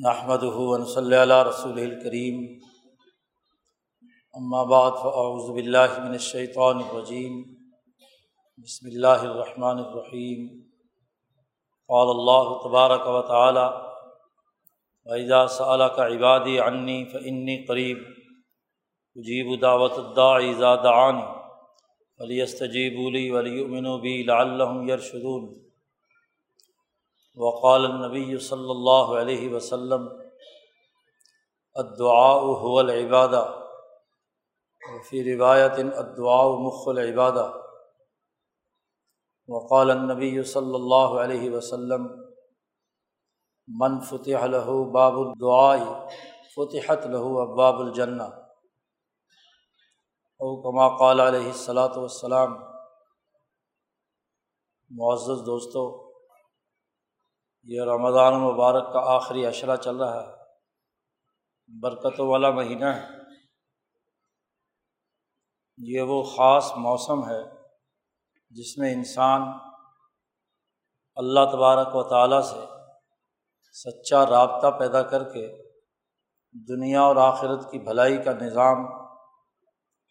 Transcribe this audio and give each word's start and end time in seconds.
نحمد 0.00 0.42
ہُون 0.52 0.84
صلی 0.86 1.14
اللہ 1.16 1.42
رسول 1.46 1.78
الکریم 1.80 2.36
اما 4.34 4.62
بعد 4.64 4.98
فاعوذ 5.00 5.50
باللہ 5.54 5.96
من 5.96 6.12
الشیطان 6.12 6.78
الرجیم 6.78 7.34
بسم 8.58 8.86
اللہ 8.86 9.24
الرحمن 9.24 9.78
الرحیم 9.78 10.46
قال 11.90 12.08
اللہ 12.10 12.52
تبارک 12.62 13.08
و 13.08 13.20
تعالی 13.28 13.66
وحدہ 15.06 15.44
صلی 15.50 15.88
کا 15.96 16.06
عبادی 16.08 16.58
عنی 16.60 16.98
فنی 17.12 17.56
قریب 17.66 17.98
اجیب 19.16 19.54
دعوت 19.62 19.98
الداعی 19.98 20.52
دعانی 20.82 21.26
ولی 22.20 22.42
استجیب 22.42 22.98
لی 23.10 23.30
ولی 23.30 23.62
امن 23.62 23.90
بی 24.00 24.22
لعلہم 24.24 24.88
یرشدون 24.90 25.48
وقال 27.40 27.84
النبی 27.90 28.38
صلی 28.46 28.70
اللہ 28.70 29.12
علیہ 29.20 29.52
وسلم 29.52 30.08
ادعاء 31.76 32.40
هو 32.62 32.72
العبادہ 32.78 33.42
وفی 34.82 35.22
روایت 35.28 35.78
ادعاء 36.02 36.48
مخ 36.64 36.82
العبادہ 36.94 37.46
وقال 39.48 39.90
النبی 39.90 40.42
صلی 40.48 40.74
اللہ 40.74 41.14
علیہ 41.20 41.50
وسلم، 41.52 42.02
من 43.68 43.96
فتح 44.10 44.44
له 44.52 44.76
باب 44.98 45.16
الدعاء، 45.20 45.80
فتحت 46.54 47.08
له 47.14 47.24
ابواب 47.46 47.80
الجنہ 47.80 48.28
او 50.40 50.50
کما 50.62 50.86
قال 50.98 51.18
علیہ 51.20 51.46
الصلاۃ 51.46 51.96
والسلام، 51.96 52.54
معزز 54.90 55.42
دوستوں 55.46 55.88
یہ 57.62 57.82
رمضان 57.82 58.34
المبارک 58.34 58.92
کا 58.92 59.00
آخری 59.04 59.46
اشرہ 59.46 59.76
چل 59.76 59.96
رہا 59.96 60.22
ہے۔ 60.22 60.40
برکتوں 61.80 62.28
والا 62.28 62.50
مہینہ 62.50 62.84
ہے۔ 62.84 63.06
یہ 65.78 66.00
وہ 66.00 66.22
خاص 66.22 66.72
موسم 66.76 67.30
ہے 67.30 67.42
جس 68.50 68.78
میں 68.78 68.94
انسان 68.94 69.42
اللہ 71.14 71.40
تبارک 71.52 71.96
و 71.96 72.02
تعالیٰ 72.08 72.42
سے 72.42 72.66
سچا 73.72 74.26
رابطہ 74.26 74.66
پیدا 74.78 75.02
کر 75.02 75.24
کے 75.24 75.70
دنیا 76.52 77.02
اور 77.02 77.16
آخرت 77.16 77.70
کی 77.70 77.78
بھلائی 77.78 78.22
کا 78.22 78.32
نظام 78.32 79.02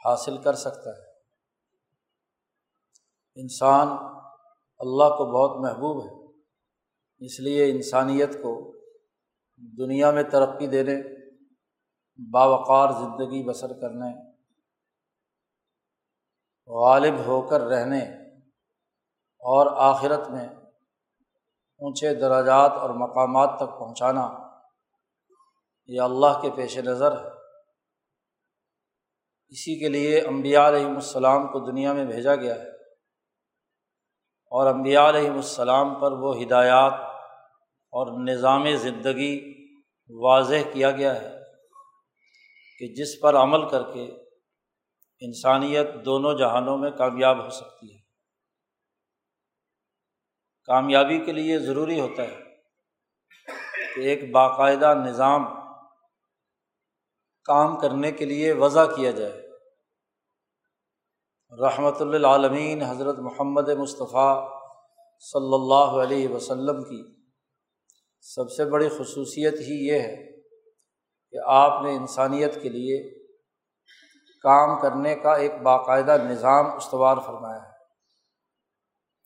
حاصل 0.06 0.38
کر 0.38 0.54
سکتا 0.54 0.90
ہے۔ 0.90 1.12
انسان 3.36 3.88
اللہ 4.80 5.04
کو 5.04 5.26
بہت 5.26 5.72
محبوب 5.72 6.06
ہے۔ 6.06 6.19
اس 7.22 7.40
لیے 7.40 7.72
انسانیت 7.72 8.34
کو 8.34 8.52
دنیا 9.78 10.12
میں 10.12 10.24
ترقی 10.24 10.68
دینے، 10.68 10.96
باوقار 12.32 12.90
زندگی 12.92 13.50
بسر 13.50 13.74
کرنے، 13.82 14.12
غالب 16.70 17.20
ہو 17.26 17.42
کر 17.42 17.62
رہنے 17.62 18.00
اور 19.44 19.68
آخرت 19.78 20.30
میں 20.30 20.48
اونچے 21.82 22.14
دراجات 22.16 22.72
اور 22.72 22.90
مقامات 22.90 23.58
تک 23.58 23.78
پہنچانا، 23.80 24.28
یہ 25.90 26.02
اللہ 26.02 26.40
کے 26.42 26.50
پیش 26.56 26.78
نظر 26.78 27.12
ہے۔ 27.12 27.30
اسی 29.52 29.80
کے 29.80 29.88
لیے 29.88 30.20
امبیا 30.22 30.68
علیہم 30.68 30.96
السلام 30.96 31.48
کو 31.48 31.60
دنیا 31.72 31.94
میں 31.94 32.06
بھیجا 32.06 32.36
گیا 32.36 32.56
ہے 32.56 32.70
اور 34.52 34.68
امبیا 34.68 35.10
علیہم 35.10 35.36
السلام 35.36 36.00
پر 36.00 36.12
وہ 36.12 36.36
ہدایات 36.42 37.09
اور 37.90 38.30
نظام 38.30 38.76
زندگی 38.76 39.54
واضح 40.10 40.70
کیا 40.74 40.92
گیا 40.92 41.22
ہے 41.22 41.40
کہ 42.80 42.88
جس 42.88 43.20
پر 43.22 43.36
عمل 43.36 43.70
کر 43.70 43.84
کے 43.94 44.06
انسانیت 45.20 45.88
دونوں 46.06 46.34
جہانوں 46.34 46.78
میں 46.78 46.92
کامیاب 46.92 47.46
ہو 47.46 47.50
سکتی 47.50 47.94
ہے۔ 47.94 48.00
کامیابی 50.64 51.26
کے 51.26 51.32
لیے 51.32 51.60
ضروری 51.60 52.00
ہوتا 52.00 52.24
ہے 52.24 52.40
کہ 53.96 54.00
ایک 54.00 54.32
باقاعدہ 54.32 54.94
نظام 55.06 55.46
کام 57.44 57.80
کرنے 57.80 58.12
کے 58.12 58.26
لیے 58.26 58.54
وضع 58.54 58.86
کیا 58.86 59.12
جائے۔ 59.12 59.50
رحمۃ 61.62 62.00
اللعالمین 62.00 62.82
حضرت 62.82 63.20
محمد 63.20 63.70
مصطفیٰ 63.70 64.50
صلی 65.20 65.54
اللہ 65.54 66.04
علیہ 66.04 66.30
وسلم 66.30 66.84
کی 66.84 67.19
سب 68.22 68.52
سے 68.52 68.66
بڑی 68.66 68.90
خصوصیت 68.90 69.54
ہی 69.54 69.88
یہ 69.88 70.00
ہے 70.00 70.42
کہ 71.32 71.38
آپ 71.46 71.84
نے 71.84 71.96
انسانیت 71.96 72.62
کے 72.62 72.70
لیے 72.70 73.26
کام 74.42 74.82
کرنے 74.82 75.16
کا 75.16 75.34
ایک 75.34 75.52
باقاعدہ 75.64 76.18
نظام 76.24 76.76
استوار 76.76 77.18
فرمایا 77.26 77.64
ہے۔ 77.64 77.72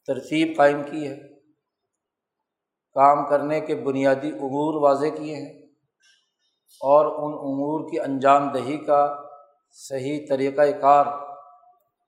ترتیب 0.08 0.58
قائم 0.58 0.84
کی 0.84 1.08
ہے۔ 1.08 1.40
کام 2.94 3.30
کرنے 3.30 3.62
کے 3.62 3.76
بنیادی 3.76 4.30
امور 4.30 4.82
واضح 4.82 5.16
کیے 5.18 5.36
ہیں 5.36 5.66
اور 6.74 7.06
ان 7.06 7.34
امور 7.34 7.92
کی 7.92 8.00
انجام 8.00 8.52
دہی 8.52 8.78
کا 8.78 9.16
صحیح 9.72 10.26
طریقۂ 10.30 10.82
کار، 10.82 11.06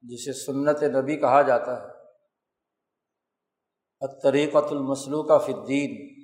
جسے 0.01 0.33
سنت 0.33 0.83
نبی 0.83 1.17
کہا 1.17 1.41
جاتا 1.41 1.81
ہے 1.81 1.95
طریقۃ 4.23 4.71
المسلو 4.71 5.23
کا 5.23 5.37
فدین 5.37 6.14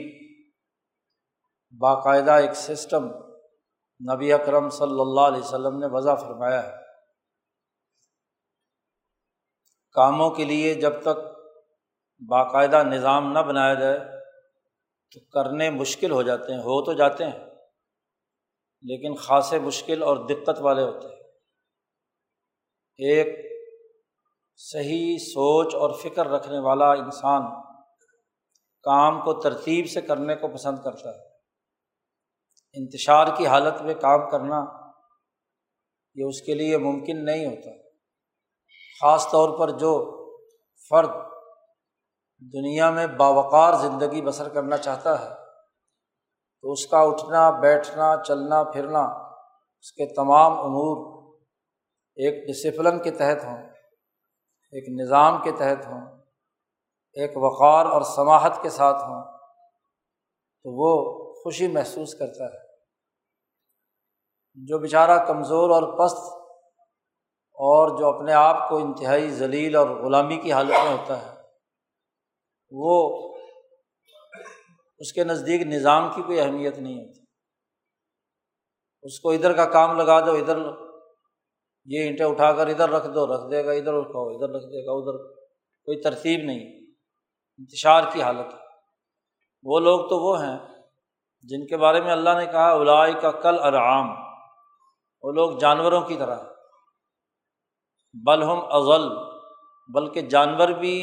باقاعدہ 1.79 2.31
ایک 2.31 2.53
سسٹم 2.53 3.07
نبی 4.13 4.33
اکرم 4.33 4.69
صلی 4.69 5.01
اللہ 5.01 5.21
علیہ 5.21 5.39
وسلم 5.39 5.79
نے 5.79 5.87
وضع 5.91 6.15
فرمایا 6.15 6.63
ہے۔ 6.63 6.77
کاموں 9.95 10.29
کے 10.29 10.45
لیے 10.45 10.73
جب 10.73 11.01
تک 11.01 11.19
باقاعدہ 12.29 12.83
نظام 12.83 13.31
نہ 13.31 13.39
بنایا 13.39 13.73
جائے 13.73 13.99
تو 15.11 15.19
کرنے 15.19 15.69
مشکل 15.69 16.11
ہو 16.11 16.21
جاتے 16.21 16.53
ہیں، 16.53 16.59
ہو 16.59 16.83
تو 16.85 16.93
جاتے 16.93 17.23
ہیں، 17.23 17.39
لیکن 18.83 19.15
خاصے 19.15 19.59
مشکل 19.59 20.03
اور 20.03 20.17
دقت 20.27 20.59
والے 20.59 20.81
ہوتے 20.81 21.07
ہیں۔ 21.07 21.21
ایک 22.99 23.48
صحیح 24.61 25.17
سوچ 25.17 25.75
اور 25.75 25.89
فکر 26.03 26.27
رکھنے 26.27 26.59
والا 26.59 26.91
انسان 26.91 27.41
کام 28.83 29.21
کو 29.21 29.41
ترتیب 29.41 29.89
سے 29.89 30.01
کرنے 30.01 30.35
کو 30.35 30.47
پسند 30.47 30.77
کرتا 30.83 31.09
ہے۔ 31.09 31.29
انتشار 32.73 33.27
کی 33.37 33.47
حالت 33.47 33.81
میں 33.81 33.93
کام 33.93 34.29
کرنا 34.29 34.65
یہ 36.15 36.23
اس 36.27 36.41
کے 36.41 36.53
لیے 36.53 36.77
ممکن 36.77 37.25
نہیں 37.25 37.45
ہوتا۔ 37.45 37.69
خاص 39.01 39.31
طور 39.31 39.59
پر 39.59 39.69
جو 39.69 40.15
فرد 40.89 41.09
دنیا 42.53 42.89
میں 42.89 43.07
باوقار 43.07 43.73
زندگی 43.73 44.21
بسر 44.21 44.49
کرنا 44.49 44.77
چاہتا 44.77 45.21
ہے، 45.21 45.35
تو 46.61 46.71
اس 46.71 46.87
کا 46.87 46.99
اٹھنا، 46.99 47.59
بیٹھنا، 47.59 48.23
چلنا، 48.23 48.63
پھرنا، 48.63 49.01
اس 49.79 49.91
کے 49.91 50.05
تمام 50.15 50.51
امور 50.51 51.23
ایک 52.15 52.47
ڈسپلن 52.47 52.99
کے 52.99 53.11
تحت 53.11 53.43
ہوں۔ 53.43 53.68
ایک 54.73 55.01
نظام 55.01 55.41
کے 55.43 55.51
تحت 55.51 55.85
ہوں، 55.87 56.17
ایک 57.13 57.37
وقار 57.37 57.85
اور 57.85 58.01
سماہت 58.01 58.61
کے 58.61 58.69
ساتھ 58.69 59.03
ہوں، 59.03 59.23
تو 60.65 60.71
وہ 60.71 60.91
خوشی 61.33 61.67
محسوس 61.67 62.13
کرتا 62.13 62.45
ہے۔ 62.45 62.67
جو 64.55 64.79
بیچارہ 64.79 65.25
کمزور 65.25 65.69
اور 65.69 65.83
پست 65.99 66.33
اور 67.55 67.99
جو 67.99 68.07
اپنے 68.07 68.33
آپ 68.33 68.69
کو 68.69 68.77
انتہائی 68.77 69.29
ذلیل 69.29 69.75
اور 69.75 69.89
غلامی 69.89 70.37
کی 70.37 70.53
حالت 70.53 70.83
میں 70.83 70.97
ہوتا 70.97 71.21
ہے، 71.21 71.41
وہ 72.71 72.93
اس 74.99 75.13
کے 75.13 75.23
نزدیک 75.23 75.61
نظام 75.61 76.09
کی 76.15 76.21
کوئی 76.21 76.39
اہمیت 76.39 76.77
نہیں 76.77 77.05
ہوتی۔ 77.05 77.19
اس 79.03 79.19
کو 79.19 79.31
ادھر 79.31 79.55
کا 79.55 79.65
کام 79.65 79.97
لگا 79.97 80.25
دو، 80.25 80.31
ادھر 80.31 80.57
یہ 81.89 82.03
اینٹیں 82.03 82.25
اٹھا 82.25 82.51
کر 82.51 82.67
ادھر 82.67 82.89
رکھ 82.89 83.07
دو، 83.07 83.27
رکھ 83.27 83.51
دے 83.51 83.65
گا، 83.65 83.71
ادھر 83.71 83.93
اٹھاؤ، 83.93 84.27
ادھر 84.29 84.55
رکھ 84.55 84.65
دے 84.65 84.85
گا، 84.85 84.91
ادھر۔ 84.91 85.33
کوئی 85.85 86.01
ترتیب 86.01 86.45
نہیں، 86.45 86.79
انتشار 87.57 88.03
کی 88.13 88.21
حالت۔ 88.21 88.53
ہے 88.53 88.59
وہ 89.63 89.79
لوگ 89.79 90.09
تو 90.09 90.19
وہ 90.19 90.43
ہیں 90.43 90.57
جن 91.43 91.65
کے 91.65 91.77
بارے 91.77 92.01
میں 92.01 92.11
اللہ 92.11 92.29
نے 92.37 92.45
کہا 92.45 92.71
الائی 92.71 93.13
کا 93.21 93.31
کل 93.31 93.59
ارعام 93.59 94.09
وہ 95.23 95.31
لوگ 95.31 95.57
جانوروں 95.57 96.01
کی 96.01 96.15
طرح 96.15 96.39
بلہم 98.13 98.59
ازل 98.69 99.09
بلکہ 99.93 100.21
جانور 100.21 100.69
بھی 100.69 100.97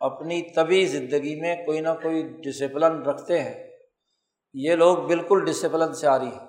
اپنی 0.00 0.54
طبی 0.54 0.84
زندگی 0.84 1.40
میں 1.40 1.56
کوئی 1.66 1.80
نہ 1.80 1.88
کوئی 2.02 2.22
ڈسپلن 2.22 3.02
رکھتے 3.02 3.40
ہیں۔ 3.40 3.70
یہ 4.54 4.74
لوگ 4.74 4.98
بالکل 4.98 5.44
ڈسپلن 5.44 5.94
سے 5.94 6.06
آ 6.06 6.18
رہی 6.18 6.26
ہے 6.26 6.46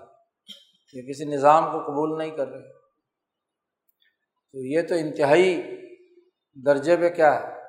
یہ 0.93 1.01
کسی 1.09 1.25
نظام 1.25 1.71
کو 1.71 1.79
قبول 1.79 2.17
نہیں 2.17 2.31
کر 2.31 2.47
رہے۔ 2.47 2.74
تو 4.55 4.59
یہ 4.59 4.81
تو 4.81 4.95
انتہائی 4.95 5.61
درجے 6.65 6.97
پہ 6.97 7.09
کیا 7.09 7.39
ہے؟ 7.39 7.61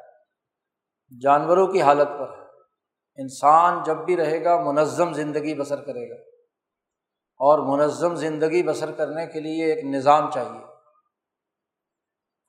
جانوروں 1.20 1.66
کی 1.66 1.82
حالت 1.82 2.08
پر 2.18 2.38
ہے۔ 2.38 2.42
انسان 3.22 3.82
جب 3.86 3.96
بھی 3.96 4.16
رہے 4.16 4.44
گا، 4.44 4.62
منظم 4.62 5.12
زندگی 5.12 5.54
بسر 5.54 5.84
کرے 5.84 6.10
گا۔ 6.10 6.14
اور 7.38 7.78
منظم 7.78 8.14
زندگی 8.14 8.62
بسر 8.62 8.92
کرنے 8.92 9.26
کے 9.26 9.40
لیے 9.40 9.74
ایک 9.74 9.84
نظام 9.84 10.30
چاہیے۔ 10.30 10.64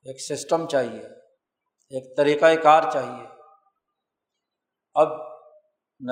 ایک 0.04 0.22
سسٹم 0.22 0.68
چاہیے۔ 0.68 1.02
ایک 1.90 2.18
طریقۂ 2.18 2.64
کار 2.64 2.84
چاہیے۔ 2.94 3.28
اب 4.94 5.08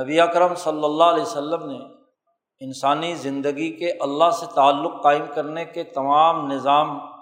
نبی 0.01 0.19
اکرم 0.19 0.55
صلی 0.55 0.83
اللہ 0.83 1.03
علیہ 1.03 1.23
وسلم 1.23 1.71
نے 1.71 2.03
انسانی 2.59 3.15
زندگی 3.15 3.71
کے 3.75 3.91
اللہ 3.91 4.29
سے 4.29 4.45
تعلق 4.55 5.03
قائم 5.03 5.25
کرنے 5.35 5.65
کے 5.65 5.83
تمام 5.83 6.51
نظام 6.51 7.14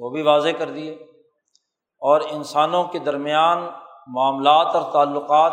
وہ 0.00 0.10
بھی 0.10 0.22
واضح 0.22 0.48
کر 0.58 0.70
دیے۔ 0.70 0.94
اور 2.02 2.20
انسانوں 2.20 2.84
کے 2.84 2.98
درمیان 2.98 3.58
معاملات 4.06 4.76
اور 4.76 4.92
تعلقات 4.92 5.52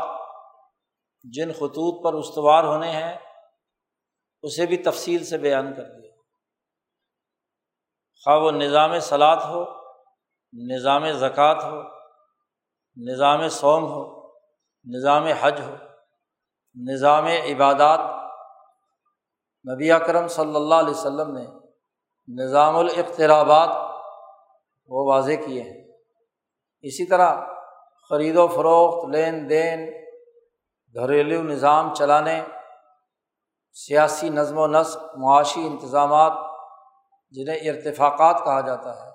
جن 1.23 1.53
خطوط 1.53 2.03
پر 2.03 2.13
استوار 2.13 2.63
ہونے 2.63 2.91
ہیں، 2.91 3.17
اسے 4.41 4.65
بھی 4.65 4.77
تفصیل 4.77 5.25
سے 5.25 5.37
بیان 5.37 5.73
کر 5.75 5.83
دیا۔ 5.83 6.11
خواہ 8.23 8.37
وہ 8.37 8.51
نظام 8.51 8.99
سلاد 8.99 9.37
ہو، 9.37 9.65
نظام 10.53 11.11
زکوٰۃ 11.11 11.63
ہو، 11.63 11.81
نظام 13.09 13.49
سوم 13.49 13.85
ہو، 13.85 14.27
نظام 14.85 15.23
حج 15.23 15.61
ہو، 15.61 15.75
نظام 16.89 17.25
عبادات۔ 17.25 17.99
نبی 19.73 19.91
اکرم 19.91 20.27
صلی 20.27 20.55
اللہ 20.55 20.75
علیہ 20.75 20.93
وسلم 20.93 21.37
نے 21.37 21.45
نظام 22.43 22.75
الاقترابات 22.75 23.86
وہ 24.87 25.13
واضح 25.13 25.31
کیے 25.45 25.61
ہیں۔ 25.61 25.87
اسی 26.81 27.05
طرح 27.05 27.41
خرید 28.09 28.37
و 28.37 28.47
فروخت، 28.47 29.15
لین 29.15 29.49
دین، 29.49 29.89
گھریلو 30.95 31.43
نظام 31.43 31.93
چلانے، 31.93 32.41
سیاسی 33.71 34.29
نظم 34.29 34.57
و 34.57 34.67
نسق، 34.67 34.97
معاشی 35.17 35.67
انتظامات 35.67 36.33
جنہیں 37.29 37.69
ارتفاقات 37.69 38.43
کہا 38.45 38.61
جاتا 38.61 39.05
ہے۔ 39.05 39.11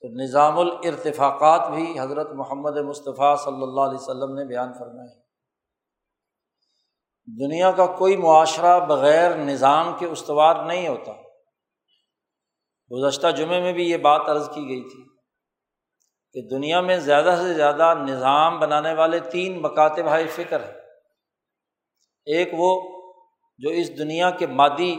تو 0.00 0.08
نظام 0.22 0.58
الارتفاقات 0.58 1.68
بھی 1.70 2.00
حضرت 2.00 2.30
محمد 2.30 2.76
مصطفیٰ 2.76 3.36
صلی 3.36 3.62
اللہ 3.62 3.80
علیہ 3.80 3.98
وسلم 3.98 4.34
نے 4.34 4.44
بیان 4.44 4.72
فرمائے 4.72 5.28
دنیا 7.46 7.72
کا 7.72 7.86
کوئی 7.86 8.16
معاشرہ 8.16 8.80
بغیر 8.80 9.36
نظام 9.36 9.96
کے 9.98 10.06
استوار 10.06 10.64
نہیں 10.64 10.88
ہوتا۔ 10.88 11.27
گزشتہ 12.90 13.26
جمعے 13.26 13.60
میں 13.60 13.72
بھی 13.72 13.90
یہ 13.90 13.96
بات 13.96 14.28
عرض 14.28 14.48
کی 14.48 14.68
گئی 14.68 14.82
تھی 14.82 15.04
کہ 16.32 16.48
دنیا 16.48 16.80
میں 16.80 16.96
زیادہ 16.96 17.34
سے 17.42 17.54
زیادہ 17.54 17.94
نظام 18.08 18.58
بنانے 18.58 18.94
والے 18.94 19.20
تین 19.20 19.62
مکاتب 19.62 20.06
ہائے 20.06 20.26
فکر 20.26 20.60
ہیں۔ 20.60 20.74
ایک 22.24 22.48
وہ 22.52 23.00
جو 23.58 23.70
اس 23.70 23.98
دنیا 23.98 24.30
کے 24.30 24.46
مادی 24.46 24.96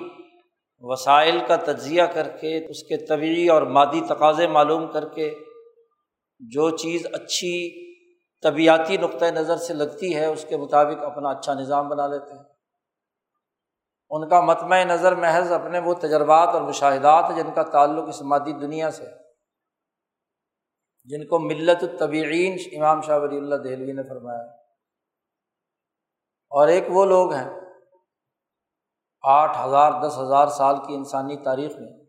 وسائل 0.80 1.40
کا 1.48 1.56
تجزیہ 1.56 2.04
کر 2.04 2.28
کے، 2.28 2.66
اس 2.70 2.84
کے 2.84 3.06
طبعی 3.06 3.48
اور 3.48 3.62
مادی 3.62 4.02
تقاضے 4.10 4.48
معلوم 4.48 4.88
کر 4.88 5.10
کے 5.10 5.36
جو 6.40 6.70
چیز 6.70 7.08
اچھی 7.14 7.90
طبیعتی 8.42 8.98
نقطۂ 8.98 9.26
نظر 9.26 9.58
سے 9.58 9.74
لگتی 9.74 10.16
ہے، 10.16 10.26
اس 10.26 10.46
کے 10.50 10.58
مطابق 10.58 11.04
اپنا 11.04 11.30
اچھا 11.30 11.54
نظام 11.54 11.90
بنا 11.90 12.08
لیتے 12.08 12.34
ہیں۔ 12.34 12.44
ان 14.10 14.30
کا 14.30 14.42
متمع 14.42 14.84
نظر 14.84 15.16
محض 15.16 15.52
اپنے 15.52 15.80
وہ 15.80 15.94
تجربات 15.94 16.48
اور 16.48 16.62
مشاہدات 16.62 17.32
جن 17.36 17.54
کا 17.56 17.64
تعلق 17.64 18.08
اس 18.08 18.22
مادی 18.22 18.54
دنیا 18.54 18.92
سے 18.92 19.06
جن 21.04 21.28
کو 21.28 21.40
ملت 21.40 21.84
الطبعین 21.84 22.58
امام 22.72 23.02
شاہ 23.02 23.20
ولی 23.20 23.38
اللہ 23.38 23.56
دہلوی 23.56 23.92
نے 23.92 24.04
فرمایا۔ 24.04 24.42
اور 26.50 26.68
ایک 26.68 26.84
وہ 26.90 27.06
لوگ 27.06 27.34
ہیں، 27.34 27.50
آٹھ 29.22 29.58
ہزار، 29.66 29.92
دس 30.08 30.18
ہزار 30.18 30.48
سال 30.48 30.76
کی 30.88 30.96
انسانی 30.96 31.38
تاریخ 31.38 31.76
میں۔ 31.76 32.06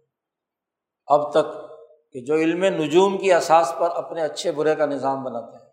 اب 1.06 1.30
تک 1.30 1.70
کہ 2.12 2.20
جو 2.20 2.34
علم 2.34 2.64
نجوم 2.64 3.18
کی 3.18 3.32
اساس 3.32 3.74
پر 3.78 3.90
اپنے 3.90 4.22
اچھے 4.22 4.52
برے 4.52 4.74
کا 4.74 4.86
نظام 4.86 5.24
بناتے 5.24 5.64
ہیں۔ 5.64 5.70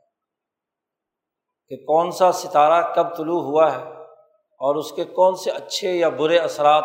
کہ 1.68 1.76
کون 1.76 2.12
سا 2.12 2.32
ستارہ 2.32 2.94
کب 2.96 3.18
طلوع 3.18 3.42
ہوا 3.42 3.76
ہے 3.76 3.97
اور 4.58 4.76
اس 4.76 4.92
کے 4.92 5.04
کون 5.04 5.36
سے 5.36 5.52
اچھے 5.52 5.92
یا 5.92 6.10
برے 6.10 6.38
اثرات 6.40 6.84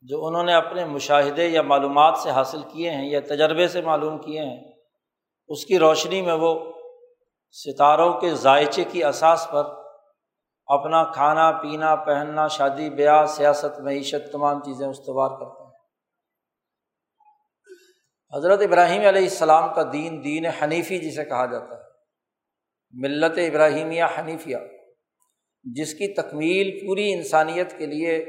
جو 0.00 0.26
انہوں 0.26 0.42
نے 0.42 0.54
اپنے 0.54 0.84
مشاہدے 0.84 1.46
یا 1.46 1.62
معلومات 1.62 2.18
سے 2.18 2.30
حاصل 2.30 2.62
کیے 2.62 2.90
ہیں 2.90 3.10
یا 3.10 3.20
تجربے 3.20 3.68
سے 3.68 3.80
معلوم 3.80 4.18
کیے 4.18 4.40
ہیں، 4.40 4.72
اس 5.48 5.66
کی 5.66 5.78
روشنی 5.78 6.22
میں 6.22 6.32
وہ 6.32 6.72
ستاروں 7.50 8.20
کے 8.20 8.34
ذائچے 8.34 8.84
کی 8.84 9.04
اساس 9.04 9.48
پر 9.50 9.64
اپنا 10.66 11.04
کھانا، 11.04 11.50
پینا، 11.50 11.96
پہننا، 11.96 12.48
شادی، 12.48 12.90
بیاہ، 12.90 13.26
سیاست، 13.26 13.80
معیشت، 13.80 14.32
تمام 14.32 14.60
چیزیں 14.60 14.86
استوار 14.86 15.28
کرتے 15.28 15.64
ہیں۔ 15.64 15.72
حضرت 18.36 18.60
ابراہیم 18.60 19.00
علیہ 19.00 19.22
السلام 19.22 19.74
کا 19.74 19.82
دین 19.92 20.24
دین 20.24 20.46
حنیفی 20.46 20.98
جسے 20.98 21.24
کہا 21.24 21.46
جاتا 21.46 21.74
ہے۔ 21.76 21.80
ملت 22.92 23.38
ابراہیمیہ 23.38 24.04
حنیفیہ۔ 24.18 24.56
جس 25.64 25.94
کی 25.94 26.14
تکمیل 26.14 26.86
پوری 26.86 27.12
انسانیت 27.12 27.78
کے 27.78 27.86
لیے 27.86 28.24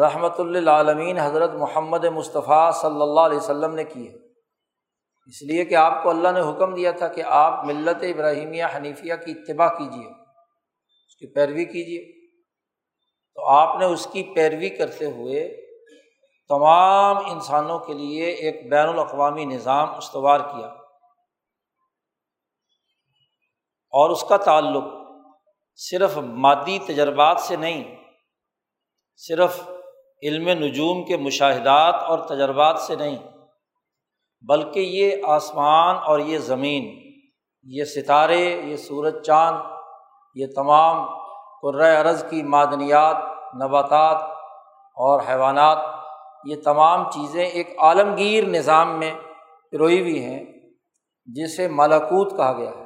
رحمۃ 0.00 0.38
اللہ 0.38 1.22
حضرت 1.22 1.50
محمد 1.50 2.04
مصطفیٰ 2.04 2.72
صلی 2.72 3.02
اللہ 3.02 3.20
علیہ 3.20 3.38
وسلم 3.38 3.74
نے 3.74 3.84
کی 3.84 4.08
ہے۔ 4.08 4.14
اس 5.26 5.42
لیے 5.42 5.64
کہ 5.64 5.74
آپ 5.74 6.02
کو 6.02 6.10
اللہ 6.10 6.28
نے 6.28 6.40
حکم 6.40 6.74
دیا 6.74 6.90
تھا 6.90 7.08
کہ 7.08 7.22
آپ 7.26 7.64
ملت 7.64 8.02
ابراہیمیہ 8.02 8.64
حنیفیہ 8.76 9.14
کی 9.24 9.32
اتباع 9.32 9.68
کیجیے 9.68 10.08
اس 11.06 11.16
کی 11.16 11.26
پیروی 11.26 11.64
کیجیے 11.64 12.28
تو 13.34 13.46
آپ 13.46 13.78
نے 13.78 13.84
اس 13.84 14.06
کی 14.12 14.22
پیروی 14.22 14.68
کرتے 14.68 15.04
ہوئے 15.04 15.66
تمام 16.48 17.16
انسانوں 17.30 17.78
کے 17.78 17.92
لیے 17.92 18.26
ایک 18.26 18.70
بین 18.70 18.88
الاقوامی 18.88 19.44
نظام 19.44 19.94
استوار 19.94 20.40
کیا۔ 20.40 20.66
اور 23.92 24.10
اس 24.10 24.24
کا 24.28 24.36
تعلق 24.36 24.84
صرف 25.76 26.18
مادی 26.18 26.78
تجربات 26.86 27.40
سے 27.40 27.56
نہیں، 27.56 27.96
صرف 29.16 29.60
علم 30.22 30.48
نجوم 30.48 31.04
کے 31.04 31.16
مشاہدات 31.16 31.94
اور 31.94 32.18
تجربات 32.18 32.78
سے 32.78 32.96
نہیں، 32.96 33.16
بلکہ 34.48 34.80
یہ 34.80 35.16
آسمان 35.26 35.96
اور 35.96 36.18
یہ 36.18 36.38
زمین، 36.38 36.84
یہ 37.66 37.84
ستارے، 37.84 38.62
یہ 38.64 38.76
سورج 38.76 39.22
چاند، 39.22 39.56
یہ 40.34 40.46
تمام 40.56 41.22
عرض 41.64 42.24
کی 42.30 42.42
معدنیات، 42.42 43.16
نباتات 43.54 44.16
اور 44.96 45.20
حیوانات، 45.28 45.78
یہ 46.44 46.56
تمام 46.64 47.10
چیزیں 47.10 47.44
ایک 47.44 47.74
عالمگیر 47.78 48.44
نظام 48.44 48.98
میں 48.98 49.12
پروئی 49.72 50.00
ہوئی 50.00 50.24
ہیں، 50.24 50.44
جسے 51.26 51.68
ملاکوت 51.68 52.36
کہا 52.36 52.52
گیا 52.52 52.70
ہے۔ 52.70 52.81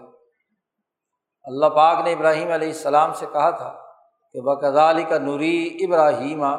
اللہ 1.46 1.66
پاک 1.66 2.04
نے 2.04 2.12
ابراہیم 2.12 2.50
علیہ 2.50 2.68
السلام 2.68 3.12
سے 3.12 3.26
کہا 3.32 3.50
تھا 3.50 3.74
کہ 4.34 4.40
بکدالی 4.40 5.02
کا 5.02 5.18
نوری 5.18 5.76
ابراہیمہ 5.84 6.56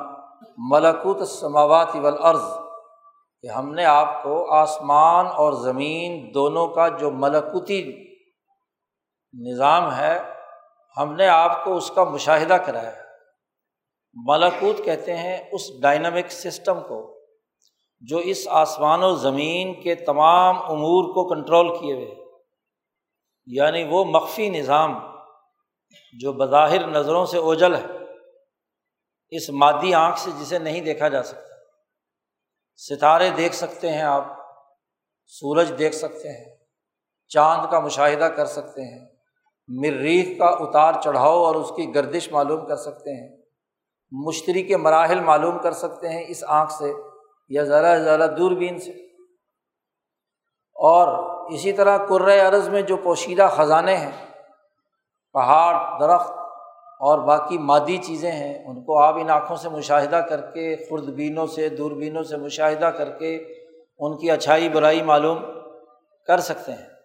ملکوت 0.72 1.28
سماوات 1.28 1.96
والارض 1.96 2.44
کہ 3.44 3.48
ہم 3.48 3.74
نے 3.74 3.86
آپ 3.86 4.24
کو 4.24 4.36
آسمان 4.52 5.26
اور 5.26 5.54
زمین 5.54 6.34
دونوں 6.34 6.68
کا 6.68 6.88
جو 6.88 7.12
ملکوتی 7.12 7.82
نظام 9.34 9.96
ہے، 9.96 10.18
ہم 10.98 11.14
نے 11.14 11.28
آپ 11.28 11.64
کو 11.64 11.76
اس 11.76 11.92
کا 11.92 12.04
مشاہدہ 12.04 12.58
کرایا 12.66 12.92
ملکوت 14.16 14.84
کہتے 14.86 15.18
ہیں 15.18 15.38
اس 15.52 15.70
ڈائنامک 15.82 16.32
سسٹم 16.32 16.80
کو 16.82 17.02
جو 18.04 18.18
اس 18.26 18.48
آسمان 18.48 19.04
و 19.04 19.14
زمین 19.16 19.74
کے 19.82 19.96
تمام 19.96 20.58
امور 20.58 21.14
کو 21.14 21.28
کنٹرول 21.36 21.78
کیے 21.80 21.94
ہوئے 21.94 22.27
یعنی 23.48 23.84
وہ 23.84 24.06
مخفی 24.06 24.50
نظام 24.50 25.00
جو 26.14 26.34
بظاہر 26.34 26.88
نظروں 26.88 27.26
سے 27.26 27.38
اوجل 27.38 27.76
ہے، 27.76 27.86
اس 29.30 29.50
مادی 29.50 29.94
آنکھ 29.94 30.20
سے 30.20 30.32
جسے 30.40 30.60
نہیں 30.60 30.82
دیکھا 30.82 31.08
جا 31.08 31.24
سکتا۔ 31.24 31.56
ستارے 32.76 33.30
دیکھ 33.30 33.56
سکتے 33.56 33.92
ہیں 33.92 34.02
آپ، 34.02 34.26
سورج 35.26 35.74
دیکھ 35.80 35.96
سکتے 35.96 36.30
ہیں، 36.30 36.56
چاند 37.28 37.72
کا 37.72 37.80
مشاہدہ 37.80 38.26
کر 38.26 38.46
سکتے 38.46 38.82
ہیں 38.82 39.10
مریخ 39.68 40.40
کا 40.40 40.46
اتار 40.46 40.94
چڑھاؤ 41.04 41.44
اور 41.44 41.56
اس 41.56 41.70
کی 41.70 41.96
گردش 41.96 42.32
معلوم 42.32 42.66
کر 42.66 42.76
سکتے 42.76 43.14
ہیں، 43.22 43.38
مشتری 44.12 44.64
کے 44.64 44.78
مراحل 44.78 45.20
معلوم 45.20 45.60
کر 45.60 45.72
سکتے 45.72 46.10
ہیں 46.10 46.26
اس 46.28 46.44
آنکھ 46.48 46.74
سے 46.74 46.94
یا 47.50 47.64
ذرا 47.64 47.98
ذرا 47.98 48.28
دوربین 48.28 48.80
سے۔ 48.80 48.92
اور 50.76 51.37
اسی 51.50 51.72
طرح 51.72 51.98
عرض 52.48 52.70
میں 52.70 52.82
جو 52.82 52.98
پوشیدہ 52.98 53.48
خزانے 53.52 53.96
ہیں، 53.96 54.12
پہاڑ، 55.34 56.00
درخت 56.00 56.32
اور 57.00 57.20
باقی 57.20 57.58
مادی 57.58 57.98
چیزیں 57.98 58.32
ہیں، 58.32 58.66
ان 58.66 58.84
کو 58.84 59.00
آپ 59.00 59.16
ان 59.16 59.30
آنکھوں 59.30 59.56
سے 59.56 59.70
مشاہدہ 59.70 60.16
کر 60.16 60.42
کے 60.42 60.76
خوردبینوں 60.76 61.48
سے 61.48 61.70
دوربینوں 61.70 62.24
سے 62.24 62.38
مشاہدہ 62.38 62.86
کر 62.86 63.10
کے 63.10 63.36
ان 64.00 64.18
کی 64.18 64.32
اچھائی 64.32 64.70
برائی 64.70 65.02
معلوم 65.02 65.44
کر 66.28 66.40
سکتے 66.40 66.72
ہیں۔ 66.72 66.98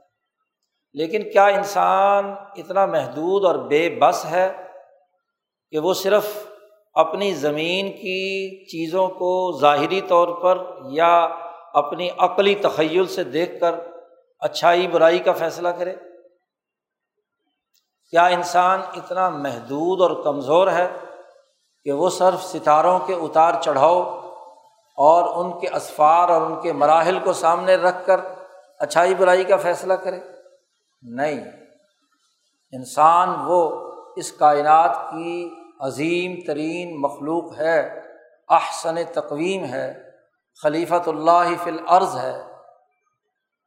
لیکن 0.93 1.31
کیا 1.31 1.47
انسان 1.47 2.35
اتنا 2.57 2.87
محدود 2.87 3.45
اور 3.45 3.55
بے 3.55 3.99
بس 4.01 4.25
ہے 4.25 4.53
کہ 5.71 5.79
وہ 5.79 5.95
صرف 5.95 6.47
اپنی 6.95 7.33
زمین 7.33 7.93
کی 7.93 8.65
چیزوں 8.65 9.09
کو 9.09 9.59
ظاہری 9.61 10.01
طور 10.01 10.29
پر 10.29 10.67
یا 10.91 11.29
اپنی 11.75 12.09
عقلی 12.19 12.55
تخیل 12.55 13.07
سے 13.07 13.25
دیکھ 13.25 13.61
کر 13.61 13.75
اچھائی 14.43 14.87
برائی 14.87 15.19
کا 15.19 15.33
فیصلہ 15.33 15.69
کرے۔ 15.69 15.95
کیا 18.11 18.27
انسان 18.27 18.81
اتنا 18.97 19.29
محدود 19.29 20.01
اور 20.01 20.25
کمزور 20.25 20.69
ہے 20.69 20.89
کہ 21.85 21.93
وہ 21.93 22.11
صرف 22.11 22.45
ستاروں 22.45 22.99
کے 22.99 23.15
اتار 23.15 23.53
چڑھاؤ 23.61 24.03
اور 24.97 25.45
ان 25.45 25.61
کے 25.61 25.69
اسفار 25.69 26.29
اور 26.29 26.43
ان 26.43 26.61
کے 26.61 26.73
مراحل 26.73 27.19
کو 27.25 27.33
سامنے 27.33 27.75
رکھ 27.75 28.07
کر 28.07 28.21
اچھائی 28.79 29.15
برائی 29.15 29.45
کا 29.45 29.57
فیصلہ 29.57 29.93
کرے؟ 29.93 30.21
نہیں۔ 31.03 31.51
انسان 32.73 33.29
وہ 33.47 33.93
اس 34.17 34.33
کائنات 34.33 35.11
کی 35.11 35.55
عظیم 35.81 36.41
ترین 36.47 37.01
مخلوق 37.01 37.59
ہے، 37.59 38.01
احسن 38.49 38.95
تقویم 39.13 39.65
ہے، 39.65 40.03
خلیفۃ 40.63 41.07
اللہ 41.07 41.65
فی 41.65 41.71
العرض 41.71 42.17
ہے۔ 42.17 42.52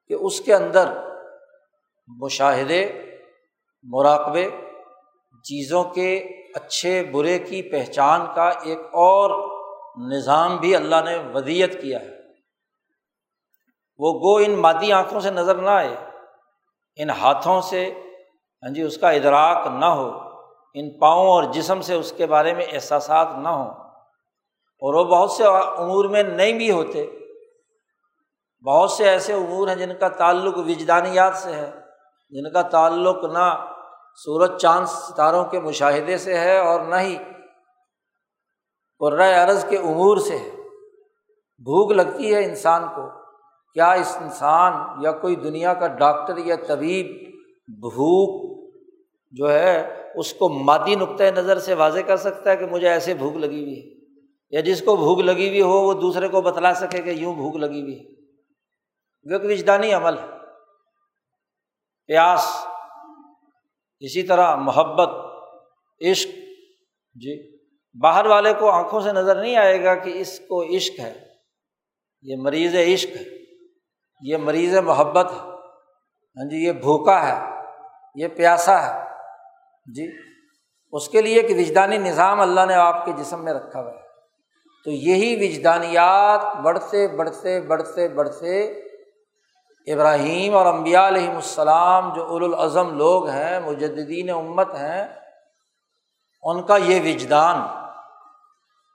کہ 0.08 0.14
اس 0.14 0.42
کے 0.42 0.56
اندر 0.56 0.94
مشاہدے، 2.08 3.02
مراقبے، 3.84 4.50
چیزوں 5.44 5.84
کے 5.84 6.18
اچھے، 6.56 7.04
برے 7.04 7.40
کی 7.40 7.62
پہچان 7.62 8.26
کا 8.36 8.50
ایک 8.50 8.80
اور 8.80 9.50
نظام 10.12 10.58
بھی 10.58 10.76
اللہ 10.76 10.96
نے 11.06 11.18
ودیت 11.34 11.82
کیا 11.82 12.02
ہے۔ 12.02 12.10
وہ 13.98 14.14
گو 14.14 14.36
ان 14.36 14.52
مادی 14.52 14.92
آنکھوں 14.92 15.20
سے 15.20 15.32
نظر 15.32 15.56
نہ 15.56 15.70
آئے، 15.70 15.96
ان 16.96 17.10
ہاتھوں 17.10 17.62
سے 17.62 17.94
ہاں 18.64 18.74
جی 18.74 18.82
اس 18.82 18.98
کا 18.98 19.10
ادراک 19.10 19.68
نہ 19.68 19.86
ہو، 19.86 20.20
ان 20.74 21.00
پاؤں 21.00 21.28
اور 21.28 21.44
جسم 21.44 21.82
سے 21.82 21.94
اس 21.94 22.14
کے 22.18 22.26
بارے 22.26 22.54
میں 22.54 22.66
احساسات 22.72 23.28
نہ 23.38 23.48
ہوں۔ 23.48 23.72
اور 24.82 24.94
وہ 24.94 25.04
بہت 25.04 25.32
سے 25.32 25.44
امور 25.78 26.06
میں 26.06 26.24
نہیں 26.24 26.54
بھی 26.54 26.72
ہوتے۔ 26.72 27.06
بہت 28.66 28.92
سے 28.92 29.10
ایسے 29.10 29.34
امور 29.34 29.68
ہیں 29.68 29.76
جن 29.76 29.90
کا 30.00 30.08
تعلق 30.08 30.58
وجدانیات 30.58 31.36
سے 31.36 31.52
ہے، 31.52 31.72
جن 32.30 32.54
کا 32.54 32.62
تعلق 32.62 33.24
نہ 33.24 33.66
سورج 34.26 34.62
چاند 34.62 34.86
ستاروں 34.86 35.46
کے 35.46 35.60
مشاہدے 35.60 36.18
سے 36.18 36.38
ہے 36.38 36.58
اور 36.58 36.82
نہ 36.82 36.96
ہی 36.96 37.18
قرۂۂ 39.00 39.34
عرض 39.34 39.66
کے 39.66 39.78
امور 39.78 40.18
سے 40.18 40.38
ہے۔ 40.38 40.50
بھوک 41.58 41.92
لگتی 41.92 42.36
ہے 42.36 42.46
انسان 42.46 42.84
کو۔ 42.96 43.10
کیا 43.74 43.92
اس 43.92 44.18
انسان 44.22 45.04
یا 45.04 45.12
کوئی 45.12 45.36
دنیا 45.36 45.74
کا 45.74 45.88
ڈاکٹر 45.88 46.38
یا 46.38 46.56
طبیب 46.68 47.08
بھوک 47.68 48.56
جو 49.32 49.52
ہے، 49.52 50.04
اس 50.16 50.34
کو 50.34 50.50
مادی 50.50 50.96
نقطۂ 50.96 51.24
نظر 51.24 51.60
سے 51.60 51.74
واضح 51.74 52.00
کر 52.00 52.18
سکتا 52.18 52.52
ہے 52.52 52.58
کہ 52.58 52.66
مجھے 52.66 52.90
ایسے 52.90 53.14
بھوک 53.14 53.36
لگی 53.36 53.64
ہوئی 53.64 53.80
ہے؟ 53.80 53.96
یا 54.50 54.62
جس 54.62 54.82
کو 54.82 54.96
بھوک 54.96 55.20
لگی 55.20 55.48
ہوئی 55.50 55.62
ہو، 55.62 55.82
وہ 55.82 55.94
دوسرے 55.94 56.28
کو 56.28 56.42
بتلا 56.42 56.74
سکے 56.74 57.02
کہ 57.02 57.10
یوں 57.10 57.36
بھوک 57.36 57.56
لگی 57.56 57.82
ہوئی 57.82 58.00
ہے۔ 58.00 58.15
وہ 59.25 59.32
ایک 59.32 59.41
وجدانی 59.44 59.94
عمل 59.94 60.17
ہے۔ 60.17 60.27
پیاس، 62.08 62.67
اسی 64.00 64.24
طرح 64.24 64.55
محبت، 64.55 65.10
عشق۔ 66.12 66.29
جی 67.15 67.55
باہر 68.01 68.25
والے 68.25 68.53
کو 68.53 68.70
آنکھوں 68.70 69.01
سے 69.01 69.12
نظر 69.12 69.41
نہیں 69.41 69.55
آئے 69.55 69.84
گا 69.84 69.96
کہ 69.96 70.22
اس 70.22 70.39
کو 70.39 70.75
عشق 70.75 71.00
ہے۔ 71.00 71.24
یہ 72.22 72.36
مریض 72.38 72.75
عشق 72.75 73.10
ہے۔ 73.10 73.25
یہ 74.22 74.38
مریض 74.38 74.75
محبت 74.75 75.32
ہے۔ 75.32 75.39
ہاں 75.39 76.50
جی 76.50 76.67
یہ 76.67 76.72
بھوکا 76.72 77.27
ہے۔ 77.27 77.62
یہ 78.15 78.27
پیاسا 78.27 78.88
ہے۔ 78.88 79.03
جی 79.96 80.12
اس 80.91 81.10
کے 81.10 81.22
لیے 81.22 81.41
کہ 81.44 81.55
وجدانی 81.55 81.98
نظام 81.98 82.41
اللہ 82.41 82.65
نے 82.65 82.74
آپ 82.74 83.05
کے 83.05 83.12
جسم 83.12 83.44
میں 83.44 83.53
رکھا 83.53 83.82
ہوا 83.82 83.91
ہے۔ 83.91 84.05
تو 84.84 84.91
یہی 84.91 85.36
وجدانیات 85.36 86.62
بڑھتے 86.63 87.08
بڑھتے 87.08 87.62
بڑھتے 87.62 88.08
بڑھتے 88.08 88.85
ابراہیم 89.88 90.56
اور 90.56 90.65
امبیا 90.65 91.08
علیہم 91.08 91.36
السلام 91.36 92.13
جو 92.15 92.36
الاظم 92.36 92.98
لوگ 92.98 93.27
ہیں 93.27 93.60
مجدین 93.60 94.30
امت 94.30 94.74
ہیں، 94.75 95.04
ان 96.44 96.62
کا 96.63 96.77
یہ 96.77 97.01
وجدان، 97.01 97.62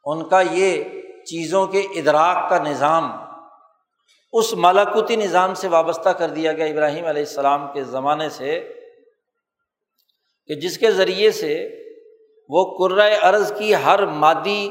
ان 0.05 0.29
کا 0.29 0.41
یہ 0.41 0.85
چیزوں 1.27 1.67
کے 1.67 1.81
ادراک 1.81 2.51
کا 2.51 2.59
نظام، 2.59 3.11
اس 4.33 4.55
ملاکوتی 4.55 5.17
نظام 5.17 5.55
سے 5.55 5.69
وابستہ 5.69 6.09
کر 6.09 6.29
دیا 6.29 6.53
گیا 6.53 6.67
ابراہیم 6.67 7.07
علیہ 7.07 7.23
السلام 7.23 7.73
کے 7.73 7.85
زمانے 7.85 8.29
سے، 8.29 8.61
کہ 10.47 10.55
جس 10.55 10.79
کے 10.79 10.91
ذریعے 10.91 11.31
سے 11.31 11.55
وہ 12.51 12.65
قرۂۂ 12.79 13.13
ارض 13.23 13.53
کی 13.59 13.75
ہر 13.75 14.07
مادی 14.07 14.69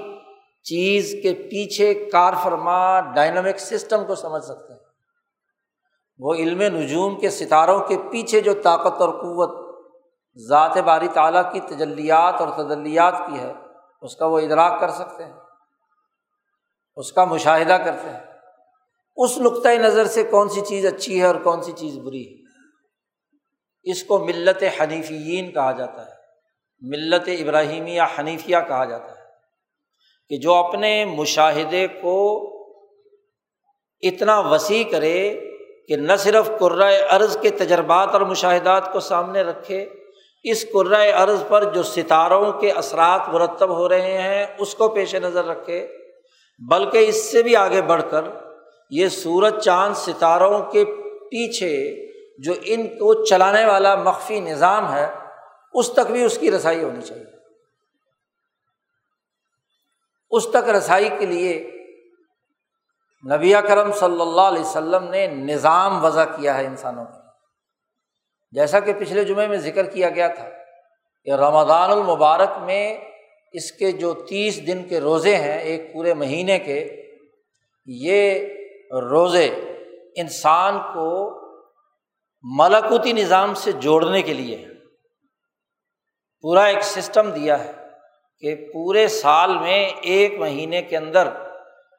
چیز 0.66 1.16
کے 1.24 1.34
پیچھے 1.34 1.94
کار 2.10 2.34
فرما 2.44 3.00
ڈائنامک 3.16 3.60
سسٹم 3.60 4.06
کو 4.06 4.16
سمجھ 4.16 4.44
سکتے 4.44 4.74
ہیں۔ 4.74 4.79
وہ 6.20 6.34
علم 6.34 6.62
نجوم 6.62 7.20
کے 7.20 7.30
ستاروں 7.30 7.80
کے 7.80 7.98
پیچھے 8.12 8.42
جو 8.42 8.54
طاقت 8.54 9.02
اور 9.02 9.10
قوت 9.10 9.70
ذات 10.38 10.78
باری 10.78 11.08
تعالیٰ 11.08 11.54
کی 11.54 11.60
تجلیات 11.60 12.42
اور 12.42 12.50
تجلیات 12.50 13.14
کی 13.28 13.40
ہے، 13.40 13.54
اس 14.02 14.16
کا 14.16 14.26
وہ 14.26 14.40
ادراک 14.40 14.80
کر 14.80 14.90
سکتے 14.90 15.26
ہیں، 15.26 15.34
اس 16.96 17.12
کا 17.12 17.26
مشاہدہ 17.26 17.74
کرتے 17.74 18.10
ہیں۔ 18.10 18.20
اس 19.18 19.38
نقطۂ 19.38 19.70
نظر 19.70 20.06
سے 20.06 20.24
کون 20.24 20.50
سی 20.50 20.62
چیز 20.62 20.86
اچھی 20.86 21.22
ہے 21.22 21.26
اور 21.26 21.36
کون 21.36 21.62
سی 21.62 21.72
چیز 21.72 21.98
بری 21.98 22.24
ہے؟ 22.28 23.92
اس 23.92 24.04
کو 24.04 24.20
ملت 24.20 24.64
حنیفین 24.82 25.52
کہا 25.52 25.72
جاتا 25.72 26.06
ہے، 26.06 26.12
ملت 26.82 27.30
ابراہیمیہ 27.40 28.02
حنیفیہ 28.20 28.58
کہا 28.68 28.86
جاتا 28.86 29.12
ہے 29.12 29.26
کہ 30.30 30.38
جو 30.38 30.54
اپنے 30.54 31.06
مشاہدے 31.06 31.88
کو 31.88 32.18
اتنا 34.02 34.40
وسیع 34.40 34.84
کرے 34.84 35.49
کہ 35.90 35.96
نہ 35.96 36.16
صرف 36.16 36.50
قرۂۂ 36.60 36.94
ارض 37.12 37.38
کے 37.38 37.50
تجربات 37.50 38.10
اور 38.10 38.22
مشاہدات 38.22 38.94
کو 38.94 39.00
سامنے 39.00 39.42
رکھے، 39.42 39.90
اس 40.44 40.66
قرۂۂ 40.74 41.14
ارض 41.14 41.44
پر 41.48 41.64
جو 41.64 41.84
ستاروں 41.84 42.52
کے 42.52 42.72
اثرات 42.72 43.30
مرتب 43.30 43.70
ہو 43.70 43.90
رہے 43.90 44.18
ہیں، 44.22 44.46
اس 44.58 44.76
کو 44.76 44.90
پیش 44.90 45.16
نظر 45.16 45.46
رکھے، 45.46 45.88
بلکہ 46.70 46.98
اس 46.98 47.32
سے 47.32 47.44
بھی 47.44 47.56
آگے 47.56 47.82
بڑھ 47.82 48.04
کر 48.12 48.22
یہ 48.90 49.08
سورج 49.08 49.60
چاند 49.60 49.94
ستاروں 49.96 50.62
کے 50.72 50.86
پیچھے 51.32 52.06
جو 52.40 52.54
ان 52.66 52.88
کو 52.88 53.26
چلانے 53.26 53.66
والا 53.66 53.96
مخفی 53.96 54.40
نظام 54.40 54.94
ہے، 54.94 55.14
اس 55.74 55.90
تک 55.90 56.12
بھی 56.12 56.24
اس 56.24 56.38
کی 56.38 56.52
رسائی 56.52 56.84
ہونی 56.84 57.02
چاہیے۔ 57.02 57.26
اس 60.32 60.48
تک 60.48 60.70
رسائی 60.70 61.10
کے 61.20 61.26
لیے 61.26 61.79
نبی 63.24 63.54
کرم 63.68 63.92
صلی 63.92 64.22
اللہ 64.22 64.42
علیہ 64.42 64.62
وسلم 64.62 65.10
نے 65.10 65.28
نظام 65.28 66.04
وضع 66.06 66.24
کیا 66.26 66.58
ہے 66.58 66.66
انسانوں 66.66 67.06
کا 67.06 67.18
جیسا 68.52 68.80
کہ 68.80 68.94
پچھلے 68.94 69.24
جمعے 69.24 69.48
میں 69.48 69.58
ذکر 69.58 69.86
کیا 69.86 70.10
گیا 70.10 70.28
تھا 70.28 70.50
کہ 71.24 71.32
رمضان 71.32 71.92
المبارک 71.92 72.58
میں 72.60 72.98
اس 73.54 73.72
کے 73.72 73.92
جو 73.92 74.14
تیس 74.14 74.68
دن 74.68 74.84
کے 74.88 75.00
روزے 75.00 75.36
ہیں، 75.36 75.58
ایک 75.60 75.94
پورے 75.94 76.14
مہینے 76.14 76.60
کے، 76.60 76.80
یہ 77.88 78.48
روزے 79.12 79.46
انسان 80.16 80.80
کو 80.94 81.10
ملاکوتی 82.44 83.14
نظام 83.14 83.54
سے 83.54 83.72
جوڑنے 83.72 84.22
کے 84.22 84.34
لیے 84.34 84.58
پورا 86.44 86.64
ایک 86.64 86.84
سسٹم 86.84 87.30
دیا 87.32 87.64
ہے 87.64 87.72
کہ 88.44 88.56
پورے 88.74 89.08
سال 89.08 89.58
میں 89.58 89.86
ایک 90.02 90.40
مہینے 90.40 90.82
کے 90.82 90.98
اندر 90.98 91.28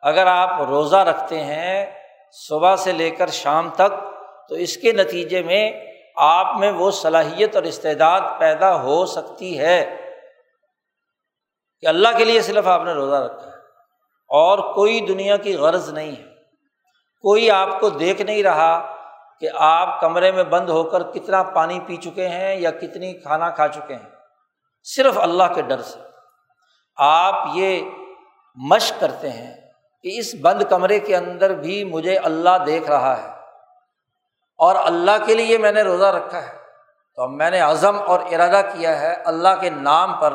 اگر 0.02 0.26
آپ 0.26 0.60
روزہ 0.60 0.96
رکھتے 0.96 1.44
ہیں 1.44 2.04
صبح 2.32 2.76
سے 2.76 2.92
لے 2.92 3.10
کر 3.10 3.26
شام 3.26 3.70
تک، 3.70 4.04
تو 4.48 4.54
اس 4.54 4.76
کے 4.76 4.92
نتیجے 4.92 5.42
میں 5.42 5.72
آپ 6.16 6.56
میں 6.58 6.70
وہ 6.70 6.90
صلاحیت 6.90 7.56
اور 7.56 7.64
استعداد 7.64 8.20
پیدا 8.38 8.82
ہو 8.82 9.06
سکتی 9.06 9.58
ہے 9.58 9.96
کہ 11.80 11.86
اللہ 11.86 12.08
کے 12.18 12.24
لیے 12.24 12.42
صرف 12.42 12.66
آپ 12.66 12.82
نے 12.82 12.92
روزہ 12.92 13.14
رکھا 13.14 13.46
ہے۔ 13.46 13.56
اور 14.28 14.74
کوئی 14.74 15.00
دنیا 15.00 15.36
کی 15.36 15.56
غرض 15.56 15.92
نہیں 15.92 16.12
ہے۔ 16.12 16.24
کوئی 17.22 17.50
آپ 17.50 17.80
کو 17.80 17.88
دیکھ 17.88 18.22
نہیں 18.22 18.42
رہا 18.42 18.96
کہ 19.40 19.48
آپ 19.54 20.00
کمرے 20.00 20.32
میں 20.32 20.44
بند 20.44 20.68
ہو 20.68 20.82
کر 20.82 21.02
کتنا 21.02 21.42
پانی 21.42 21.80
پی 21.86 21.96
چکے 21.96 22.28
ہیں 22.28 22.56
یا 22.56 22.70
کتنی 22.70 23.12
کھانا 23.12 23.50
کھا 23.50 23.68
چکے 23.68 23.94
ہیں۔ 23.94 24.10
صرف 24.82 25.18
اللہ 25.18 25.44
کے 25.54 25.62
ڈر 25.62 25.82
سے۔ 25.82 25.98
آپ 26.96 27.48
یہ 27.54 27.90
مشق 28.54 29.00
کرتے 29.00 29.30
ہیں 29.30 29.69
کہ 30.02 30.18
اس 30.18 30.34
بند 30.40 30.62
کمرے 30.62 30.98
کے 30.98 31.16
اندر 31.16 31.54
بھی 31.54 31.84
مجھے 31.84 32.16
اللہ 32.16 32.64
دیکھ 32.66 32.88
رہا 32.88 33.22
ہے 33.22 33.28
اور 34.58 34.74
اللہ 34.74 35.26
کے 35.26 35.34
لیے 35.34 35.58
میں 35.58 35.72
نے 35.72 35.82
روزہ 35.82 36.04
رکھا 36.04 36.42
ہے۔ 36.42 36.60
تو 37.16 37.28
میں 37.28 37.50
نے 37.50 37.60
عزم 37.60 38.02
اور 38.06 38.20
ارادہ 38.20 38.60
کیا 38.72 39.00
ہے 39.00 39.12
اللہ 39.12 39.48
کے 39.60 39.70
نام 39.70 40.20
پر 40.20 40.34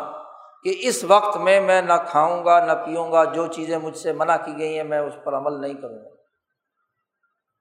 کہ 0.64 0.76
اس 0.80 1.04
وقت 1.04 1.38
میں 1.38 1.62
میں 1.62 1.82
نہ 1.82 1.94
کھاؤں 2.08 2.46
گا، 2.46 2.66
نہ 2.66 2.72
پیوں 2.72 3.12
گا، 3.12 3.24
جو 3.24 3.48
چیزیں 3.48 3.78
مجھ 3.78 3.98
سے 3.98 4.14
منع 4.14 4.36
کی 4.36 4.58
گئی 4.58 4.78
ہیں 4.78 4.84
میں 4.84 5.00
اس 5.00 5.14
پر 5.24 5.38
عمل 5.38 5.62
نہیں 5.62 5.74
کروں 5.74 6.06
گا۔ 6.06 6.10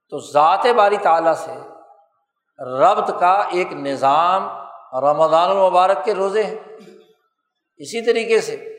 تو 0.09 0.19
ذات 0.19 0.65
باری 0.75 0.97
تعالیٰ 0.97 1.33
سے 1.33 1.51
ربط 2.63 3.11
کا 3.19 3.43
ایک 3.51 3.73
نظام 3.73 4.47
رمضان 4.97 5.49
المبارک 5.49 6.05
کے 6.05 6.13
روزے 6.13 6.43
ہیں۔ 6.43 6.59
اسی 7.77 8.05
طریقے 8.05 8.41
سے 8.41 8.77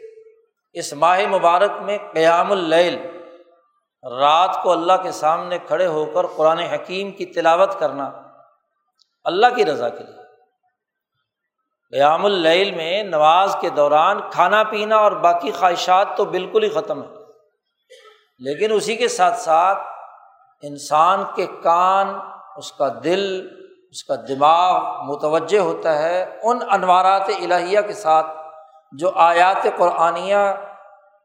اس 0.72 0.92
ماہ 0.92 1.20
مبارک 1.26 1.70
میں 1.80 1.98
قیام 2.12 2.52
اللیل 2.52 3.15
رات 4.10 4.62
کو 4.62 4.72
اللہ 4.72 4.92
کے 5.02 5.12
سامنے 5.12 5.58
کھڑے 5.58 5.86
ہو 5.86 6.04
کر 6.04 6.26
قرآن 6.26 6.58
حکیم 6.58 7.12
کی 7.12 7.26
تلاوت 7.26 7.78
کرنا 7.78 8.10
اللہ 9.24 9.46
کی 9.56 9.64
رضا 9.64 9.88
کے 9.88 10.04
لیے۔ 10.04 10.26
قیام 11.90 12.24
اللیل 12.24 12.74
میں 12.74 13.02
نواز 13.02 13.56
کے 13.60 13.70
دوران 13.70 14.20
کھانا 14.30 14.62
پینا 14.62 14.96
اور 14.96 15.12
باقی 15.12 15.50
خواہشات 15.50 16.16
تو 16.16 16.24
بالکل 16.24 16.62
ہی 16.62 16.68
ختم 16.68 17.02
ہے 17.02 17.08
لیکن 18.38 18.72
اسی 18.72 18.96
کے 18.96 19.08
ساتھ 19.08 19.40
ساتھ 19.40 19.78
انسان 20.62 21.22
کے 21.34 21.46
کان، 21.62 22.18
اس 22.56 22.72
کا 22.72 22.88
دل، 23.04 23.48
اس 23.90 24.04
کا 24.04 24.14
دماغ 24.28 25.04
متوجہ 25.04 25.58
ہوتا 25.58 25.98
ہے 25.98 26.38
ان 26.42 26.58
انوارات 26.70 27.30
الہیہ 27.40 27.80
کے 27.80 27.92
ساتھ 27.92 28.26
جو 28.92 29.10
آیات 29.14 29.66
قرآنیہ 29.76 30.54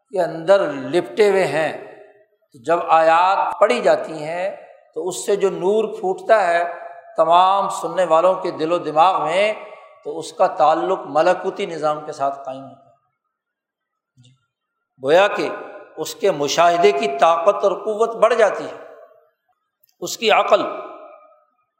کے 0.09 0.21
اندر 0.21 0.71
لپٹے 0.71 1.29
ہوئے 1.29 1.45
ہیں۔ 1.45 1.90
جب 2.53 2.79
آیات 2.88 3.60
پڑھی 3.60 3.81
جاتی 3.81 4.24
ہیں 4.24 4.55
تو 4.93 5.08
اس 5.08 5.25
سے 5.25 5.36
جو 5.36 5.50
نور 5.50 5.93
پھوٹتا 6.00 6.48
ہے 6.48 6.74
تمام 7.17 7.70
سننے 7.70 8.05
والوں 8.05 8.36
کے 8.36 8.51
دل 8.51 8.72
و 8.72 8.77
دماغ 8.77 9.24
میں، 9.24 9.53
تو 10.03 10.20
اس 10.20 10.34
کا 10.34 10.48
تعلق 10.48 11.00
ملکوتی 11.05 11.65
نظام 11.65 12.05
کے 12.05 12.12
ساتھ 12.12 12.46
قائم 12.46 12.63
ہوتا 12.63 12.86
ہے۔ 12.86 12.96
جی۔ 14.24 14.31
گویا 15.03 15.27
کہ 15.27 15.50
اس 15.98 16.15
کے 16.15 16.31
مشاہدے 16.31 16.91
کی 16.91 17.17
طاقت 17.20 17.63
اور 17.63 17.72
قوت 17.72 18.15
بڑھ 18.15 18.36
جاتی 18.36 18.63
ہے۔ 18.63 18.88
اس 20.00 20.17
کی 20.17 20.31
عقل 20.31 20.63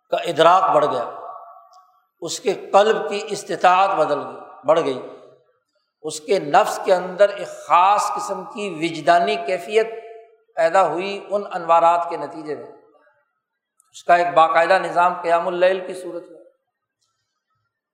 کا 0.10 0.18
ادراک 0.18 0.76
بڑھ 0.76 0.86
گیا۔ 0.86 1.10
اس 2.22 2.40
کے 2.40 2.54
قلب 2.54 3.10
کی 3.10 3.22
استطاعت 3.30 3.90
بدل 3.90 4.26
گئی، 4.26 4.68
بڑھ 4.68 4.80
گئی۔ 4.80 5.02
اس 6.02 6.20
کے 6.20 6.40
نفس 6.40 6.80
کے 6.86 6.94
اندر 6.94 7.30
ایک 7.30 7.48
خاص 7.48 8.12
قسم 8.16 8.44
کی 8.44 8.80
وجدانی 8.82 9.36
کیفیت 9.36 10.11
پیدا 10.56 10.88
ہوئی 10.88 11.26
ان 11.30 11.42
انوارات 11.54 12.08
کے 12.10 12.18
نتیجے 12.18 12.56
میں۔ 12.56 12.72
اس 13.92 14.04
کا 14.04 14.16
ایک 14.16 14.28
باقاعدہ 14.34 14.74
نظام 14.74 15.14
قیام 15.22 15.48
اللیل 15.48 15.88
کی 15.88 15.94
صورت 15.94 16.32
میں۔ 16.32 16.42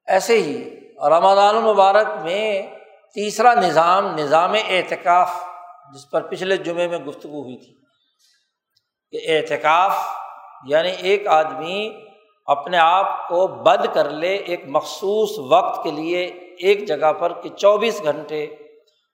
ایسے 0.06 0.42
ہی 0.42 0.80
رمضان 1.10 1.56
المبارک 1.56 2.08
میں 2.22 2.62
تیسرا 3.14 3.54
نظام 3.54 4.16
نظام 4.16 4.54
اعتکاف، 4.68 5.32
جس 5.94 6.10
پر 6.10 6.22
پچھلے 6.22 6.58
جمعے 6.58 6.88
میں 6.88 7.00
گفتگو 7.00 7.42
ہوئی 7.44 7.58
تھی۔ 7.58 7.78
کہ 9.12 9.38
اعتکاف 9.38 9.98
یعنی 10.68 10.92
ایک 10.92 11.28
آدمی 11.28 12.06
اپنے 12.46 12.78
آپ 12.78 13.28
کو 13.28 13.48
بد 13.48 13.94
کر 13.94 14.10
لے، 14.10 14.36
ایک 14.36 14.62
مخصوص 14.68 15.30
وقت 15.50 15.84
کے 15.84 15.92
لیے 15.92 16.26
ایک 16.60 16.88
جگہ 16.88 17.14
پر 17.14 17.42
کہ 17.42 17.50
چوبیس 17.50 18.02
گھنٹے 18.04 18.48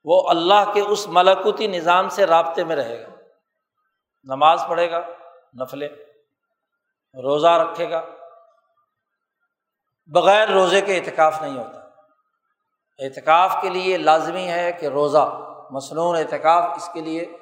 وہ 0.06 0.30
اللہ 0.30 0.72
کے 0.74 0.82
اس 0.82 1.08
ملکوتی 1.08 1.68
نظام 1.68 2.10
سے 2.10 2.26
رابطے 2.26 2.64
میں 2.64 2.76
رہے 2.76 3.04
گا۔ 3.04 3.13
نماز 4.24 4.64
پڑھے 4.70 4.92
گا 4.92 5.00
نفلے 5.62 5.88
روزہ 7.24 7.48
رکھے 7.48 7.90
گا۔ 7.90 8.02
بغیر 10.06 10.50
روزے 10.50 10.82
کے 10.82 10.96
اعتکاف 10.98 11.42
نہیں 11.42 11.58
ہوتا۔ 11.58 11.80
اعتکاف 13.00 13.56
کے 13.62 13.70
لیے 13.70 13.98
لازمی 13.98 14.48
ہے 14.48 14.72
کہ 14.72 14.86
روزہ 14.86 15.40
مصنون 15.72 16.16
اعتکاف 16.16 16.64
اس 16.76 16.90
کے 16.94 17.02
لیے 17.02 17.38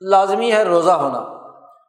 لازمی 0.00 0.52
ہے 0.52 0.62
روزہ 0.62 0.90
ہونا۔ 0.90 1.20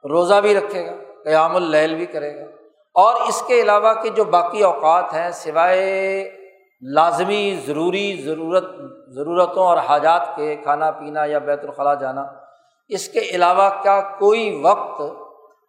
روزہ 0.09 0.35
بھی 0.35 0.55
رکھے 0.55 0.85
گا، 0.85 0.91
قیام 1.23 1.55
اللیل 1.55 1.95
بھی 1.95 2.05
کرے 2.05 2.39
گا۔ 2.39 2.51
اور 2.93 3.15
اس 3.27 3.43
کے 3.47 3.61
علاوہ 3.61 3.93
کے 3.93 4.09
جو 4.09 4.23
باقی 4.23 4.63
اوقات 4.63 5.13
ہیں، 5.13 5.31
سوائے 5.31 6.31
لازمی، 6.81 7.61
ضروری 7.65 8.21
ضرورت، 8.25 8.63
ضرورتوں 9.07 9.63
اور 9.63 9.77
حاجات 9.77 10.35
کے 10.35 10.55
کھانا 10.55 10.91
پینا 10.91 11.25
یا 11.25 11.39
بیت 11.39 11.59
الخلاء 11.63 11.93
جانا 11.93 12.44
اس 12.87 13.09
کے 13.09 13.19
علاوہ 13.19 13.69
کیا 13.83 14.01
کوئی 14.01 14.61
وقت 14.63 15.01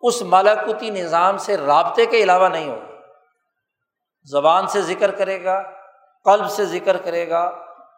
اس 0.02 0.22
ملاکوتی 0.22 0.90
نظام 0.90 1.36
سے 1.36 1.56
رابطے 1.56 2.06
کے 2.06 2.16
علاوہ 2.16 2.48
نہیں 2.48 2.68
ہوگا؟ 2.68 2.94
زبان 4.24 4.66
سے 4.66 4.82
ذکر 4.82 5.10
کرے 5.10 5.44
گا، 5.44 5.62
قلب 6.24 6.50
سے 6.50 6.64
ذکر 6.64 6.96
کرے 6.96 7.28
گا، 7.28 7.52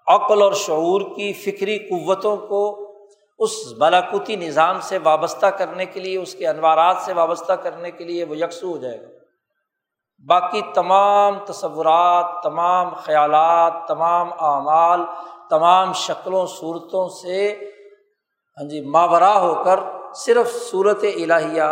عقل 0.07 0.42
اور 0.42 0.52
شعور 0.52 1.00
کی 1.00 1.33
فکری 1.33 1.78
قوتوں 1.78 2.37
کو 2.37 2.88
اس 3.38 3.50
ملاکوتی 3.78 4.37
نظام 4.37 4.81
سے 4.81 4.98
وابستہ 4.98 5.46
کرنے 5.46 5.87
کے 5.87 6.00
لیے، 6.00 6.18
اس 6.18 6.35
کے 6.35 6.48
انوارات 6.48 6.96
سے 7.00 7.12
وابستہ 7.12 7.52
کرنے 7.52 7.90
کے 7.90 8.04
لیے 8.04 8.24
وہ 8.24 8.37
یکسو 8.37 8.70
ہو 8.70 8.76
جائے 8.76 9.02
گا۔ 9.02 9.09
باقی 10.26 10.62
تمام 10.74 11.38
تصورات، 11.38 12.42
تمام 12.42 12.94
خیالات، 12.94 13.72
تمام 13.88 14.33
اعمال، 14.33 15.00
تمام 15.50 15.92
شکلوں، 15.92 16.46
صورتوں 16.46 17.09
سے 17.09 17.70
ہاں 18.59 18.68
جی 18.68 18.81
ماورا 18.81 19.40
ہو 19.40 19.64
کر 19.64 19.81
صرف 20.14 20.53
صورت 20.53 21.05
الہیہ، 21.05 21.64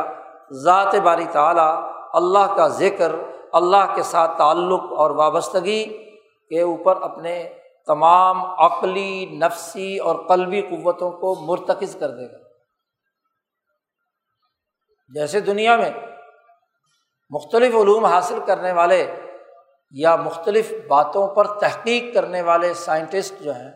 ذات 0.52 0.94
باری 0.94 1.24
تعلیٰ 1.32 1.90
اللہ 2.12 2.54
کا 2.56 2.68
ذکر، 2.68 3.12
اللہ 3.52 3.94
کے 3.94 4.02
ساتھ 4.02 4.38
تعلق 4.38 4.92
اور 4.92 5.10
وابستگی 5.10 5.84
کے 6.48 6.60
اوپر 6.60 7.00
اپنے 7.02 7.52
تمام 7.86 8.44
عقلی، 8.44 9.26
نفسی 9.26 9.98
اور 9.98 10.16
قلبی 10.28 10.60
قوتوں 10.60 11.10
کو 11.10 11.34
مرتکز 11.34 11.96
کر 12.00 12.10
دے 12.10 12.26
گا۔ 12.32 12.38
جیسے 15.08 15.40
دنیا 15.40 15.76
میں 15.76 15.90
مختلف 17.30 17.74
علوم 17.74 18.04
حاصل 18.04 18.38
کرنے 18.46 18.72
والے 18.72 19.14
یا 19.90 20.16
مختلف 20.16 20.72
باتوں 20.88 21.28
پر 21.28 21.46
تحقیق 21.46 22.14
کرنے 22.14 22.42
والے 22.42 22.74
سائنٹسٹ 22.74 23.42
جو 23.42 23.54
ہیں 23.54 23.70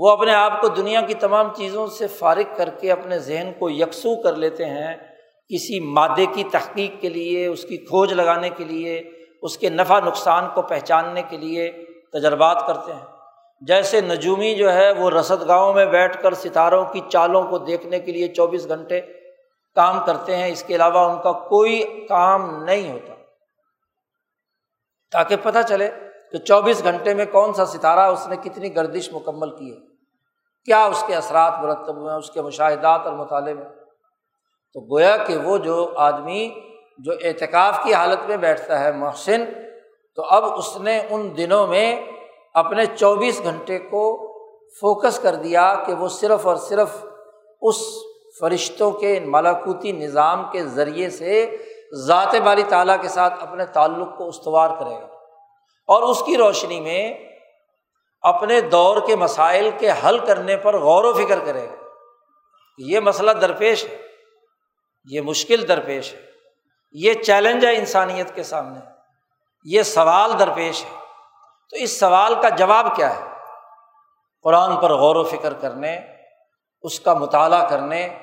وہ 0.00 0.10
اپنے 0.10 0.34
آپ 0.34 0.60
کو 0.60 0.68
دنیا 0.68 1.00
کی 1.00 1.14
تمام 1.14 1.54
چیزوں 1.56 1.86
سے 1.86 2.06
فارغ 2.06 2.56
کر 2.56 2.68
کے 2.70 2.92
اپنے 2.92 3.18
ذہن 3.18 3.52
کو 3.58 3.70
یکسو 3.70 4.22
کر 4.22 4.36
لیتے 4.36 4.64
ہیں 4.64 4.96
کسی 5.48 5.80
مادے 5.80 6.26
کی 6.26 6.44
تحقیق 6.44 7.00
کے 7.00 7.08
لیے، 7.08 7.46
اس 7.46 7.62
کی 7.62 7.76
کھوج 7.76 8.12
لگانے 8.12 8.50
کے 8.50 8.64
لیے، 8.64 9.10
اس 9.42 9.58
کے 9.58 9.70
نفع 9.70 10.00
نقصان 10.00 10.44
کو 10.54 10.62
پہچاننے 10.62 11.22
کے 11.28 11.36
لیے 11.36 11.84
تجربات 12.12 12.66
کرتے 12.66 12.92
ہیں۔ 12.92 13.06
جیسے 13.60 14.00
نجومی 14.00 14.54
جو 14.54 14.72
ہے، 14.72 14.92
وہ 14.92 15.10
رسد 15.10 15.48
گاؤں 15.48 15.74
میں 15.74 15.86
بیٹھ 15.86 16.22
کر 16.22 16.34
ستاروں 16.34 16.84
کی 16.84 17.00
چالوں 17.08 17.42
کو 17.42 17.58
دیکھنے 17.58 17.98
کے 17.98 18.12
لیے 18.12 18.28
چوبیس 18.28 18.68
گھنٹے 18.68 19.00
کام 19.74 20.04
کرتے 20.06 20.36
ہیں، 20.36 20.46
اس 20.46 20.62
کے 20.62 20.76
علاوہ 20.76 21.10
ان 21.10 21.22
کا 21.22 21.32
کوئی 21.32 22.06
کام 22.08 22.64
نہیں 22.64 22.92
ہوتا۔ 22.92 23.14
تاکہ 25.12 25.36
پتہ 25.42 25.58
چلے 25.68 25.90
کہ 26.32 26.38
چوبیس 26.38 26.84
گھنٹے 26.84 27.14
میں 27.14 27.26
کون 27.26 27.52
سا 27.52 27.66
ستارہ 27.66 28.00
اس 28.00 28.28
نے 28.28 28.36
کتنی 28.36 28.76
گردش 28.76 29.12
مکمل 29.12 29.50
کی 29.56 29.72
ہے۔ 29.72 29.87
کیا 30.64 30.84
اس 30.84 31.04
کے 31.06 31.14
اثرات 31.14 31.52
مرتب 31.62 31.96
ہوئے 31.96 32.10
ہیں، 32.10 32.18
اس 32.18 32.30
کے 32.30 32.42
مشاہدات 32.42 33.00
اور 33.04 33.12
مطالعے 33.12 33.54
میں؟ 33.54 33.64
تو 34.74 34.80
گویا 34.80 35.16
کہ 35.16 35.36
وہ 35.36 35.58
جو 35.58 35.92
آدمی 35.96 36.48
جو 36.98 37.12
اعتکاف 37.24 37.80
کی 37.82 37.94
حالت 37.94 38.28
میں 38.28 38.36
بیٹھتا 38.36 38.80
ہے 38.80 38.92
محسن، 38.92 39.44
تو 40.16 40.24
اب 40.24 40.44
اس 40.44 40.76
نے 40.76 41.00
ان 41.10 41.36
دنوں 41.36 41.66
میں 41.66 42.04
اپنے 42.54 42.86
چوبیس 42.86 43.42
گھنٹے 43.42 43.78
کو 43.78 44.28
فوکس 44.80 45.18
کر 45.18 45.34
دیا 45.34 45.74
کہ 45.86 45.94
وہ 45.94 46.08
صرف 46.08 46.46
اور 46.46 46.56
صرف 46.56 47.04
اس 47.62 47.76
فرشتوں 48.40 48.90
کے 48.90 49.20
ملاکوتی 49.20 49.92
نظام 49.92 50.44
کے 50.52 50.64
ذریعے 50.64 51.10
سے 51.10 51.56
ذات 52.06 52.34
باری 52.44 52.62
تعالیٰ 52.62 52.96
کے 53.00 53.08
ساتھ 53.08 53.42
اپنے 53.42 53.66
تعلق 53.66 54.18
کو 54.18 54.28
استوار 54.28 54.68
کرے 54.78 54.94
گا۔ 54.94 55.06
اور 55.86 56.02
اس 56.02 56.22
کی 56.22 56.36
روشنی 56.36 56.80
میں 56.80 57.14
اپنے 58.22 58.60
دور 58.60 58.96
کے 59.06 59.16
مسائل 59.16 59.70
کے 59.78 59.90
حل 59.90 60.18
کرنے 60.18 60.56
پر 60.56 60.78
غور 60.78 61.04
و 61.04 61.12
فکر 61.12 61.38
کرے 61.44 61.68
گا۔ 61.68 61.74
یہ 62.78 63.00
مسئلہ 63.00 63.30
درپیش 63.30 63.84
ہے۔ 63.84 63.98
یہ 65.04 65.20
مشکل 65.20 65.68
درپیش 65.68 66.14
ہے۔ 66.14 66.20
یہ 66.92 67.14
چیلنج 67.14 67.66
ہے 67.66 67.76
انسانیت 67.76 68.34
کے 68.34 68.42
سامنے۔ 68.42 68.80
یہ 69.64 69.82
سوال 69.82 70.38
درپیش 70.38 70.84
ہے۔ 70.84 70.90
تو 71.70 71.76
اس 71.76 72.00
سوال 72.00 72.34
کا 72.42 72.48
جواب 72.48 72.96
کیا 72.96 73.16
ہے؟ 73.16 73.24
قرآن 74.42 74.76
پر 74.76 74.92
غور 74.92 75.16
و 75.16 75.24
فکر 75.24 75.52
کرنے، 75.52 76.00
اس 76.82 77.00
کا 77.00 77.14
مطالعہ 77.14 77.68
کرنے، 77.68 78.18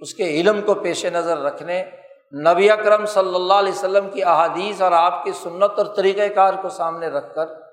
اس 0.00 0.14
کے 0.14 0.24
علم 0.24 0.62
کو 0.62 0.74
پیش 0.74 1.04
نظر 1.04 1.38
رکھنے، 1.38 1.84
نبی 2.32 2.70
اکرم 2.70 3.06
صلی 3.06 3.34
اللہ 3.34 3.54
علیہ 3.54 3.72
وسلم 3.72 4.10
کی 4.10 4.24
احادیث 4.24 4.82
اور 4.82 4.92
آپ 4.92 5.24
کی 5.24 5.32
سنت 5.32 5.72
اور 5.76 5.86
طریقۂ 5.86 6.34
کار 6.34 6.54
کو 6.62 6.68
سامنے 6.68 7.08
رکھ 7.08 7.34
کر 7.34 7.65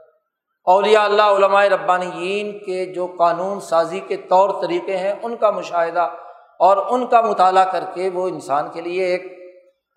اولیاء 0.65 1.03
اللہ، 1.03 1.21
علماء 1.21 1.65
ربانیین 1.65 2.59
کے 2.59 2.85
جو 2.85 3.07
قانون 3.07 3.59
سازی 3.61 3.99
کے 3.99 4.17
طور 4.17 4.61
طریقے 4.61 4.97
ہیں، 4.97 5.13
ان 5.23 5.35
کا 5.35 5.51
مشاہدہ 5.51 6.09
اور 6.59 6.77
ان 6.89 7.07
کا 7.07 7.21
مطالعہ 7.21 7.65
کر 7.65 7.83
کے 7.93 8.09
وہ 8.13 8.27
انسان 8.27 8.71
کے 8.71 8.81
لیے 8.81 9.05
ایک 9.05 9.23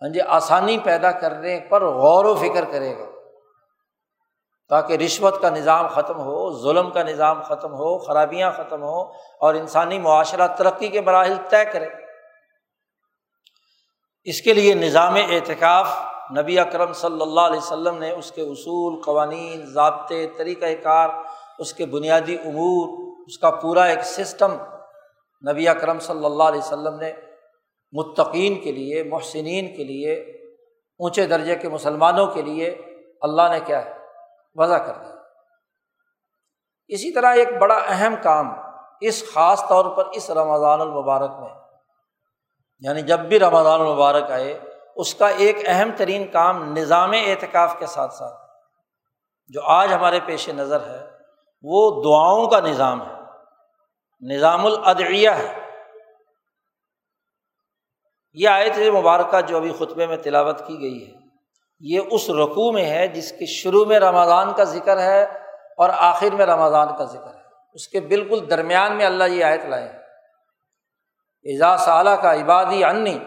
ہاں 0.02 0.08
جی 0.08 0.20
آسانی 0.20 0.78
پیدا 0.78 1.10
کرنے 1.10 1.60
پر 1.60 1.84
غور 1.84 2.24
و 2.24 2.34
فکر 2.34 2.64
کرے 2.64 2.98
گا۔ 2.98 3.04
تاکہ 4.68 4.92
رشوت 4.92 5.40
کا 5.40 5.50
نظام 5.50 5.86
ختم 5.86 6.18
ہو، 6.18 6.62
ظلم 6.62 6.90
کا 6.90 7.02
نظام 7.02 7.42
ختم 7.42 7.72
ہو، 7.72 7.98
خرابیاں 7.98 8.50
ختم 8.50 8.82
ہو 8.82 9.02
اور 9.40 9.54
انسانی 9.54 9.98
معاشرہ 9.98 10.46
ترقی 10.46 10.88
کے 10.88 11.00
مراحل 11.00 11.34
طے 11.48 11.64
کرے۔ 11.64 11.88
اس 14.24 14.40
کے 14.42 14.54
لیے 14.54 14.74
نظام 14.74 15.14
اعتکاف 15.14 16.15
نبی 16.30 16.58
اکرم 16.58 16.92
صلی 16.92 17.22
اللہ 17.22 17.40
علیہ 17.40 17.58
وسلم 17.58 17.98
نے 17.98 18.10
اس 18.10 18.32
کے 18.32 18.42
اصول، 18.42 19.02
قوانین، 19.02 19.66
ضابطے 19.66 20.26
طریقۂ 20.36 20.82
کار، 20.82 21.08
اس 21.58 21.74
کے 21.74 21.86
بنیادی 21.86 22.36
امور، 22.44 23.12
اس 23.26 23.38
کا 23.38 23.50
پورا 23.50 23.84
ایک 23.84 24.00
سسٹم 24.02 24.52
نبی 25.50 25.68
اکرم 25.68 25.98
صلی 25.98 26.24
اللہ 26.24 26.42
علیہ 26.42 26.58
وسلم 26.58 26.98
نے 26.98 27.12
متقین 27.92 28.60
کے 28.60 28.72
لیے، 28.72 29.02
محسنین 29.02 29.76
کے 29.76 29.84
لیے، 29.84 30.14
اونچے 30.98 31.26
درجے 31.26 31.56
کے 31.56 31.68
مسلمانوں 31.68 32.26
کے 32.26 32.42
لیے 32.42 32.70
اللہ 33.20 33.42
نے 33.50 33.60
کیا 33.64 33.84
ہے؟ 33.84 33.94
وضع 34.54 34.78
کر 34.78 34.92
دیا۔ 34.92 35.14
اسی 36.88 37.12
طرح 37.12 37.34
ایک 37.34 37.48
بڑا 37.60 37.74
اہم 37.74 38.14
کام 38.22 38.52
اس 39.00 39.32
خاص 39.32 39.68
طور 39.68 39.96
پر 39.96 40.04
اس 40.12 40.30
رمضان 40.30 40.80
المبارک 40.80 41.30
میں 41.40 41.50
یعنی 42.80 43.02
جب 43.02 43.20
بھی 43.20 43.38
رمضان 43.38 43.80
المبارک 43.80 44.30
آئے 44.30 44.60
اس 44.96 45.14
کا 45.14 45.28
ایک 45.28 45.56
اہم 45.66 45.90
ترین 45.96 46.26
کام 46.26 46.72
نظام 46.72 47.10
اعتکاف 47.10 47.78
کے 47.78 47.86
ساتھ 47.86 48.14
ساتھ 48.14 48.34
جو 49.48 49.62
آج 49.64 49.92
ہمارے 49.92 50.20
پیش 50.26 50.48
نظر 50.48 50.80
ہے، 50.80 51.06
وہ 51.62 52.02
دعاؤں 52.02 52.46
کا 52.46 52.60
نظام 52.60 53.02
ہے۔ 53.02 53.12
نظام 54.20 54.66
الادعیہ 54.66 55.30
ہے۔ 55.30 55.70
یہ 58.32 58.48
آیت 58.48 58.78
مبارکہ 58.78 59.40
جو 59.40 59.56
ابھی 59.56 59.72
خطبے 59.78 60.06
میں 60.06 60.16
تلاوت 60.16 60.66
کی 60.66 60.80
گئی 60.80 61.06
ہے، 61.06 61.12
یہ 61.80 62.00
اس 62.10 62.30
رقوع 62.30 62.72
میں 62.72 62.84
ہے 62.84 63.06
جس 63.06 63.32
کے 63.32 63.46
شروع 63.46 63.84
میں 63.84 64.00
رمضان 64.00 64.52
کا 64.52 64.64
ذکر 64.64 64.98
ہے 64.98 65.24
اور 65.78 65.90
آخر 65.92 66.34
میں 66.34 66.46
رمضان 66.46 66.88
کا 66.98 67.04
ذکر 67.04 67.34
ہے۔ 67.34 67.46
اس 67.74 67.88
کے 67.88 68.00
بالکل 68.00 68.50
درمیان 68.50 68.96
میں 68.96 69.06
اللہ 69.06 69.24
یہ 69.24 69.44
آیت 69.44 69.64
لائے 69.64 69.88
اعزاز 71.44 71.80
صالح 71.80 72.14
کا 72.14 72.34
عبادی 72.34 72.84
انی 72.84 73.18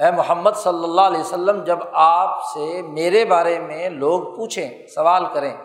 اے 0.00 0.10
محمد 0.10 0.50
صلی 0.54 0.84
اللہ 0.84 1.00
علیہ 1.00 1.20
وسلم، 1.20 1.64
جب 1.64 1.78
آپ 1.92 2.44
سے 2.44 2.82
میرے 2.82 3.24
بارے 3.24 3.58
میں 3.58 3.90
لوگ 3.90 4.36
پوچھیں، 4.36 4.86
سوال 4.86 5.24
کریں۔ 5.34 5.56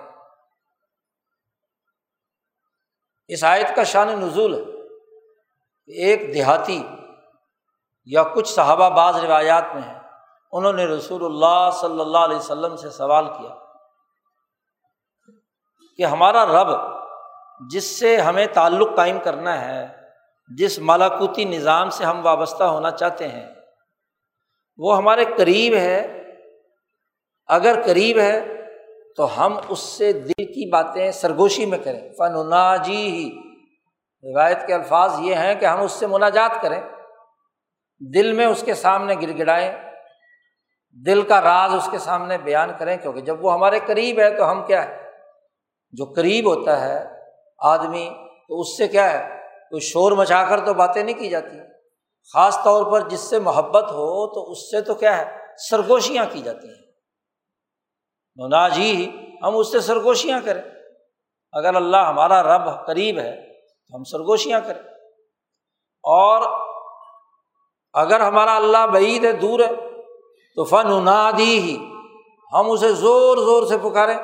اس 3.27 3.43
آیت 3.43 3.75
کا 3.75 3.83
شان 3.83 4.07
نزول 4.07 4.53
ہے۔ 4.53 4.81
ایک 5.87 6.33
دیہاتی 6.33 6.87
یا 8.05 8.23
کچھ 8.23 8.49
صحابہ 8.49 8.89
بعض 8.89 9.15
روایات 9.15 9.63
میں 9.73 9.81
ہیں، 9.81 9.99
انہوں 10.51 10.73
نے 10.73 10.85
رسول 10.85 11.25
اللہ 11.25 11.69
صلی 11.73 12.01
اللہ 12.01 12.17
علیہ 12.17 12.37
وسلم 12.37 12.75
سے 12.75 12.89
سوال 12.89 13.27
کیا 13.27 13.55
کہ 15.97 16.05
ہمارا 16.05 16.45
رب 16.45 16.67
جس 17.69 17.99
سے 17.99 18.17
ہمیں 18.17 18.45
تعلق 18.53 18.95
قائم 18.95 19.19
کرنا 19.23 19.61
ہے، 19.61 19.87
جس 20.47 20.79
مالاکوتی 20.79 21.45
نظام 21.45 21.89
سے 21.89 22.05
ہم 22.05 22.25
وابستہ 22.25 22.63
ہونا 22.63 22.91
چاہتے 22.91 23.27
ہیں 23.27 23.60
وہ 24.77 24.97
ہمارے 24.97 25.25
قریب 25.37 25.73
ہے، 25.73 26.23
اگر 27.47 27.81
قریب 27.85 28.19
ہے 28.19 28.45
تو 29.17 29.45
ہم 29.45 29.59
اس 29.69 29.79
سے 29.79 30.13
دل 30.13 30.45
کی 30.45 30.69
باتیں 30.69 31.11
سرگوشی 31.11 31.65
میں 31.65 31.77
کریں۔ 31.77 32.13
فن 32.17 32.33
جی 32.83 33.07
ہی 33.07 33.29
روایت 34.23 34.67
کے 34.67 34.73
الفاظ 34.73 35.19
یہ 35.19 35.35
ہیں 35.35 35.55
کہ 35.55 35.65
ہم 35.65 35.81
اس 35.81 35.91
سے 35.91 36.07
مناجات 36.07 36.61
کریں۔ 36.61 36.81
دل 38.13 38.31
میں 38.31 38.45
اس 38.45 38.63
کے 38.63 38.73
سامنے 38.73 39.15
گر 39.21 39.37
گڑائیں 39.37 39.71
دل 41.05 41.21
کا 41.21 41.41
راز 41.41 41.73
اس 41.73 41.87
کے 41.91 41.97
سامنے 41.97 42.37
بیان 42.37 42.69
کریں، 42.77 42.97
کیونکہ 42.97 43.21
جب 43.21 43.45
وہ 43.45 43.53
ہمارے 43.53 43.79
قریب 43.85 44.19
ہے 44.19 44.29
تو 44.29 44.51
ہم 44.51 44.65
کیا 44.65 44.87
ہے 44.87 45.09
جو 45.91 46.05
قریب 46.05 46.45
ہوتا 46.45 46.81
ہے 46.81 47.05
آدمی، 47.59 48.09
تو 48.47 48.59
اس 48.59 48.77
سے 48.77 48.87
کیا 48.87 49.11
ہے؟ 49.11 49.37
کوئی 49.69 49.79
شور 49.79 50.11
مچا 50.11 50.43
کر 50.43 50.59
تو 50.59 50.73
باتیں 50.73 51.03
نہیں 51.03 51.19
کی 51.19 51.29
جاتی۔ 51.29 51.70
خاص 52.33 52.63
طور 52.63 52.91
پر 52.91 53.09
جس 53.09 53.19
سے 53.19 53.39
محبت 53.39 53.83
ہو 53.83 54.33
تو 54.33 54.51
اس 54.51 54.71
سے 54.71 54.81
تو 54.81 54.95
کیا 54.95 55.17
ہے؟ 55.17 55.37
سرگوشیاں 55.69 56.25
کی 56.31 56.41
جاتی 56.41 56.67
ہیں۔ 56.67 56.81
جی 58.75 59.11
ہم 59.43 59.57
اس 59.57 59.71
سے 59.71 59.79
سرگوشیاں 59.79 60.39
کریں۔ 60.45 60.61
اگر 61.51 61.75
اللہ 61.75 61.97
ہمارا 61.97 62.43
رب 62.43 62.85
قریب 62.87 63.19
ہے 63.19 63.53
تو 63.63 63.97
ہم 63.97 64.03
سرگوشیاں 64.03 64.59
کریں۔ 64.65 64.81
اور 66.03 66.59
اگر 67.93 68.19
ہمارا 68.19 68.55
اللہ 68.55 68.87
بعید 68.87 69.25
ہے، 69.25 69.31
دور 69.31 69.59
ہے، 69.59 70.01
تو 70.55 70.63
فن 70.63 70.91
انادی 70.91 71.59
ہی 71.59 71.77
ہم 72.53 72.71
اسے 72.71 72.93
زور 72.93 73.37
زور 73.37 73.63
سے 73.63 73.77
پکاریں۔ 73.77 74.17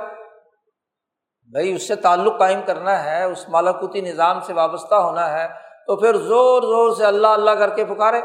بھائی 1.51 1.73
اس 1.73 1.88
سے 1.88 1.95
تعلق 1.95 2.39
قائم 2.39 2.62
کرنا 2.65 3.03
ہے، 3.03 3.23
اس 3.23 3.49
مالاکوتی 3.49 4.01
نظام 4.01 4.39
سے 4.39 4.53
وابستہ 4.53 4.95
ہونا 4.95 5.31
ہے۔ 5.31 5.66
تو 5.88 5.95
پھر 5.95 6.15
زور 6.15 6.62
زور 6.62 6.95
سے 6.95 7.06
اللہ 7.06 7.28
اللہ 7.28 7.52
کر 7.52 7.76
کے 7.76 7.86
پکارے۔ 7.86 8.21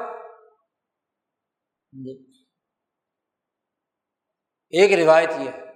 جی۔ 1.93 2.33
ایک 4.71 5.09
روایت 5.09 5.31
یہ 5.39 5.49
ہے 5.49 5.73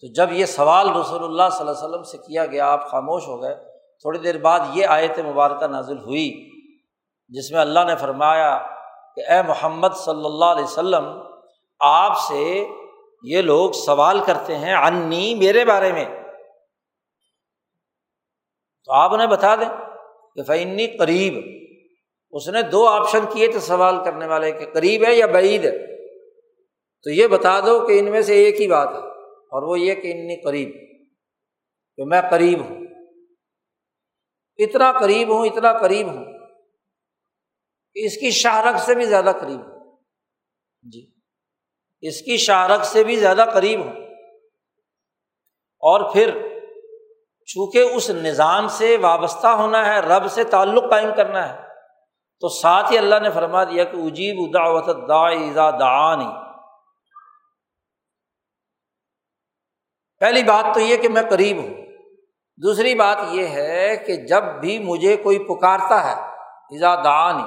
تو 0.00 0.12
جب 0.12 0.32
یہ 0.32 0.46
سوال 0.46 0.88
رسول 0.88 1.24
اللہ 1.24 1.48
صلی 1.52 1.60
اللہ 1.60 1.70
علیہ 1.70 1.88
وسلم 1.88 2.02
سے 2.02 2.18
کیا 2.18 2.46
گیا 2.46 2.72
آپ 2.72 2.90
خاموش 2.90 3.22
ہو 3.28 3.42
گئے 3.42 3.54
تھوڑی 4.00 4.18
دیر 4.18 4.38
بعد 4.38 4.60
یہ 4.72 4.86
آیت 4.86 5.18
مبارکہ 5.18 5.66
نازل 5.66 5.98
ہوئی 5.98 6.50
جس 7.28 7.52
میں 7.52 7.60
اللہ 7.60 7.80
نے 7.86 7.96
فرمایا 7.96 8.58
کہ 9.16 9.32
اے 9.32 9.42
محمد 9.42 9.96
صلی 9.96 10.24
اللہ 10.24 10.44
علیہ 10.44 10.64
وسلم 10.64 11.04
آپ 11.80 12.18
سے 12.18 12.68
یہ 13.22 13.42
لوگ 13.42 13.70
سوال 13.72 14.20
کرتے 14.24 14.56
ہیں 14.58 14.74
انی 14.74 15.34
میرے 15.34 15.64
بارے 15.64 15.92
میں۔ 15.92 16.04
تو 18.84 18.92
آپ 18.92 19.14
انہیں 19.14 19.26
بتا 19.26 19.56
دیں۔ 19.56 19.87
کہ 20.38 20.64
فنی 20.64 20.86
قریب 20.86 21.34
اس 22.30 22.48
نے 22.48 22.62
دو 22.62 22.86
آپشن 22.86 23.18
کیے 23.32 23.48
تھے 23.48 23.60
سوال 23.60 24.04
کرنے 24.04 24.26
والے 24.26 24.52
کہ 24.52 24.66
قریب 24.72 25.04
ہے 25.06 25.14
یا 25.14 25.26
بعید 25.26 25.64
ہے۔ 25.64 26.06
تو 27.02 27.10
یہ 27.10 27.26
بتا 27.26 27.60
دو 27.60 27.86
کہ 27.86 27.98
ان 27.98 28.10
میں 28.10 28.22
سے 28.22 28.34
ایک 28.34 28.60
ہی 28.60 28.68
بات 28.68 28.88
ہے 28.88 29.28
اور 29.28 29.62
وہ 29.62 29.80
یہ 29.80 29.94
کہ 29.94 30.12
انی 30.12 30.42
قریب۔ 30.44 30.74
کہ 31.96 32.04
میں 32.04 32.22
قریب 32.30 32.60
ہوں۔ 32.60 32.78
اتنا 34.56 34.92
قریب 34.92 35.28
ہوں، 35.28 35.46
اتنا 35.46 35.78
قریب 35.78 36.08
ہوں۔ 36.08 36.24
کہ 37.94 38.06
اس 38.06 38.16
کی 38.16 38.30
شاہرخ 38.30 38.86
سے 38.86 38.94
بھی 38.94 39.04
زیادہ 39.04 39.32
قریب 39.40 39.60
ہوں۔ 39.60 39.96
جی۔ 40.82 41.10
اس 42.00 42.22
کی 42.22 42.36
شاہرخ 42.36 42.84
سے 42.84 43.04
بھی 43.04 43.16
زیادہ 43.16 43.44
قریب 43.54 43.80
ہوں۔ 43.80 43.92
اور 45.80 46.12
پھر 46.12 46.47
چونکہ 47.54 47.78
اس 47.78 48.10
نظام 48.10 48.68
سے 48.68 48.96
وابستہ 48.96 49.46
ہونا 49.46 49.86
ہے، 49.86 50.00
رب 50.00 50.30
سے 50.30 50.44
تعلق 50.44 50.90
قائم 50.90 51.08
کرنا 51.16 51.48
ہے۔ 51.48 51.68
تو 52.40 52.48
ساتھ 52.48 52.92
ہی 52.92 52.98
اللہ 52.98 53.14
نے 53.22 53.30
فرما 53.30 53.64
دیا 53.64 53.84
کہ 53.84 53.96
اجیب 53.96 54.54
دعوت 54.54 54.86
دا 55.54 55.70
دعانی۔ 55.70 56.28
پہلی 60.20 60.42
بات 60.42 60.74
تو 60.74 60.80
یہ 60.80 60.96
کہ 60.96 61.08
میں 61.08 61.22
قریب 61.30 61.56
ہوں۔ 61.56 61.74
دوسری 62.56 62.94
بات 62.94 63.16
یہ 63.30 63.46
ہے 63.46 63.96
کہ 63.96 64.16
جب 64.16 64.42
بھی 64.42 64.78
مجھے 64.78 65.16
کوئی 65.16 65.38
پکارتا 65.38 66.04
ہے 66.04 66.22
ایزا 66.44 66.94
دعانی، 66.94 67.44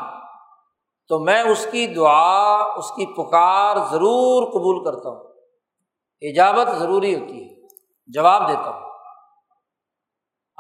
تو 1.08 1.20
میں 1.20 1.44
اس 1.44 1.68
کی 1.72 1.88
دعا، 1.88 2.58
اس 2.58 2.90
کی 2.90 3.06
پکار 3.06 3.76
ضرور 3.76 4.52
قبول 4.52 4.86
کرتا 4.86 5.10
ہوں۔ 5.10 5.24
ایجابت 6.22 6.80
ضروری 6.80 7.16
ہوتی 7.16 7.44
ہے۔ 7.44 7.68
جواب 8.08 8.50
دیتا 8.50 8.70
ہوں۔ 8.70 8.91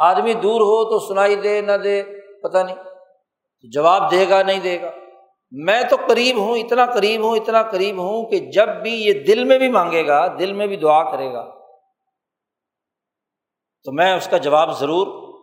آدمی 0.01 0.33
دور 0.33 0.61
ہو 0.61 0.89
تو 0.89 0.99
سنائی 0.99 1.35
دے، 1.35 1.61
نہ 1.61 1.71
دے، 1.71 2.03
پتہ 2.43 2.57
نہیں۔ 2.57 2.75
جواب 3.71 4.11
دے 4.11 4.29
گا، 4.29 4.43
نہیں 4.43 4.59
دے 4.59 4.81
گا۔ 4.81 4.91
میں 5.51 5.83
تو 5.89 5.95
قریب 6.07 6.37
ہوں، 6.37 6.57
اتنا 6.57 6.85
قریب 6.85 7.23
ہوں، 7.23 7.35
اتنا 7.35 7.63
قریب 7.63 7.97
ہوں 7.97 8.25
کہ 8.25 8.39
جب 8.39 8.67
بھی 8.67 8.93
یہ 8.93 9.13
دل 9.13 9.43
میں 9.43 9.57
بھی 9.57 9.67
مانگے 9.67 10.07
گا، 10.07 10.27
دل 10.39 10.53
میں 10.53 10.67
بھی 10.67 10.75
دعا 10.75 11.11
کرے 11.11 11.33
گا۔ 11.33 11.51
تو 13.83 13.91
میں 13.91 14.15
اس 14.15 14.27
کا 14.27 14.37
جواب 14.37 14.79
ضرور، 14.79 15.33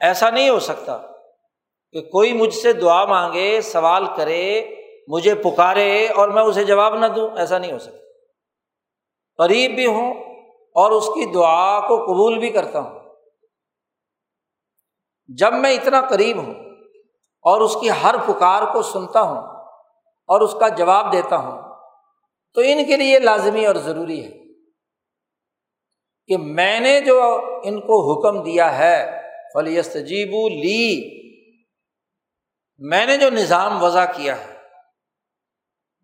ایسا 0.00 0.30
نہیں 0.30 0.48
ہو 0.48 0.60
سکتا 0.60 0.98
کہ 1.92 2.00
کوئی 2.00 2.32
مجھ 2.32 2.54
سے 2.54 2.72
دعا 2.72 3.04
مانگے، 3.04 3.60
سوال 3.60 4.04
کرے، 4.16 4.62
مجھے 5.08 5.34
پکارے 5.34 6.08
اور 6.08 6.28
میں 6.28 6.42
اسے 6.42 6.64
جواب 6.64 6.94
نہ 6.94 7.06
دوں۔ 7.06 7.30
ایسا 7.36 7.58
نہیں 7.58 7.72
ہو 7.72 7.78
سکتا۔ 7.78 7.96
قریب 9.36 9.74
بھی 9.74 9.86
ہوں 9.86 10.14
اور 10.74 10.90
اس 10.90 11.06
کی 11.06 11.32
دعا 11.32 11.80
کو 11.80 11.96
قبول 11.96 12.38
بھی 12.38 12.50
کرتا 12.50 12.80
ہوں۔ 12.80 12.99
جب 15.30 15.52
میں 15.54 15.72
اتنا 15.74 16.00
قریب 16.10 16.36
ہوں 16.38 16.54
اور 17.44 17.60
اس 17.60 17.76
کی 17.80 17.90
ہر 18.02 18.16
پکار 18.26 18.62
کو 18.72 18.82
سنتا 18.82 19.20
ہوں 19.20 19.42
اور 20.28 20.40
اس 20.40 20.54
کا 20.60 20.68
جواب 20.68 21.12
دیتا 21.12 21.36
ہوں، 21.36 21.58
تو 22.56 22.60
ان 22.64 22.84
کے 22.84 22.96
لیے 22.96 23.18
لازمی 23.18 23.64
اور 23.66 23.74
ضروری 23.84 24.24
ہے 24.24 24.30
کہ 26.28 26.36
میں 26.36 26.80
نے 26.80 27.00
جو 27.00 27.20
ان 27.64 27.80
کو 27.80 28.00
حکم 28.02 28.42
دیا 28.42 28.76
ہے 28.78 28.98
فلیست 29.54 29.96
جیبو 30.06 30.48
لی 30.48 30.86
میں 32.80 33.04
نے 33.06 33.16
جو 33.16 33.30
نظام 33.30 33.82
وضع 33.82 34.04
کیا 34.16 34.36
ہے، 34.40 34.54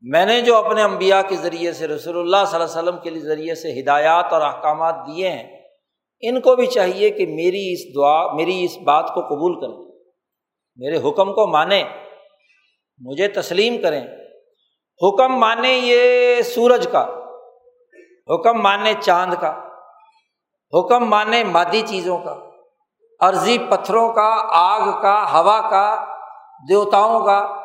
میں 0.05 0.25
نے 0.27 0.41
جو 0.41 0.57
اپنے 0.57 0.83
امبیا 0.83 1.21
کے 1.23 1.37
ذریعے 1.37 1.73
سے، 1.73 1.87
رسول 1.87 2.19
اللہ 2.19 2.45
صلی 2.45 2.61
اللہ 2.61 2.71
علیہ 2.71 2.79
وسلم 2.79 2.99
کے 3.03 3.21
ذریعے 3.21 3.55
سے 3.55 3.81
ہدایات 3.81 4.33
اور 4.33 4.43
احکامات 4.43 5.07
دیے 5.07 5.31
ہیں 5.31 5.56
ان 6.21 6.41
کو 6.41 6.57
بھی 6.57 6.67
چاہیے 6.67 7.11
کہ 7.11 7.27
میری 7.27 7.73
اس 7.73 7.95
دعا، 7.95 8.33
میری 8.33 8.65
اس 8.65 8.79
بات 8.79 9.15
کو 9.15 9.21
قبول 9.21 9.61
کریں۔ 9.61 9.99
میرے 10.77 10.97
حکم 10.97 11.35
کو 11.35 11.47
مانیں۔ 11.47 11.85
مجھے 12.99 13.29
تسلیم 13.29 13.83
کریں۔ 13.83 14.01
حکم 15.03 15.37
مانے 15.37 15.73
یہ 15.73 16.43
سورج 16.43 16.89
کا۔ 16.93 17.07
حکم 18.35 18.63
مانے 18.63 18.93
چاند 19.01 19.35
کا۔ 19.41 19.51
حکم 20.79 21.05
مانے 21.05 21.45
مادی 21.45 21.83
چیزوں 21.87 22.19
کا۔ 22.19 22.37
عرضی 23.21 23.59
پتھروں 23.59 24.13
کا، 24.13 24.43
آگ 24.49 25.03
کا، 25.03 25.33
ہوا 25.33 25.71
کا، 25.71 26.05
دیوتاؤں 26.69 27.27
کا۔ 27.27 27.63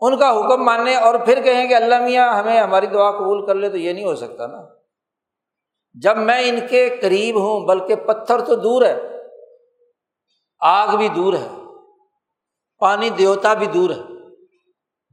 ان 0.00 0.18
کا 0.18 0.30
حکم 0.30 0.64
ماننے 0.64 0.96
اور 0.96 1.14
پھر 1.14 1.42
کہیں 1.42 1.68
کہ 1.68 1.74
اللہ 1.74 2.00
میاں، 2.00 2.34
ہمیں 2.34 2.60
ہماری 2.60 2.86
دعا 2.86 3.10
قبول 3.10 3.46
کر 3.46 3.54
لے 3.54 3.68
تو 3.68 3.76
یہ 3.76 3.92
نہیں 3.92 4.04
ہو 4.04 4.14
سکتا 4.14 4.46
نا۔ 4.46 4.79
جب 5.94 6.16
میں 6.16 6.48
ان 6.48 6.58
کے 6.70 6.96
قریب 7.02 7.36
ہوں، 7.36 7.60
بلکہ 7.60 7.94
پتھر 7.94 8.40
تو 8.40 8.54
دور 8.54 8.82
ہے، 8.82 9.00
آگ 10.60 10.96
بھی 10.96 11.08
دور 11.08 11.34
ہے، 11.34 11.48
پانی 12.78 13.10
دیوتا 13.10 13.54
بھی 13.54 13.66
دور 13.66 13.90
ہے۔ 13.90 14.02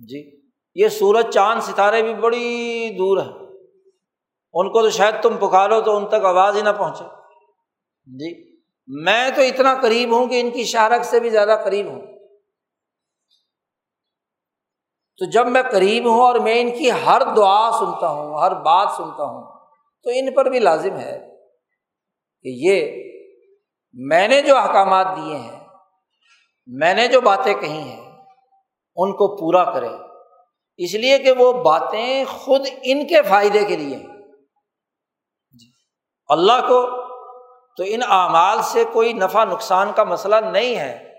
جی 0.05 0.41
یہ 0.75 0.87
سورج، 0.87 1.33
چاند، 1.33 1.61
ستارے 1.61 2.01
بھی 2.01 2.13
بڑی 2.13 2.89
دور 2.97 3.17
ہے۔ 3.17 3.29
ان 4.53 4.71
کو 4.71 4.81
تو 4.81 4.89
شاید 4.89 5.15
تم 5.21 5.37
پکارو 5.37 5.81
تو 5.81 5.97
ان 5.97 6.07
تک 6.07 6.25
آواز 6.25 6.55
ہی 6.55 6.61
نہ 6.61 6.69
پہنچے۔ 6.77 7.03
جی 8.05 8.57
میں 8.87 9.29
تو 9.29 9.41
اتنا 9.41 9.75
قریب 9.81 10.11
ہوں 10.11 10.27
کہ 10.27 10.41
ان 10.41 10.49
کی 10.49 10.63
شہرک 10.63 11.03
سے 11.03 11.19
بھی 11.19 11.29
زیادہ 11.29 11.61
قریب 11.65 11.87
ہوں۔ 11.87 12.01
تو 15.17 15.29
جب 15.29 15.47
میں 15.47 15.63
قریب 15.71 16.09
ہوں 16.09 16.19
اور 16.19 16.35
میں 16.35 16.61
ان 16.61 16.71
کی 16.71 16.91
ہر 16.91 17.21
دعا 17.37 17.71
سنتا 17.79 18.07
ہوں، 18.07 18.37
ہر 18.39 18.53
بات 18.53 18.87
سنتا 18.97 19.23
ہوں 19.23 19.56
تو 20.03 20.09
ان 20.13 20.33
پر 20.33 20.45
بھی 20.45 20.59
لازم 20.59 20.97
ہے 20.97 21.19
کہ 22.41 22.49
یہ 22.49 23.03
میں 23.93 24.27
نے 24.27 24.41
جو 24.41 24.57
احکامات 24.57 25.07
دیے 25.17 25.35
ہیں، 25.35 25.59
میں 26.67 26.93
نے 26.93 27.07
جو 27.07 27.21
باتیں 27.21 27.53
کہی 27.53 27.79
ہیں، 27.79 28.11
ان 28.95 29.11
کو 29.11 29.35
پورا 29.35 29.71
کرے 29.71 29.89
اس 30.77 30.93
لیے 30.93 31.19
کہ 31.19 31.31
وہ 31.31 31.63
باتیں 31.63 32.23
خود 32.25 32.67
ان 32.83 33.07
کے 33.07 33.21
فائدے 33.21 33.65
کے 33.65 33.75
لیے 33.75 33.95
ہیں۔ 33.95 34.07
جی۔ 35.59 35.71
اللہ 36.29 36.67
کو 36.67 37.07
تو 37.77 37.83
ان 37.87 37.99
اعمال 38.09 38.57
سے 38.61 38.83
کوئی 38.93 39.13
نفع 39.13 39.43
نقصان 39.43 39.91
کا 39.95 40.03
مسئلہ 40.03 40.35
نہیں 40.35 40.75
ہے۔ 40.75 41.13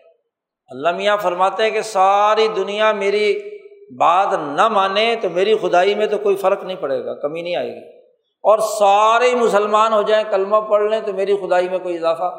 اللہ 0.69 0.93
میاں 0.93 1.17
فرماتے 1.17 1.63
ہیں 1.63 1.71
کہ 1.71 1.83
ساری 1.83 2.49
دنیا 2.49 2.93
میری 2.93 3.59
بات 3.99 4.29
نہ 4.33 4.69
مانے 4.69 5.17
تو 5.23 5.31
میری 5.31 5.55
خدائی 5.63 5.95
میں 5.95 6.07
تو 6.07 6.19
کوئی 6.19 6.37
فرق 6.37 6.65
نہیں 6.65 6.77
پڑے 6.77 7.05
گا، 7.05 7.15
کمی 7.15 7.43
نہیں 7.43 7.57
آئے 7.57 7.69
گی۔ 7.69 7.98
اور 8.43 8.59
سارے 8.59 9.35
مسلمان 9.35 9.93
ہو 9.93 10.03
جائیں، 10.03 10.25
کلمہ 10.31 10.57
پڑھ 10.57 10.91
لیں 10.91 11.01
تو 11.01 11.13
میری 11.13 11.37
خدائی 11.37 11.69
میں 11.69 11.79
کوئی 11.79 11.97
اضافہ 11.97 12.39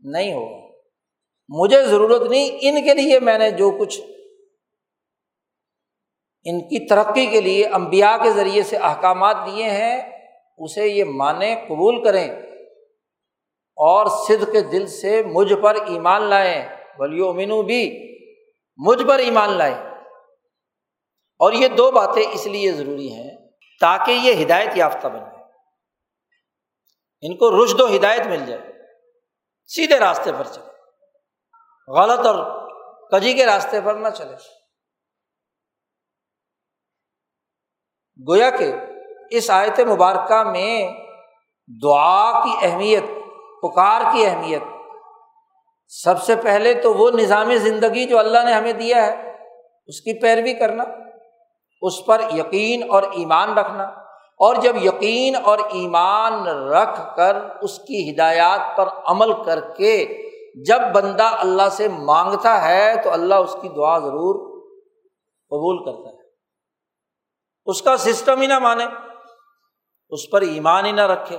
نہیں 0.00 0.32
ہوگا۔ 0.32 0.66
مجھے 1.48 1.84
ضرورت 1.84 2.30
نہیں، 2.30 2.50
ان 2.60 2.84
کے 2.84 2.94
لیے 2.94 3.20
میں 3.20 3.38
نے 3.38 3.50
جو 3.50 3.70
کچھ 3.80 4.00
ان 6.44 6.60
کی 6.60 6.86
ترقی 6.86 7.26
کے 7.26 7.40
لیے 7.40 7.66
امبیا 7.66 8.16
کے 8.22 8.30
ذریعے 8.30 8.62
سے 8.62 8.76
احکامات 8.76 9.36
دیے 9.46 9.70
ہیں، 9.70 10.26
اسے 10.58 10.88
یہ 10.88 11.04
مانیں، 11.04 11.56
قبول 11.68 12.04
کریں۔ 12.04 12.28
اور 13.78 14.06
سدھ 14.06 14.52
کے 14.52 14.60
دل 14.60 14.86
سے 14.86 15.22
مجھ 15.22 15.54
پر 15.62 15.74
ایمان 15.74 16.22
لائیں۔ 16.22 16.68
ولی 16.98 17.28
امینو 17.28 17.62
بھی 17.62 18.12
مجھ 18.76 19.06
پر 19.06 19.18
ایمان 19.18 19.50
لائیں۔ 19.52 19.74
اور 21.38 21.52
یہ 21.52 21.68
دو 21.68 21.90
باتیں 21.90 22.22
اس 22.32 22.46
لیے 22.46 22.72
ضروری 22.72 23.12
ہیں۔ 23.12 23.45
تاکہ 23.80 24.10
یہ 24.10 24.44
ہدایت 24.44 24.68
یافتہ 24.74 25.08
بن 25.08 25.18
جائے۔ 25.18 25.36
ان 27.22 27.36
کو 27.36 27.64
رشد 27.64 27.80
و 27.80 27.96
ہدایت 27.96 28.26
مل 28.26 28.46
جائے۔ 28.46 28.72
سیدھے 29.66 29.98
راستے 29.98 30.32
پر 30.38 30.46
چلے۔ 30.46 30.76
غلط 31.98 32.26
اور 32.26 32.66
کجی 33.10 33.32
کے 33.32 33.46
راستے 33.46 33.80
پر 33.80 33.94
نہ 33.94 34.08
چلے۔ 34.08 34.36
گویا 38.28 38.50
کہ 38.50 38.72
اس 39.30 39.50
آیت 39.50 39.80
مبارکہ 39.80 40.42
میں 40.42 40.88
دعا 41.82 42.44
کی 42.44 42.66
اہمیت، 42.66 43.04
پکار 43.62 44.00
کی 44.12 44.26
اہمیت 44.26 44.62
سب 45.88 46.22
سے 46.22 46.36
پہلے 46.36 46.74
تو 46.74 46.94
وہ 46.94 47.10
نظام 47.10 47.54
زندگی 47.54 48.04
جو 48.04 48.18
اللہ 48.18 48.38
نے 48.44 48.52
ہمیں 48.52 48.72
دیا 48.72 49.06
ہے، 49.06 49.30
اس 49.86 50.00
کی 50.00 50.20
پیروی 50.20 50.54
کرنا۔ 50.54 51.05
اس 51.86 52.06
پر 52.06 52.20
یقین 52.34 52.90
اور 52.90 53.02
ایمان 53.02 53.58
رکھنا 53.58 53.84
اور 54.38 54.54
جب 54.54 54.76
یقین 54.76 55.36
اور 55.44 55.58
ایمان 55.58 56.46
رکھ 56.46 57.16
کر 57.16 57.36
اس 57.62 57.78
کی 57.78 58.10
ہدایات 58.10 58.76
پر 58.76 58.88
عمل 59.04 59.44
کر 59.44 59.60
کے 59.74 60.22
جب 60.66 60.80
بندہ 60.94 61.22
اللہ 61.22 61.68
سے 61.70 61.88
مانگتا 61.88 62.68
ہے 62.68 63.02
تو 63.04 63.12
اللہ 63.12 63.34
اس 63.34 63.56
کی 63.62 63.68
دعا 63.68 63.98
ضرور 63.98 64.34
قبول 65.50 65.84
کرتا 65.84 66.10
ہے۔ 66.10 66.22
اس 67.66 67.82
کا 67.82 67.96
سسٹم 67.96 68.40
ہی 68.40 68.46
نہ 68.46 68.58
مانے، 68.58 68.86
اس 70.08 70.30
پر 70.30 70.40
ایمان 70.40 70.86
ہی 70.86 70.92
نہ 70.92 71.00
رکھے 71.00 71.36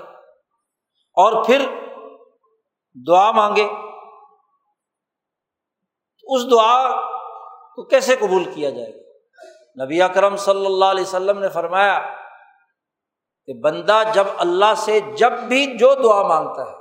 اور 1.17 1.45
پھر 1.45 1.65
دعا 3.07 3.31
مانگے۔ 3.31 3.67
اس 6.23 6.51
دعا 6.51 7.01
کو 7.75 7.83
کیسے 7.83 8.15
قبول 8.15 8.43
کیا 8.43 8.69
جائے 8.69 8.93
گا؟ 8.95 9.06
نبی 9.83 10.01
اکرم 10.01 10.35
صلی 10.35 10.65
اللہ 10.65 10.85
علیہ 10.85 11.03
وسلم 11.03 11.39
نے 11.39 11.49
فرمایا 11.49 11.99
کہ 13.45 13.53
بندہ 13.53 14.01
جب 14.13 14.23
اللہ 14.37 14.73
سے 14.77 14.99
جب 14.99 15.31
بھی 15.31 15.77
جو 15.77 15.93
دعا 16.03 16.27
مانگتا 16.27 16.71
ہے، 16.71 16.75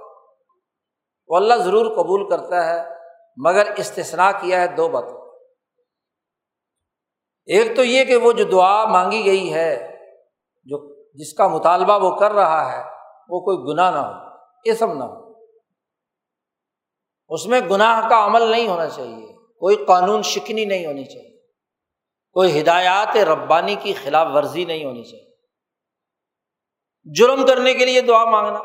وہ 1.28 1.36
اللہ 1.36 1.54
ضرور 1.54 1.86
قبول 1.96 2.28
کرتا 2.30 2.66
ہے، 2.66 2.94
مگر 3.36 3.72
استثنا 3.76 4.32
کیا 4.32 4.60
ہے 4.60 4.66
دو 4.66 4.88
باتوں 4.88 5.26
ایک 7.44 7.76
تو 7.76 7.84
یہ 7.84 8.04
کہ 8.04 8.16
وہ 8.16 8.32
جو 8.32 8.44
دعا 8.44 8.84
مانگی 8.84 9.24
گئی 9.24 9.54
ہے، 9.54 9.98
جو 10.64 10.94
جس 11.14 11.34
کا 11.34 11.48
مطالبہ 11.48 11.98
وہ 12.04 12.16
کر 12.16 12.32
رہا 12.32 12.72
ہے، 12.72 12.82
وہ 13.28 13.40
کوئی 13.40 13.58
گناہ 13.58 13.90
نہ 13.90 13.98
ہو، 13.98 14.12
اسم 14.64 14.98
نہ 14.98 15.04
ہو۔ 15.04 15.32
اس 17.28 17.46
میں 17.46 17.60
گناہ 17.70 18.08
کا 18.08 18.26
عمل 18.26 18.42
نہیں 18.42 18.68
ہونا 18.68 18.88
چاہیے، 18.88 19.32
کوئی 19.32 19.76
قانون 19.76 20.22
شکنی 20.22 20.64
نہیں 20.64 20.86
ہونی 20.86 21.04
چاہیے۔ 21.04 21.35
کوئی 22.36 22.60
ہدایات 22.60 23.16
ربانی 23.16 23.74
کی 23.74 23.92
خلاف 23.92 24.26
ورزی 24.34 24.64
نہیں 24.64 24.84
ہونی 24.84 25.04
چاہیے۔ 25.04 25.36
جرم 27.04 27.46
کرنے 27.46 27.74
کے 27.74 27.84
لیے 27.84 28.00
دعا 28.00 28.24
مانگنا، 28.24 28.58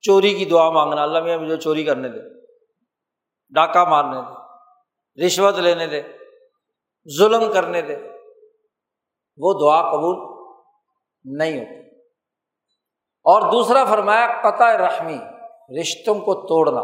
چوری 0.00 0.34
کی 0.34 0.44
دعا 0.44 0.70
مانگنا، 0.70 1.02
اللہ 1.02 1.20
میں 1.20 1.38
مجھے 1.38 1.56
چوری 1.56 1.84
کرنے 1.84 2.08
دے، 2.08 2.46
ڈاکہ 3.54 3.84
مارنے 3.84 4.16
دے، 4.20 4.46
رشوت 5.26 5.54
لینے 5.54 5.86
دے، 5.86 6.02
ظلم 7.18 7.52
کرنے 7.52 7.82
دے، 7.82 7.96
وہ 9.36 9.54
دعا 9.60 9.90
قبول 9.90 10.16
نہیں 11.24 11.60
ہوتی۔ 11.60 11.96
اور 13.24 13.52
دوسرا 13.52 13.84
فرمایا، 13.84 14.40
قطع 14.42 14.78
رحمی، 14.78 15.18
رشتوں 15.80 16.14
کو 16.14 16.34
توڑنا۔ 16.34 16.82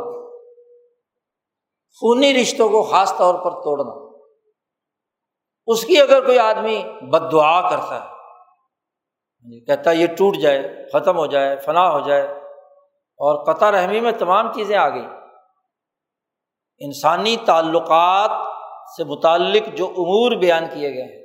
خونی 2.00 2.42
رشتوں 2.42 2.68
کو 2.68 2.82
خاص 2.82 3.16
طور 3.18 3.34
پر 3.34 3.50
توڑنا۔ 3.50 4.01
اس 5.72 5.84
کی 5.84 6.00
اگر 6.00 6.24
کوئی 6.26 6.38
آدمی 6.38 6.82
بد 7.12 7.30
دعا 7.32 7.60
کرتا 7.70 7.94
ہے 7.94 8.10
یعنی 9.44 9.60
کہتا 9.60 9.90
ہے 9.90 9.96
یہ 9.96 10.06
ٹوٹ 10.18 10.36
جائے، 10.38 10.62
ختم 10.92 11.16
ہو 11.18 11.26
جائے، 11.26 11.56
فنا 11.64 11.88
ہو 11.90 12.00
جائے، 12.06 12.22
اور 13.20 13.44
قطع 13.46 13.70
رحمی 13.72 14.00
میں 14.00 14.12
تمام 14.18 14.52
چیزیں 14.54 14.76
آ 14.76 14.88
گئی 14.88 15.06
انسانی 16.80 17.36
تعلقات 17.46 18.30
سے 18.96 19.04
متعلق 19.04 19.68
جو 19.76 19.86
امور 19.98 20.32
بیان 20.38 20.64
کیے 20.72 20.92
گئے 20.94 21.02
ہیں، 21.02 21.20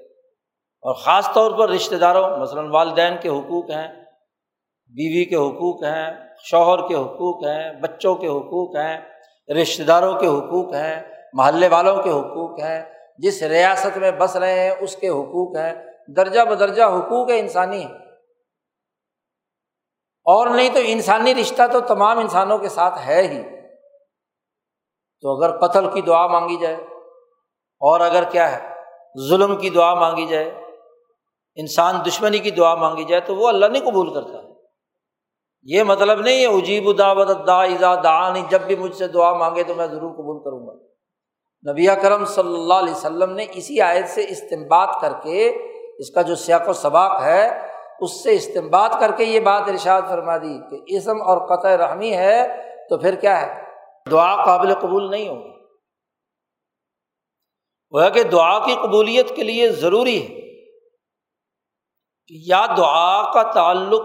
اور 0.84 0.96
خاص 0.96 1.30
طور 1.34 1.52
پر 1.58 1.70
رشتے 1.70 1.98
داروں، 1.98 2.26
مثلاً 2.38 2.70
والدین 2.72 3.16
کے 3.22 3.30
حقوق 3.30 3.70
ہیں، 3.72 3.88
بیوی 4.94 5.24
کے 5.26 5.36
حقوق 5.36 5.84
ہیں، 5.84 6.10
شوہر 6.46 6.88
کے 6.88 6.96
حقوق 6.96 7.44
ہیں، 7.44 7.72
بچوں 7.82 8.16
کے 8.16 8.28
حقوق 8.28 8.76
ہیں 8.76 8.98
رشتے 9.50 9.84
داروں 9.84 10.14
کے 10.20 10.28
حقوق 10.28 10.74
ہیں، 10.74 11.02
محلے 11.34 11.68
والوں 11.68 12.04
کے 12.04 12.10
حقوق 12.10 12.60
ہیں 12.60 12.80
جس 13.18 13.44
ریاست 13.44 13.98
میں 13.98 14.12
بس 14.12 14.36
رہے 14.36 14.60
ہیں، 14.60 14.76
اس 14.80 14.96
کے 14.96 15.10
حقوق 15.10 15.58
ہیں۔ 15.58 15.74
درجہ 16.16 16.42
بدرجہ 16.42 16.84
حقوق 16.84 17.30
ہے 17.30 17.40
انسانی۔ 17.40 17.86
اور 20.26 20.48
نہیں 20.48 20.70
تو 20.70 20.80
انسانی 20.84 21.36
رشتہ 21.36 21.62
تو 21.72 21.80
تمام 21.80 22.20
انسانوں 22.20 22.58
کے 22.58 22.70
ساتھ 22.70 23.00
ہے 23.06 23.28
ہی۔ 23.28 23.44
تو 25.22 25.36
اگر 25.36 25.68
قتل 25.68 25.92
کی 25.94 26.02
دعا 26.02 26.28
مانگی 26.28 26.58
جائے، 26.58 26.76
اور 27.80 28.00
اگر 28.00 28.24
کیا 28.24 28.52
ہے، 28.52 28.74
ظلم 29.30 29.56
کی 29.56 29.70
دعا 29.70 29.94
مانگی 29.94 30.26
جائے، 30.26 30.50
انسان 31.56 31.96
دشمنی 32.08 32.40
کی 32.40 32.52
دعا 32.52 32.76
مانگی 32.76 33.04
جائے، 33.04 33.22
تو 33.22 33.36
وہ 33.36 33.48
اللہ 33.48 33.66
نہیں 33.66 33.86
قبول 33.86 34.14
کرتا۔ 34.14 34.38
یہ 35.64 35.84
مطلب 35.84 36.22
نہیں 36.22 36.42
ہے 36.42 36.46
عجیب 36.46 36.98
دعوت 36.98 37.48
دا 37.48 37.62
ادا 37.62 37.96
دعانی، 37.96 38.42
جب 38.50 38.62
بھی 38.62 38.76
مجھ 38.76 38.96
سے 38.96 39.08
دعا 39.08 39.34
مانگے 39.34 39.64
تو 39.64 39.76
میں 39.76 39.88
ضرور 39.88 40.12
قبول 40.12 40.44
کروں 40.44 40.68
گا۔ 40.68 40.87
نبی 41.66 41.88
کرم 42.02 42.26
صلی 42.26 42.54
اللہ 42.54 42.74
علیہ 42.74 42.94
وسلم 42.94 43.32
نے 43.32 43.46
اسی 43.54 43.82
آیت 43.82 44.10
سے 44.10 44.26
استمباد 44.30 44.88
کر 45.02 45.14
کے، 45.24 45.48
اس 46.00 46.12
کا 46.12 46.22
جو 46.22 46.36
سیاق 46.36 46.70
و 46.70 46.74
سباق 46.74 47.22
ہے، 47.22 47.68
اس 48.00 48.24
سے 48.24 48.36
استمباد 48.36 48.90
کر 49.00 49.12
کے 49.12 49.24
یہ 49.24 49.40
بات 49.40 49.62
ارشاد 49.68 50.02
فرما 50.10 50.38
دی 50.38 50.60
کہ 50.70 50.98
اسم 50.98 51.22
اور 51.22 51.38
قطع 51.48 51.78
رحمی 51.78 52.14
ہے 52.14 52.48
تو 52.90 52.98
پھر 52.98 53.16
کیا 53.16 53.42
ہے؟ 53.42 53.64
دعا 54.12 54.46
قابل 54.46 54.74
قبول 54.74 55.12
نہیں 55.12 55.28
ہوگی۔ 55.28 55.58
گویا 57.94 58.10
کہ 58.10 58.24
دعا 58.24 58.66
کی 58.66 58.76
قبولیت 58.76 59.36
کے 59.36 59.44
لیے 59.44 59.70
ضروری 59.70 60.22
ہے 60.22 60.42
کہ 62.28 62.36
یا 62.48 62.66
دعا 62.78 63.32
کا 63.32 63.44
تعلق 63.52 64.02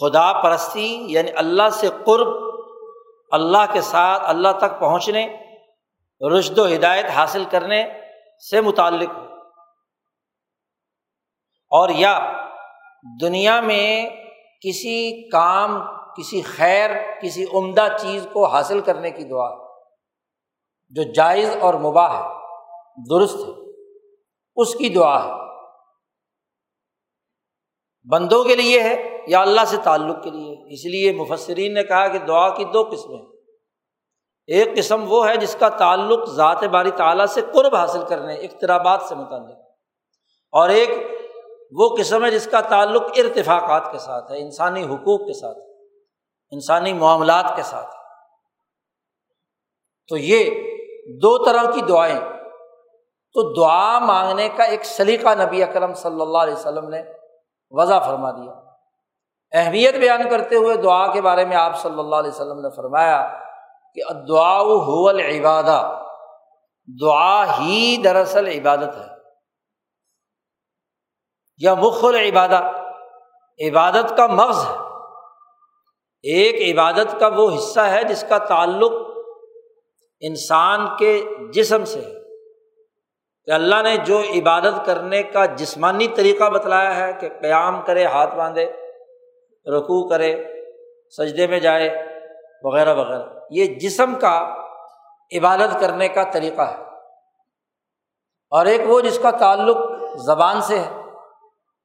خدا 0.00 0.42
پرستی 0.42 1.04
یعنی 1.08 1.30
اللہ 1.34 1.68
سے 1.72 1.88
قرب، 2.04 2.28
اللہ 3.30 3.72
کے 3.72 3.80
ساتھ، 3.80 4.22
اللہ 4.24 4.48
تک 4.58 4.80
پہنچنے 4.80 5.49
رشد 6.20 6.58
و 6.58 6.66
ہدایت 6.66 7.04
حاصل 7.04 7.44
کرنے 7.44 7.86
سے 8.50 8.60
متعلق 8.60 9.08
ہو۔ 9.08 9.24
اور 11.70 11.88
یا 11.88 12.32
دنیا 13.20 13.60
میں 13.60 14.10
کسی 14.60 15.28
کام، 15.28 15.82
کسی 16.16 16.42
خیر، 16.42 16.90
کسی 17.22 17.44
عمدہ 17.54 17.88
چیز 18.00 18.26
کو 18.32 18.46
حاصل 18.46 18.80
کرنے 18.80 19.10
کی 19.10 19.24
دعا 19.24 19.70
جو 20.88 21.02
جائز 21.12 21.56
اور 21.60 21.74
مباح 21.74 22.22
ہے، 22.22 22.28
درست 23.10 23.36
ہے، 23.36 23.70
اس 24.56 24.74
کی 24.74 24.88
دعا 24.88 25.24
ہے۔ 25.24 25.32
بندوں 28.10 28.44
کے 28.44 28.56
لیے 28.56 28.80
ہے 28.80 29.16
یا 29.26 29.40
اللہ 29.40 29.64
سے 29.66 29.76
تعلق 29.84 30.24
کے 30.24 30.30
لیے؟ 30.30 30.74
اس 30.74 30.84
لیے 30.84 31.12
مفسرین 31.12 31.74
نے 31.74 31.84
کہا 31.84 32.08
کہ 32.08 32.18
دعا 32.18 32.54
کی 32.54 32.64
دو 32.64 32.88
قسمیں 32.92 33.29
ایک 34.50 34.76
قسم 34.76 35.04
وہ 35.08 35.28
ہے 35.28 35.36
جس 35.36 35.56
کا 35.60 35.68
تعلق 35.68 36.28
ذات 36.28 36.64
باری 36.64 36.90
تعالیٰ 36.90 37.26
سے 37.26 37.40
قرب 37.54 37.74
حاصل 37.74 38.04
کرنے 38.04 38.34
اخترابات 38.34 39.02
سے 39.02 39.14
متعلق۔ 39.14 39.58
اور 40.52 40.68
ایک 40.68 40.90
وہ 41.72 41.96
قسم 41.98 42.24
ہے 42.24 42.30
جس 42.30 42.48
کا 42.50 42.60
تعلق 42.60 43.02
ارتفاقات 43.16 43.92
کے 43.92 43.98
ساتھ 43.98 44.32
ہے، 44.32 44.40
انسانی 44.40 44.82
حقوق 44.82 45.20
کے 45.20 45.32
ساتھ، 45.32 45.58
انسانی 46.50 46.92
معاملات 46.92 47.56
کے 47.56 47.62
ساتھ۔ 47.62 47.94
تو 50.08 50.16
یہ 50.16 50.50
دو 51.22 51.44
طرح 51.44 51.70
کی 51.70 51.80
دعائیں۔ 51.80 52.20
تو 53.32 53.52
دعا 53.52 53.98
مانگنے 53.98 54.48
کا 54.48 54.64
ایک 54.64 54.84
سلیقہ 54.84 55.28
نبی 55.42 55.62
اکرم 55.62 55.94
صلی 55.94 56.20
اللہ 56.20 56.38
علیہ 56.38 56.54
وسلم 56.54 56.88
نے 56.88 57.02
وضع 57.70 57.98
فرما 57.98 58.30
دیا۔ 58.30 58.52
اہمیت 59.52 59.94
بیان 59.94 60.28
کرتے 60.30 60.56
ہوئے 60.56 60.76
دعا 60.76 61.12
کے 61.12 61.22
بارے 61.22 61.44
میں 61.44 61.56
آپ 61.56 61.80
صلی 61.80 61.98
اللہ 61.98 62.16
علیہ 62.16 62.30
وسلم 62.30 62.60
نے 62.60 62.68
فرمایا 62.76 63.49
کہ 63.94 64.12
دعا 64.12 64.60
حول 64.60 65.20
عبادہ 65.20 66.02
دعا 67.00 67.58
ہی 67.58 67.96
دراصل 68.04 68.46
عبادت 68.46 68.98
ہے۔ 68.98 69.14
یا 71.58 71.74
مخل 71.74 72.14
عبادہ 72.14 72.70
عبادت 73.68 74.16
کا 74.16 74.26
مغز 74.26 74.64
ہے۔ 74.64 74.76
ایک 76.22 76.78
عبادت 76.78 77.20
کا 77.20 77.26
وہ 77.26 77.56
حصہ 77.56 77.80
ہے 77.80 78.04
جس 78.04 78.24
کا 78.28 78.38
تعلق 78.38 78.92
انسان 80.20 80.96
کے 80.98 81.24
جسم 81.52 81.84
سے 81.84 82.00
ہے۔ 82.00 82.14
کہ 83.44 83.50
اللہ 83.50 83.82
نے 83.82 83.96
جو 83.96 84.20
عبادت 84.20 84.86
کرنے 84.86 85.22
کا 85.22 85.46
جسمانی 85.46 86.08
طریقہ 86.08 86.50
بتلایا 86.50 86.96
ہے 86.96 87.12
کہ 87.12 87.28
قیام 87.40 87.82
کرے، 87.82 88.04
ہاتھ 88.04 88.34
باندھے، 88.34 88.72
رکوع 89.66 90.08
کرے، 90.08 90.44
سجدے 91.16 91.46
میں 91.46 91.60
جائے 91.60 92.09
وغیرہ 92.62 92.94
وغیرہ۔ 92.94 93.22
یہ 93.50 93.66
جسم 93.66 94.14
کا 94.14 94.54
عبادت 95.38 95.80
کرنے 95.80 96.08
کا 96.08 96.22
طریقہ 96.22 96.62
ہے۔ 96.62 96.82
اور 98.50 98.66
ایک 98.66 98.80
وہ 98.86 99.00
جس 99.00 99.18
کا 99.22 99.30
تعلق 99.30 99.76
زبان 100.26 100.60
سے 100.60 100.78
ہے 100.78 101.00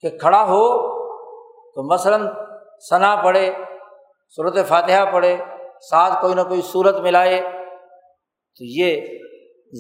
کہ 0.02 0.18
کھڑا 0.18 0.44
ہو 0.44 0.96
تو 1.72 1.94
مثلاً 1.94 2.28
ثنا 2.90 3.16
پڑھے 3.16 3.54
صورت 4.36 4.68
فاتحہ 4.68 5.12
پڑھے، 5.12 5.38
ساتھ 5.90 6.14
کوئی 6.22 6.34
نہ 6.34 6.42
کوئی 6.42 6.62
صورت 6.62 6.96
ملائے، 6.96 7.42
تو 8.56 8.64
یہ 8.64 9.02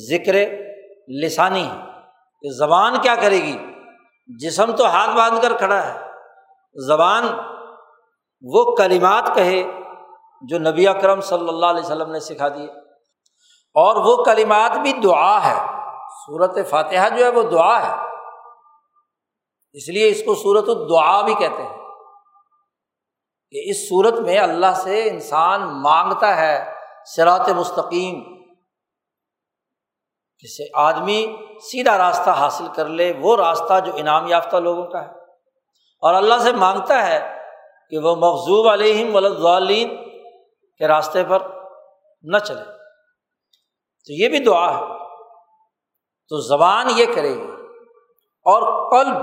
ذکر 0.09 0.33
لسانی 1.23 1.69
ہے۔ 1.69 1.85
کہ 2.41 2.49
زبان 2.57 2.93
کیا 3.01 3.15
کرے 3.15 3.37
گی؟ 3.37 3.57
جسم 4.39 4.75
تو 4.75 4.85
ہاتھ 4.85 5.17
باندھ 5.17 5.41
کر 5.41 5.57
کھڑا 5.57 5.93
ہے۔ 5.93 5.99
زبان 6.87 7.27
وہ 8.41 8.75
کلمات 8.75 9.35
کہے 9.35 9.63
جو 10.41 10.59
نبی 10.59 10.87
اکرم 10.87 11.21
صلی 11.21 11.47
اللہ 11.47 11.65
علیہ 11.65 11.81
وسلم 11.81 12.11
نے 12.11 12.19
سکھا 12.19 12.47
دیے۔ 12.47 12.67
اور 13.73 13.95
وہ 13.95 14.23
کلمات 14.23 14.77
بھی 14.77 14.93
دعا 14.93 15.47
ہے۔ 15.47 15.65
صورت 16.25 16.69
فاتحہ 16.69 17.17
جو 17.17 17.25
ہے 17.25 17.29
وہ 17.29 17.43
دعا 17.43 17.87
ہے۔ 17.87 18.05
اس 19.73 19.89
لیے 19.89 20.09
اس 20.09 20.23
کو 20.25 20.35
صورت 20.35 20.69
الدعا 20.69 21.21
بھی 21.21 21.33
کہتے 21.33 21.63
ہیں۔ 21.63 21.77
کہ 23.51 23.69
اس 23.69 23.89
صورت 23.89 24.13
میں 24.13 24.39
اللہ 24.39 24.73
سے 24.75 25.09
انسان 25.09 25.81
مانگتا 25.81 26.37
ہے 26.37 26.73
سرات 27.15 27.49
مستقیم۔ 27.49 28.35
جس 30.39 30.57
سے 30.57 30.63
آدمی 30.73 31.35
سیدھا 31.59 31.97
راستہ 31.97 32.29
حاصل 32.29 32.67
کر 32.75 32.85
لے، 32.85 33.13
وہ 33.21 33.37
راستہ 33.37 33.79
جو 33.85 33.91
انعام 33.95 34.27
یافتہ 34.27 34.57
لوگوں 34.57 34.87
کا 34.87 35.01
ہے۔ 35.01 35.11
اور 36.01 36.13
اللہ 36.13 36.35
سے 36.39 36.51
مانگتا 36.51 37.07
ہے 37.07 37.37
کہ 37.89 37.97
وہ 37.97 38.15
مغزوب 38.15 38.67
علیہم 38.67 39.15
ولدالین 39.15 40.04
کے 40.77 40.87
راستے 40.87 41.23
پر 41.23 41.39
نہ 42.21 42.37
چلے۔ 42.37 42.63
تو 44.05 44.13
یہ 44.13 44.29
بھی 44.29 44.39
دعا 44.39 44.77
ہے۔ 44.77 45.05
تو 46.29 46.41
زبان 46.41 46.87
یہ 46.95 47.05
کرے 47.15 47.35
گی 47.35 47.51
اور 48.43 48.91
قلب 48.91 49.15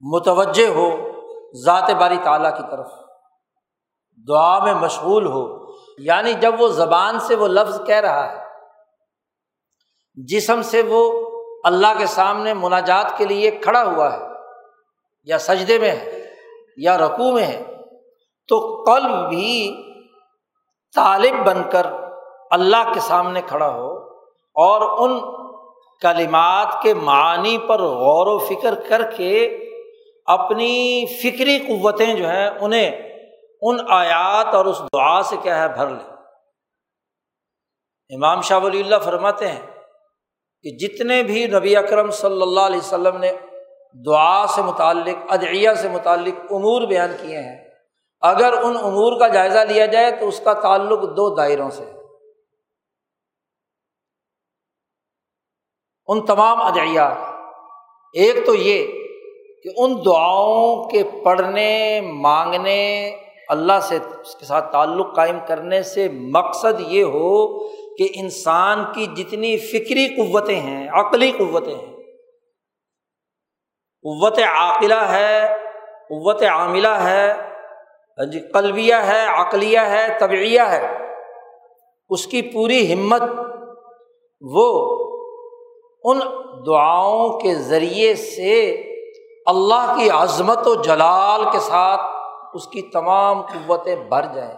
متوجہ 0.00 0.68
ہو 0.68 0.88
ذات 1.64 1.90
باری 1.90 2.16
تعالیٰ 2.24 2.56
کی 2.56 2.62
طرف۔ 2.70 2.92
دعا 4.28 4.64
میں 4.64 4.74
مشغول 4.74 5.26
ہو۔ 5.26 5.72
یعنی 5.98 6.32
جب 6.32 6.54
وہ 6.58 6.68
زبان 6.68 7.20
سے 7.20 7.34
وہ 7.34 7.48
لفظ 7.48 7.80
کہہ 7.86 7.96
رہا 7.96 8.32
ہے، 8.32 8.44
جسم 10.14 10.62
سے 10.62 10.82
وہ 10.82 11.30
اللہ 11.64 11.98
کے 11.98 12.06
سامنے 12.06 12.54
مناجات 12.54 13.18
کے 13.18 13.24
لیے 13.24 13.50
کھڑا 13.50 13.84
ہوا 13.84 14.12
ہے، 14.12 14.18
یا 15.24 15.38
سجدے 15.38 15.78
میں 15.78 15.90
ہے، 15.90 16.34
یا 16.76 16.98
رقو 16.98 17.32
میں 17.32 17.44
ہے 17.44 17.75
تو 18.48 18.84
قلب 18.86 19.28
بھی 19.28 19.76
طالب 20.94 21.46
بن 21.46 21.62
کر 21.70 21.86
اللہ 22.50 22.92
کے 22.94 23.00
سامنے 23.00 23.40
کھڑا 23.46 23.68
ہو 23.68 23.92
اور 24.56 25.08
ان 25.08 25.20
کلمات 26.00 26.82
کے 26.82 26.94
معنی 26.94 27.58
پر 27.58 27.80
غور 27.80 28.26
و 28.26 28.38
فکر 28.38 28.74
کر 28.74 29.02
کے 29.02 29.58
اپنی 30.26 31.06
فکری 31.06 31.58
قوتیں 31.58 32.14
جو 32.14 32.28
ہیں 32.28 32.50
انہیں 32.60 32.90
ان 33.62 33.76
آیات 33.88 34.54
اور 34.54 34.64
اس 34.64 34.80
دعا 34.80 35.22
سے 35.22 35.36
کیا 35.42 35.62
ہے 35.62 35.68
بھر 35.68 35.86
لے 35.86 36.14
امام 38.14 38.40
شاہ 38.40 38.58
ولی 38.58 38.80
اللہ 38.80 38.96
فرماتے 39.04 39.48
ہیں 39.48 39.60
کہ 40.62 40.70
جتنے 40.76 41.22
بھی 41.22 41.46
نبی 41.46 41.76
اکرم 41.76 42.10
صلی 42.10 42.42
اللہ 42.42 42.60
علیہ 42.60 42.78
وسلم 42.78 43.16
نے 43.16 43.32
دعا 44.06 44.46
سے 44.46 44.62
متعلق، 44.62 45.32
ادعیہ 45.32 45.70
سے 45.76 45.88
متعلق 45.88 46.52
امور 46.52 46.82
بیان 46.82 47.16
کیے 47.22 47.38
ہیں 47.38 47.65
اگر 48.26 48.52
ان 48.62 48.76
امور 48.76 49.18
کا 49.20 49.28
جائزہ 49.28 49.58
لیا 49.68 49.86
جائے 49.86 50.10
تو 50.10 50.28
اس 50.28 50.40
کا 50.40 50.52
تعلق 50.60 51.02
دو 51.16 51.34
دائروں 51.34 51.70
سے 51.70 51.84
ان 56.08 56.24
تمام 56.26 56.60
ادعیات 56.62 57.34
ایک 58.14 58.44
تو 58.46 58.54
یہ 58.54 58.86
کہ 59.62 59.70
ان 59.76 59.94
دعاؤں 60.06 60.84
کے 60.90 61.02
پڑھنے، 61.24 62.00
مانگنے، 62.00 62.76
اللہ 63.48 63.80
سے 63.82 63.96
اس 63.96 64.34
کے 64.34 64.46
ساتھ 64.46 64.70
تعلق 64.72 65.14
قائم 65.16 65.38
کرنے 65.46 65.82
سے 65.82 66.08
مقصد 66.32 66.80
یہ 66.88 67.04
ہو 67.04 67.32
کہ 67.96 68.08
انسان 68.14 68.84
کی 68.94 69.06
جتنی 69.16 69.56
فکری 69.58 70.06
قوتیں 70.16 70.60
ہیں، 70.60 70.88
عقلی 71.00 71.30
قوتیں 71.32 71.74
ہیں، 71.74 71.94
قوت 74.04 74.38
عاقلہ 74.48 75.02
ہے، 75.08 75.46
قوت 76.08 76.42
عاملہ 76.42 76.94
ہے 77.00 77.32
ہاں 78.18 78.26
جی 78.26 78.40
قلبیہ 78.40 78.94
ہے، 78.94 79.24
عقلیہ 79.26 79.80
ہے، 79.80 80.06
طبعیہ 80.20 80.60
ہے، 80.60 80.86
اس 82.08 82.26
کی 82.26 82.42
پوری 82.42 82.92
ہمت 82.92 83.22
وہ 84.40 84.68
ان 86.04 86.20
دعاؤں 86.66 87.38
کے 87.40 87.54
ذریعے 87.54 88.14
سے 88.14 88.52
اللہ 89.46 89.94
کی 89.96 90.10
عظمت 90.10 90.66
و 90.66 90.74
جلال 90.82 91.44
کے 91.52 91.58
ساتھ 91.58 92.00
اس 92.54 92.66
کی 92.66 92.82
تمام 92.82 93.42
قوتیں 93.42 93.96
بھر 93.96 94.24
جائیں۔ 94.34 94.54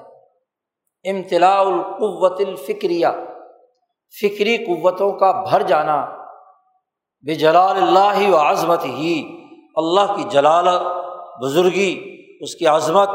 امتلاء 1.04 1.60
القوت 1.60 2.40
الفکریہ، 2.40 3.08
فکری 4.14 4.56
قوتوں 4.56 5.12
کا 5.12 5.30
بھر 5.50 5.62
جانا 5.62 6.00
بے 7.24 7.34
جلال 7.34 7.76
اللہ 7.76 8.30
و 8.30 8.36
عظمت 8.36 8.84
ہی 8.84 9.14
اللہ 9.76 10.14
کی 10.16 10.22
جلالت، 10.28 10.86
بزرگی، 11.42 11.92
اس 12.40 12.54
کی 12.54 12.66
عظمت 12.66 13.08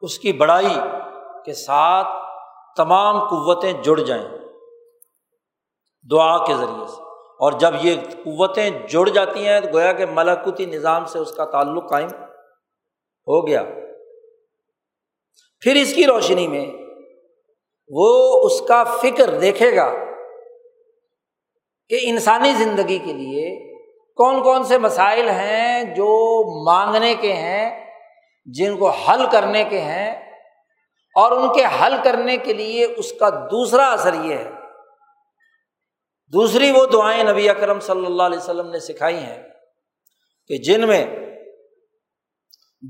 اس 0.00 0.18
کی 0.18 0.32
بڑائی 0.32 0.78
کے 1.44 1.52
ساتھ 1.52 2.08
تمام 2.76 3.28
قوتیں 3.28 3.72
جڑ 3.72 4.00
جائیں 4.00 4.28
دعا 6.10 6.46
کے 6.46 6.54
ذریعے 6.54 6.86
سے۔ 6.86 7.02
اور 7.40 7.52
جب 7.52 7.74
یہ 7.82 7.94
قوتیں 8.24 8.70
جڑ 8.70 9.08
جاتی 9.08 9.46
ہیں، 9.46 9.60
تو 9.60 9.68
گویا 9.72 9.92
کہ 9.92 10.06
ملاکوتی 10.06 10.66
نظام 10.66 11.04
سے 11.04 11.18
اس 11.18 11.32
کا 11.32 11.44
تعلق 11.44 11.90
قائم 11.90 12.08
ہو 13.26 13.46
گیا۔ 13.46 13.62
پھر 15.60 15.74
اس 15.74 15.94
کی 15.94 16.06
روشنی 16.06 16.48
میں 16.48 16.66
وہ 17.88 18.40
اس 18.44 18.60
کا 18.60 18.84
فکر 18.84 19.38
دیکھے 19.38 19.76
گا 19.76 19.92
کہ 21.88 21.98
انسانی 22.02 22.52
زندگی 22.52 22.98
کے 22.98 23.12
لیے 23.12 23.74
کون 24.14 24.42
کون 24.42 24.62
سے 24.62 24.78
مسائل 24.78 25.28
ہیں 25.28 25.82
جو 25.82 26.06
مانگنے 26.64 27.14
کے 27.14 27.32
ہیں 27.32 27.87
جن 28.52 28.76
کو 28.76 28.90
حل 28.90 29.30
کرنے 29.32 29.64
کے 29.64 29.80
ہیں 29.80 30.32
اور 31.14 31.32
ان 31.32 31.52
کے 31.52 31.64
حل 31.64 31.94
کرنے 32.04 32.36
کے 32.36 32.52
لیے 32.52 32.84
اس 32.96 33.12
کا 33.12 33.28
دوسرا 33.28 33.92
اثر 33.92 34.14
یہ 34.14 34.34
ہے۔ 34.34 34.50
دوسری 36.32 36.70
وہ 36.70 36.86
دعائیں 36.86 37.24
نبی 37.24 37.48
اکرم 37.48 37.80
صلی 37.80 38.06
اللہ 38.06 38.22
علیہ 38.22 38.38
وسلم 38.38 38.70
نے 38.70 38.78
سکھائی 38.78 39.16
ہیں 39.16 39.42
کہ 40.46 40.58
جن 40.58 40.88
میں 40.88 41.06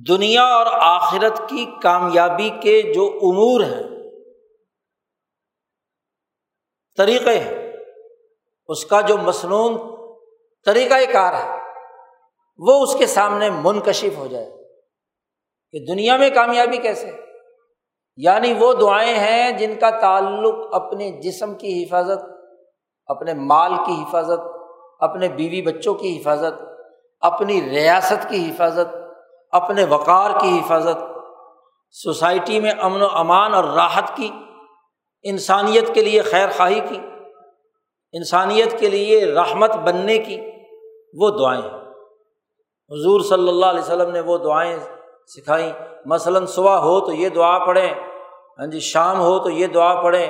دنیا 0.09 0.42
اور 0.42 0.66
آخرت 0.70 1.38
کی 1.48 1.66
کامیابی 1.82 2.50
کے 2.62 2.82
جو 2.94 3.06
امور 3.06 3.61
ہیں، 3.61 3.82
طریقے 6.96 7.38
ہیں، 7.38 7.72
اس 8.68 8.84
کا 8.84 9.00
جو 9.00 9.16
مصنون 9.16 9.78
طریقۂ 10.64 11.12
کار 11.12 11.34
ہے، 11.34 11.59
وہ 12.59 12.82
اس 12.82 12.96
کے 12.98 13.06
سامنے 13.06 13.50
منکشف 13.50 14.16
ہو 14.16 14.26
جائے۔ 14.26 14.57
کہ 15.72 15.78
دنیا 15.78 16.16
میں 16.16 16.30
کامیابی 16.30 16.76
کیسے 16.76 17.10
یعنی 18.16 18.52
وہ 18.58 18.72
دعائیں 18.74 19.14
ہیں 19.14 19.50
جن 19.52 19.74
کا 19.80 19.90
تعلق 19.90 20.54
اپنے 20.72 21.10
جسم 21.10 21.54
کی 21.54 21.84
حفاظت، 21.84 22.24
اپنے 23.06 23.34
مال 23.34 23.74
کی 23.86 23.92
حفاظت، 23.92 24.40
اپنے 25.00 25.28
بیوی 25.28 25.62
بچوں 25.62 25.94
کی 25.94 26.18
حفاظت، 26.18 26.62
اپنی 27.20 27.60
ریاست 27.70 28.28
کی 28.28 28.50
حفاظت، 28.50 28.96
اپنے 29.52 29.84
وقار 29.84 30.30
کی 30.40 30.58
حفاظت، 30.58 30.98
سوسائٹی 31.90 32.60
میں 32.60 32.72
امن 32.80 33.02
و 33.02 33.08
امان 33.12 33.54
اور 33.54 33.64
راحت 33.64 34.16
کی، 34.16 34.30
انسانیت 35.22 35.94
کے 35.94 36.02
لیے 36.02 36.22
خیر 36.22 36.48
خواہی 36.56 36.80
کی، 36.80 36.98
انسانیت 38.12 38.78
کے 38.80 38.88
لیے 38.88 39.34
رحمت 39.34 39.76
بننے 39.76 40.18
کی 40.18 40.40
وہ 41.14 41.30
دعائیں 41.30 41.62
حضور 42.90 43.20
صلی 43.20 43.48
اللہ 43.48 43.66
علیہ 43.66 43.80
وسلم 43.80 44.10
نے 44.10 44.20
وہ 44.20 44.38
دعائیں 44.38 44.78
سکھائیں۔ 45.36 45.72
مثلاً 46.06 46.46
صبح 46.46 46.76
ہو 46.76 47.00
تو 47.00 47.12
یہ 47.12 47.28
دعا 47.28 47.58
پڑھیں 47.58 47.94
ہاں 48.58 48.66
جی 48.66 48.80
شام 48.80 49.20
ہو 49.20 49.38
تو 49.38 49.50
یہ 49.50 49.66
دعا 49.66 50.02
پڑھیں، 50.02 50.26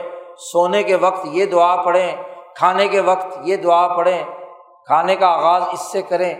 سونے 0.53 0.82
کے 0.82 0.96
وقت 0.96 1.26
یہ 1.32 1.46
دعا 1.46 1.82
پڑھیں، 1.82 2.16
کھانے 2.57 2.88
کے 2.88 3.01
وقت 3.01 3.38
یہ 3.44 3.57
دعا 3.57 3.96
پڑھیں، 3.96 4.24
کھانے 4.86 5.16
کا 5.16 5.26
آغاز 5.26 5.62
اس 5.72 5.80
سے 5.80 6.03
کریں۔ 6.03 6.34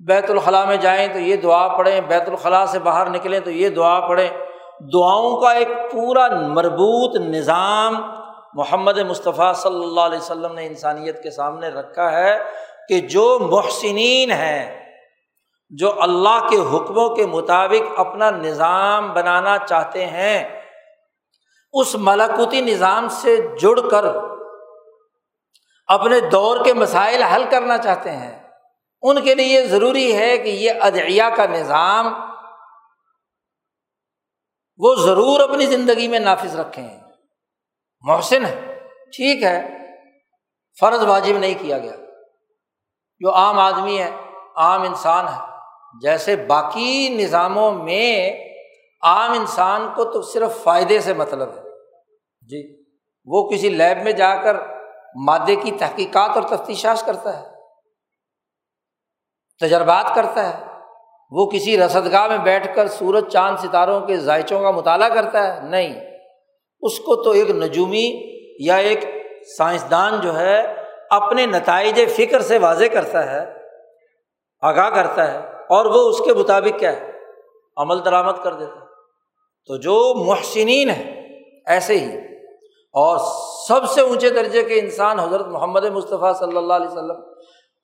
بیت 0.00 0.30
الخلاء 0.30 0.64
میں 0.64 0.76
جائیں 0.76 1.08
تو 1.08 1.18
یہ 1.18 1.36
دعا 1.36 1.68
پڑھیں، 1.68 2.00
بیت 2.00 2.28
الخلاء 2.28 2.64
سے 2.64 2.78
باہر 2.78 3.10
نکلیں 3.10 3.40
تو 3.40 3.50
یہ 3.50 3.68
دعا 3.68 4.00
پڑھیں۔ 4.08 4.28
دعاؤں 4.92 5.40
کا 5.40 5.52
ایک 5.52 5.68
پورا 5.92 6.28
مربوط 6.28 7.16
نظام 7.16 7.96
محمد 8.54 8.98
مصطفیٰ 8.98 9.54
صلی 9.54 9.84
اللہ 9.84 10.00
علیہ 10.00 10.18
وسلم 10.18 10.54
نے 10.54 10.66
انسانیت 10.66 11.22
کے 11.22 11.30
سامنے 11.30 11.68
رکھا 11.68 12.12
ہے 12.12 12.38
کہ 12.88 13.00
جو 13.00 13.38
محسنین 13.40 14.30
ہیں 14.30 14.83
جو 15.70 16.02
اللہ 16.02 16.48
کے 16.50 16.56
حکموں 16.56 17.16
کے 17.16 17.26
مطابق 17.26 18.00
اپنا 18.00 18.30
نظام 18.30 19.12
بنانا 19.12 19.58
چاہتے 19.58 20.06
ہیں، 20.06 20.62
اس 21.72 21.94
ملاکوتی 21.94 22.60
نظام 22.60 23.08
سے 23.08 23.36
جڑ 23.60 23.88
کر 23.90 24.04
اپنے 25.86 26.20
دور 26.20 26.64
کے 26.64 26.74
مسائل 26.74 27.22
حل 27.22 27.44
کرنا 27.50 27.78
چاہتے 27.78 28.10
ہیں۔ 28.10 28.42
ان 29.02 29.22
کے 29.22 29.34
لیے 29.34 29.66
ضروری 29.66 30.16
ہے 30.16 30.38
کہ 30.38 30.48
یہ 30.48 30.72
ادعیہ 30.80 31.22
کا 31.36 31.46
نظام 31.46 32.14
وہ 34.78 34.94
ضرور 34.94 35.40
اپنی 35.40 35.66
زندگی 35.66 36.08
میں 36.08 36.18
نافذ 36.18 36.56
رکھیں۔ 36.56 37.00
محسن 38.00 38.44
ہے، 38.44 38.80
ٹھیک 39.04 39.42
ہے، 39.42 39.68
فرض 40.80 41.04
واجب 41.04 41.38
نہیں 41.38 41.54
کیا 41.58 41.78
گیا۔ 41.78 41.92
جو 43.18 43.34
عام 43.34 43.58
آدمی 43.58 43.98
ہے، 43.98 44.10
عام 44.56 44.82
انسان 44.82 45.28
ہے۔ 45.28 45.53
جیسے 46.02 46.36
باقی 46.36 47.08
نظاموں 47.08 47.70
میں 47.72 48.32
عام 49.02 49.32
انسان 49.32 49.88
کو 49.96 50.04
تو 50.04 50.22
صرف 50.22 50.62
فائدے 50.62 51.00
سے 51.00 51.14
مطلب 51.14 51.48
ہے۔ 51.48 51.62
جی 52.50 52.62
وہ 53.26 53.48
کسی 53.48 53.68
لیب 53.68 54.02
میں 54.04 54.12
جا 54.12 54.34
کر 54.42 54.56
مادے 55.24 55.56
کی 55.56 55.70
تحقیقات 55.70 56.30
اور 56.34 56.42
تفتیشات 56.42 57.06
کرتا 57.06 57.40
ہے، 57.40 57.44
تجربات 59.60 60.14
کرتا 60.14 60.48
ہے، 60.48 60.64
وہ 61.30 61.50
کسی 61.50 61.76
رسدگاہ 61.78 62.26
میں 62.28 62.38
بیٹھ 62.38 62.74
کر 62.76 62.88
سورج، 62.88 63.28
چاند، 63.32 63.58
ستاروں 63.58 64.00
کے 64.00 64.16
ذائچوں 64.16 64.60
کا 64.60 64.70
مطالعہ 64.70 65.08
کرتا 65.08 65.42
ہے۔ 65.46 65.60
نہیں، 65.60 65.94
اس 66.82 66.98
کو 66.98 67.22
تو 67.22 67.30
ایک 67.30 67.50
نجومی 67.50 68.06
یا 68.58 68.76
ایک 68.76 69.04
سائنسدان 69.58 70.20
جو 70.20 70.38
ہے 70.38 70.60
اپنے 71.10 71.46
نتائج 71.46 72.00
فکر 72.16 72.40
سے 72.40 72.58
واضح 72.58 72.84
کرتا 72.92 73.30
ہے، 73.32 73.44
آگاہ 74.62 74.90
کرتا 74.90 75.32
ہے۔ 75.32 75.53
اور 75.68 75.84
وہ 75.84 76.08
اس 76.08 76.18
کے 76.18 76.34
مطابق 76.34 76.78
کیا 76.78 76.92
ہے؟ 76.92 77.12
عمل 77.76 78.04
درآمد 78.04 78.42
کر 78.42 78.52
دیتا 78.52 78.72
ہے۔ 78.72 78.84
تو 79.66 79.76
جو 79.76 80.14
محسنین 80.24 80.90
ہیں، 80.90 81.38
ایسے 81.66 81.98
ہی۔ 81.98 82.18
اور 82.92 83.18
سب 83.68 83.86
سے 83.88 84.00
اونچے 84.00 84.30
درجے 84.30 84.62
کے 84.62 84.80
انسان 84.80 85.20
حضرت 85.20 85.46
محمد 85.46 85.84
مصطفیٰ 85.84 86.34
صلی 86.34 86.56
اللہ 86.56 86.74
علیہ 86.74 86.86
وسلم، 86.86 87.16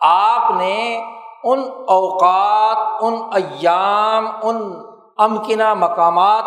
آپ 0.00 0.50
نے 0.56 1.04
ان 1.44 1.60
اوقات، 1.88 3.02
ان 3.02 3.14
ایام، 3.34 4.28
ان 4.42 4.72
امکنہ 5.18 5.74
مقامات، 5.74 6.44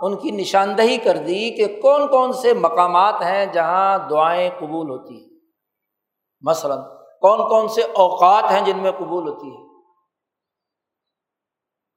ان 0.00 0.16
کی 0.16 0.30
نشاندہی 0.30 0.96
کر 0.96 1.16
دی 1.16 1.50
کہ 1.50 1.80
کون 1.82 2.08
کون 2.08 2.32
سے 2.32 2.54
مقامات 2.54 3.22
ہیں 3.22 3.46
جہاں 3.46 3.98
دعائیں 4.10 4.50
قبول 4.58 4.90
ہوتی 4.90 5.20
ہیں۔ 5.20 5.38
مثلاً، 6.40 6.78
کون 7.20 7.48
کون 7.48 7.68
سے 7.68 7.82
اوقات 7.82 8.44
ہیں 8.50 8.60
جن 8.60 8.78
میں 8.78 8.92
قبول 8.98 9.28
ہوتی 9.28 9.50
ہے 9.50 9.65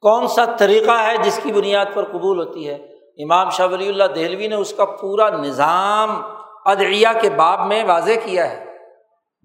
کون 0.01 0.27
سا 0.27 0.45
طریقہ 0.57 0.91
ہے 0.91 1.17
جس 1.17 1.39
کی 1.43 1.51
بنیاد 1.51 1.85
پر 1.93 2.03
قبول 2.03 2.47
ہوتی 2.47 2.69
ہے؟ 2.69 2.75
امام 3.23 3.49
شاہ 3.49 3.67
ولی 3.67 3.89
اللہ 3.89 4.03
دہلوی 4.03 4.47
نے 4.47 4.55
اس 4.55 4.73
کا 4.73 4.85
پورا 4.85 5.29
نظام 5.29 6.21
ادعیہ 6.65 7.07
کے 7.21 7.29
باب 7.29 7.65
میں 7.67 7.83
واضح 7.83 8.11
کیا 8.23 8.51
ہے، 8.51 8.65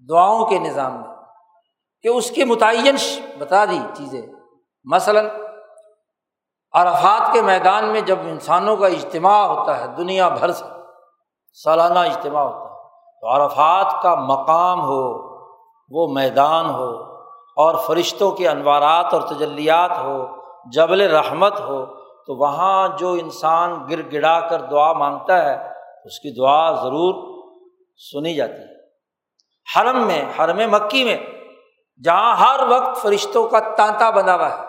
دعاؤں 0.09 0.45
کے 0.45 0.59
نظام 0.59 0.93
میں، 0.93 1.15
کہ 2.01 2.07
اس 2.07 2.31
کے 2.31 2.45
متعین 2.45 2.95
بتا 3.37 3.65
دی 3.65 3.79
چیزیں۔ 3.93 4.21
مثلاً، 4.83 5.27
عرفات 6.73 7.33
کے 7.33 7.41
میدان 7.41 7.85
میں 7.85 8.01
جب 8.01 8.19
انسانوں 8.21 8.77
کا 8.77 8.87
اجتماع 8.87 9.45
ہوتا 9.45 9.79
ہے، 9.79 9.87
دنیا 9.87 10.29
بھر 10.29 10.51
سے 10.51 10.65
سالانہ 11.53 11.99
اجتماع 11.99 12.43
ہوتا 12.43 12.59
ہے، 12.59 12.83
تو 13.21 13.27
عرفات 13.27 14.01
کا 14.03 14.15
مقام 14.15 14.81
ہو، 14.81 15.03
وہ 15.89 16.07
میدان 16.07 16.69
ہو، 16.69 16.89
اور 17.57 17.75
فرشتوں 17.75 18.31
کے 18.31 18.49
انوارات 18.49 19.13
اور 19.13 19.21
تجلیات 19.21 19.97
ہو 19.97 20.44
جبل 20.73 21.01
رحمت 21.01 21.59
ہو، 21.59 21.85
تو 22.25 22.35
وہاں 22.35 22.87
جو 22.97 23.11
انسان 23.11 23.73
گر 23.89 24.01
گڑا 24.13 24.39
کر 24.39 24.61
دعا 24.61 24.93
مانگتا 24.93 25.45
ہے، 25.45 25.69
اس 26.05 26.19
کی 26.19 26.35
دعا 26.35 26.71
ضرور 26.71 27.13
سنی 28.13 28.35
جاتی 28.35 28.53
ہے۔ 28.53 28.75
حرم 29.75 30.07
میں، 30.07 30.21
حرم 30.39 30.71
مکی 30.71 31.03
میں، 31.03 31.17
جہاں 32.03 32.35
ہر 32.35 32.59
وقت 32.69 33.01
فرشتوں 33.01 33.47
کا 33.49 33.59
تانتا 33.59 34.09
بنا 34.09 34.35
ہوا 34.35 34.49
ہے، 34.49 34.63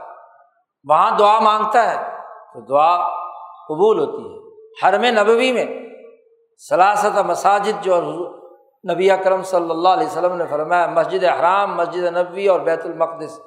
وہاں 0.89 1.19
دعا 1.19 1.41
مانگتا 1.41 1.91
ہے، 1.91 2.11
تو 2.55 2.61
دعا 2.61 3.09
قبول 3.69 3.99
ہوتی 3.99 4.23
ہے۔ 4.23 4.37
حرم 4.83 5.05
نبوی 5.21 5.53
میں 5.53 5.67
سلاست 6.69 7.19
مساجد 7.19 7.85
جو 7.85 8.01
نبی 8.93 9.11
اکرم 9.11 9.43
صلی 9.43 9.71
اللہ 9.71 9.89
علیہ 9.89 10.07
وسلم 10.07 10.37
نے 10.37 10.45
فرمایا، 10.51 10.87
مسجد 10.87 11.25
حرام، 11.25 11.77
مسجد 11.77 12.05
نبوی 12.17 12.49
اور 12.49 12.61
بیت 12.61 12.85
المقدس۔ 12.85 13.41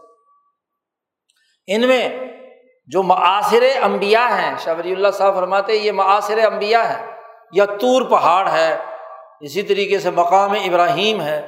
ان 1.67 1.87
میں 1.87 2.09
جو 2.91 3.03
معاصر 3.03 3.63
امبیا 3.81 4.27
ہیں 4.37 4.55
شبری 4.57 4.91
اللہ 4.91 5.11
صاحب 5.13 5.35
فرماتے 5.35 5.75
یہ 5.75 5.91
معاصر 5.91 6.39
امبیا 6.45 6.81
ہیں، 6.89 7.11
یا 7.51 7.65
طور 7.65 8.01
پہاڑ 8.01 8.49
ہے، 8.49 8.77
اسی 9.41 9.61
طریقے 9.61 9.99
سے 9.99 10.09
مقام 10.11 10.51
ابراہیم 10.51 11.21
ہے 11.21 11.39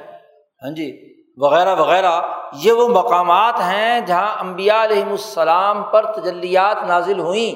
ہاں 0.62 0.74
جی 0.74 0.90
وغیرہ 1.36 1.74
وغیرہ، 1.76 2.20
یہ 2.52 2.72
وہ 2.72 2.88
مقامات 2.88 3.60
ہیں 3.60 4.00
جہاں 4.00 4.34
امبیا 4.38 4.84
علیہم 4.84 5.10
السلام 5.10 5.82
پر 5.82 6.12
تجلیات 6.12 6.76
نازل 6.86 7.18
ہوئیں۔ 7.18 7.54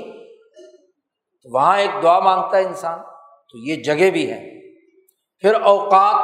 تو 1.43 1.55
وہاں 1.55 1.79
ایک 1.79 1.91
دعا 2.03 2.19
مانگتا 2.19 2.57
ہے 2.57 2.63
انسان، 2.63 2.99
تو 3.49 3.59
یہ 3.59 3.83
جگہ 3.83 4.11
بھی 4.11 4.31
ہے۔ 4.31 4.41
پھر 5.39 5.61
اوقات 5.61 6.23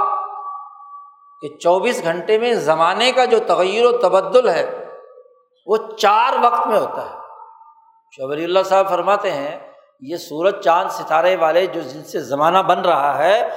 کہ 1.42 1.58
چوبیس 1.58 2.02
گھنٹے 2.04 2.38
میں 2.38 2.54
زمانے 2.54 3.12
کا 3.12 3.24
جو 3.24 3.38
تغیر 3.46 3.84
و 3.84 3.98
تبدل 3.98 4.48
ہے، 4.48 4.86
وہ 5.66 5.76
چار 5.98 6.32
وقت 6.42 6.66
میں 6.66 6.78
ہوتا 6.78 7.10
ہے۔ 7.10 7.21
شبری 8.16 8.44
اللہ 8.44 8.62
صاحب 8.64 8.88
فرماتے 8.88 9.30
ہیں، 9.30 9.72
یہ 10.00 10.16
سورج، 10.16 10.64
چاند، 10.64 10.88
ستارے 10.90 11.36
والے 11.36 11.66
جو 11.66 11.80
جن 11.80 12.04
سے 12.04 12.20
زمانہ 12.20 12.58
بن 12.58 12.80
رہا 12.80 13.18
ہے، 13.18 13.48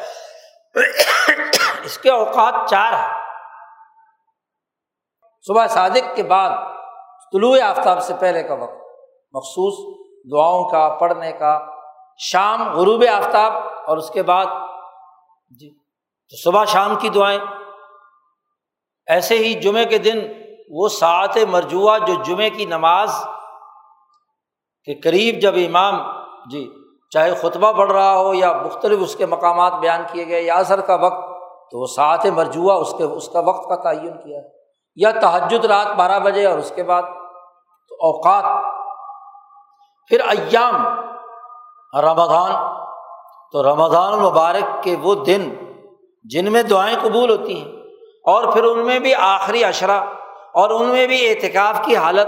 اس 1.83 1.97
کے 1.97 2.11
اوقات 2.11 2.69
چار 2.69 2.93
ہیں۔ 2.93 3.13
صبح 5.47 5.67
صادق 5.67 6.15
کے 6.15 6.23
بعد، 6.23 6.49
طلوع 7.31 7.57
آفتاب 7.61 8.03
سے 8.03 8.13
پہلے 8.19 8.43
کا 8.43 8.53
وقت۔ 8.53 8.83
مخصوص 9.33 9.97
دعاؤں 10.31 10.69
کا، 10.69 10.97
پڑھنے 10.99 11.31
کا۔ 11.31 11.59
شام، 12.17 12.73
غروب 12.73 13.03
آفتاب 13.13 13.53
اور 13.87 13.97
اس 13.97 14.09
کے 14.09 14.23
بعد 14.23 14.45
جی 15.59 15.69
تو 16.29 16.37
صبح 16.43 16.65
شام 16.65 16.95
کی 16.95 17.09
دعائیں۔ 17.09 17.39
ایسے 19.07 19.37
ہی 19.37 19.53
جمعے 19.53 19.85
کے 19.85 19.97
دن 19.97 20.33
وہ 20.69 20.89
ساعت 20.89 21.37
مرجوع 21.37 21.97
جو 21.97 22.23
جمعے 22.23 22.49
کی 22.49 22.65
نماز 22.65 23.11
کے 24.85 24.95
قریب 24.95 25.35
جب 25.41 25.53
امام 25.55 25.99
جی 26.49 26.73
چاہے 27.09 27.35
خطبہ 27.35 27.71
پڑھ 27.71 27.91
رہا 27.91 28.17
ہو 28.17 28.33
یا 28.33 28.51
مختلف 28.65 28.99
اس 29.01 29.15
کے 29.15 29.25
مقامات 29.25 29.73
بیان 29.73 30.01
کیے 30.11 30.27
گئے 30.27 30.41
یا 30.41 30.55
اثر 30.55 30.81
کا 30.81 30.95
وقت، 30.95 31.25
تو 31.71 31.81
وہ 31.81 31.85
ساعت 31.85 32.25
مرجوع 32.25 32.73
اس 32.73 32.93
کے، 32.97 33.03
اس 33.03 33.29
کا 33.29 33.39
وقت 33.39 33.69
کا 33.69 33.75
تعین 33.75 34.13
کیا 34.13 34.37
ہے۔ 34.37 34.43
یا 34.95 35.11
تحجد 35.11 35.65
رات 35.65 35.95
بارہ 35.95 36.19
بجے 36.19 36.45
اور 36.45 36.57
اس 36.57 36.71
کے 36.75 36.83
بعد، 36.83 37.03
تو 37.89 37.95
اوقات۔ 37.95 38.43
پھر 40.07 40.19
ایام، 40.19 40.87
رمضان۔ 41.99 42.75
تو 43.51 43.63
رمضان 43.63 44.13
المبارک 44.13 44.83
کے 44.83 44.95
وہ 45.01 45.15
دن 45.15 45.53
جن 46.23 46.51
میں 46.51 46.63
دعائیں 46.63 46.97
قبول 47.01 47.29
ہوتی 47.29 47.61
ہیں، 47.61 47.71
اور 48.25 48.53
پھر 48.53 48.63
ان 48.63 48.79
میں 48.79 48.99
بھی 48.99 49.15
آخری 49.15 49.63
اشرا 49.63 49.97
اور 50.53 50.69
ان 50.69 50.85
میں 50.85 51.07
بھی 51.07 51.29
اعتکاف 51.29 51.85
کی 51.85 51.95
حالت 51.95 52.27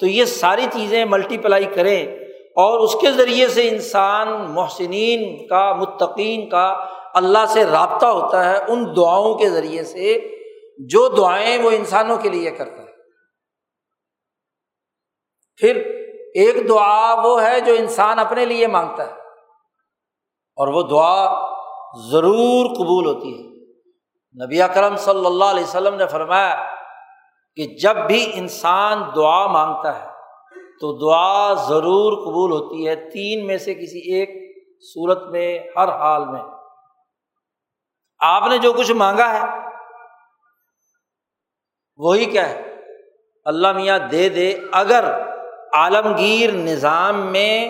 تو 0.00 0.06
یہ 0.06 0.24
ساری 0.24 0.66
چیزیں 0.72 1.04
ملٹی 1.04 1.38
پلائی 1.38 1.64
کریں 1.64 2.06
اور 2.56 2.78
اس 2.78 2.94
کے 2.94 3.12
ذریعے 3.12 3.48
سے 3.48 3.68
انسان، 3.68 4.28
محسنین 4.28 5.46
کا، 5.46 5.72
متقین 5.72 6.48
کا 6.48 6.84
اللہ 7.14 7.46
سے 7.48 7.64
رابطہ 7.64 8.06
ہوتا 8.06 8.50
ہے 8.50 8.58
ان 8.68 8.96
دعاؤں 8.96 9.34
کے 9.34 9.50
ذریعے 9.50 9.84
سے 9.84 10.18
جو 10.78 11.08
دعائیں 11.08 11.62
وہ 11.62 11.70
انسانوں 11.70 12.16
کے 12.16 12.28
لیے 12.28 12.50
کرتا 12.50 12.82
ہے۔ 12.82 12.90
پھر 15.56 15.76
ایک 16.34 16.68
دعا 16.68 17.14
وہ 17.14 17.42
ہے 17.42 17.60
جو 17.60 17.74
انسان 17.78 18.18
اپنے 18.18 18.44
لیے 18.44 18.66
مانگتا 18.66 19.06
ہے 19.06 19.12
اور 20.56 20.68
وہ 20.68 20.82
دعا 20.82 21.50
ضرور 22.10 22.66
قبول 22.66 23.06
ہوتی 23.06 23.34
ہے۔ 23.34 23.50
نبی 24.46 24.62
اکرم 24.62 24.96
صلی 24.96 25.26
اللہ 25.26 25.44
علیہ 25.44 25.62
وسلم 25.62 25.94
نے 25.94 26.06
فرمایا 26.06 26.69
کہ 27.56 27.64
جب 27.64 27.96
بھی 27.96 28.30
انسان 28.34 29.02
دعا 29.16 29.46
مانگتا 29.46 30.00
ہے، 30.00 30.06
تو 30.80 30.92
دعا 30.92 31.52
ضرور 31.52 32.12
قبول 32.12 32.50
ہوتی 32.52 32.88
ہے 32.88 33.10
تین 33.10 33.46
میں 33.46 33.58
سے 33.58 33.74
کسی 33.74 34.14
ایک 34.14 34.30
صورت 34.94 35.22
میں، 35.30 35.58
ہر 35.76 35.88
حال 35.88 36.24
میں۔ 36.24 36.42
آپ 38.20 38.42
نے 38.50 38.58
جو 38.58 38.72
کچھ 38.72 38.92
مانگا 38.92 39.32
ہے، 39.32 39.40
وہی 41.96 42.24
کیا 42.24 42.48
ہے؟ 42.50 42.76
اللہ 43.44 43.72
میاں 43.72 43.98
دے 43.98 44.28
دے، 44.28 44.54
اگر 44.72 45.04
عالمگیر 45.74 46.52
نظام 46.52 47.26
میں 47.26 47.68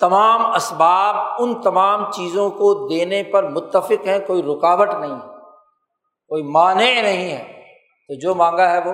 تمام 0.00 0.46
اسباب 0.46 1.16
ان 1.38 1.60
تمام 1.62 2.10
چیزوں 2.10 2.50
کو 2.50 2.88
دینے 2.88 3.22
پر 3.22 3.48
متفق 3.48 4.06
ہیں، 4.06 4.18
کوئی 4.26 4.42
رکاوٹ 4.42 4.88
نہیں 4.94 5.14
ہے، 5.14 5.28
کوئی 6.28 6.42
معنی 6.42 7.00
نہیں 7.02 7.32
ہے۔ 7.32 7.57
تو 8.08 8.18
جو 8.18 8.34
مانگا 8.34 8.70
ہے 8.70 8.78
وہ 8.78 8.92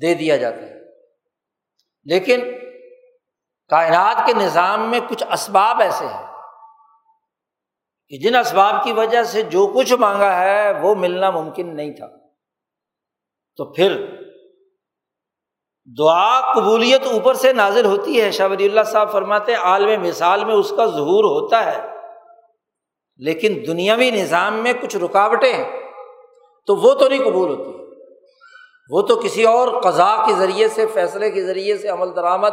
دے 0.00 0.14
دیا 0.14 0.36
جاتا 0.36 0.56
ہے۔ 0.56 0.82
لیکن 2.04 2.40
کائنات 3.68 4.26
کے 4.26 4.32
نظام 4.32 4.90
میں 4.90 5.00
کچھ 5.08 5.24
اسباب 5.32 5.80
ایسے 5.80 6.06
ہیں 6.06 6.26
کہ 8.08 8.18
جن 8.18 8.34
اسباب 8.36 8.84
کی 8.84 8.92
وجہ 8.92 9.22
سے 9.22 9.42
جو 9.42 9.72
کچھ 9.76 9.92
مانگا 9.92 10.40
ہے 10.40 10.80
وہ 10.80 10.94
ملنا 10.94 11.30
ممکن 11.30 11.76
نہیں 11.76 11.92
تھا۔ 11.92 12.06
تو 13.56 13.72
پھر 13.72 14.06
دعا 15.98 16.52
قبولیت 16.52 17.02
اوپر 17.06 17.34
سے 17.34 17.52
نازل 17.52 17.84
ہوتی 17.84 18.20
ہے۔ 18.20 18.30
شاہ 18.30 18.48
ولی 18.48 18.68
اللہ 18.68 18.80
صاحب 18.86 19.12
فرماتے 19.12 19.54
عالم 19.54 20.02
مثال 20.02 20.44
میں 20.44 20.54
اس 20.54 20.70
کا 20.76 20.86
ظہور 20.86 21.24
ہوتا 21.24 21.64
ہے، 21.64 21.86
لیکن 23.16 23.64
دنیاوی 23.66 24.10
نظام 24.10 24.54
میں 24.54 24.72
کچھ 24.72 24.96
رکاوٹیں 24.96 25.54
ہیں۔ 25.54 25.81
تو 26.66 26.76
وہ 26.76 26.94
تو 26.94 27.08
نہیں 27.08 27.24
قبول 27.24 27.50
ہوتی۔ 27.50 27.70
وہ 28.90 29.02
تو 29.02 29.16
کسی 29.16 29.44
اور 29.44 29.80
قضا 29.80 30.16
کے 30.26 30.34
ذریعے 30.34 30.68
سے، 30.68 30.86
فیصلے 30.86 31.30
کے 31.30 31.46
ذریعے 31.46 31.78
سے 31.78 31.88
عمل 31.88 32.16
درآمد 32.16 32.50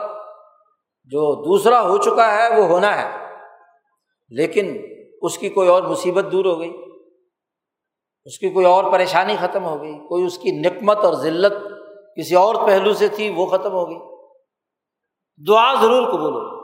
جو 1.04 1.36
دوسرا 1.36 1.82
ہو 1.82 1.98
چکا 1.98 2.36
ہے، 2.36 2.62
وہ 2.62 2.68
ہونا 2.68 3.02
ہے۔ 3.02 3.36
لیکن 4.30 4.82
اس 5.22 5.38
کی 5.38 5.50
کوئی 5.50 5.70
اور 5.70 5.84
مصیبت 5.84 6.26
دور 6.32 6.46
ہو 6.46 6.60
گئی۔ 6.60 6.72
اس 8.26 8.40
کی 8.40 8.50
کوئی 8.50 8.66
اور 8.66 8.92
پریشانی 8.92 9.36
ختم 9.42 9.66
ہو 9.66 9.82
گئی۔ 9.82 10.08
کوئی 10.08 10.24
اس 10.24 10.38
کی 10.38 10.52
نکمت 10.52 10.98
اور 10.98 11.14
ذلت 11.14 11.54
کسی 12.18 12.36
اور 12.36 12.56
پہلو 12.56 12.94
سے 12.94 13.08
تھی، 13.08 13.34
وہ 13.36 13.46
ختم 13.46 13.72
ہو 13.72 13.90
گئی۔ 13.90 14.10
دعا 15.48 15.74
ضرور 15.82 16.12
قبول 16.12 16.34
ہو۔ 16.34 16.60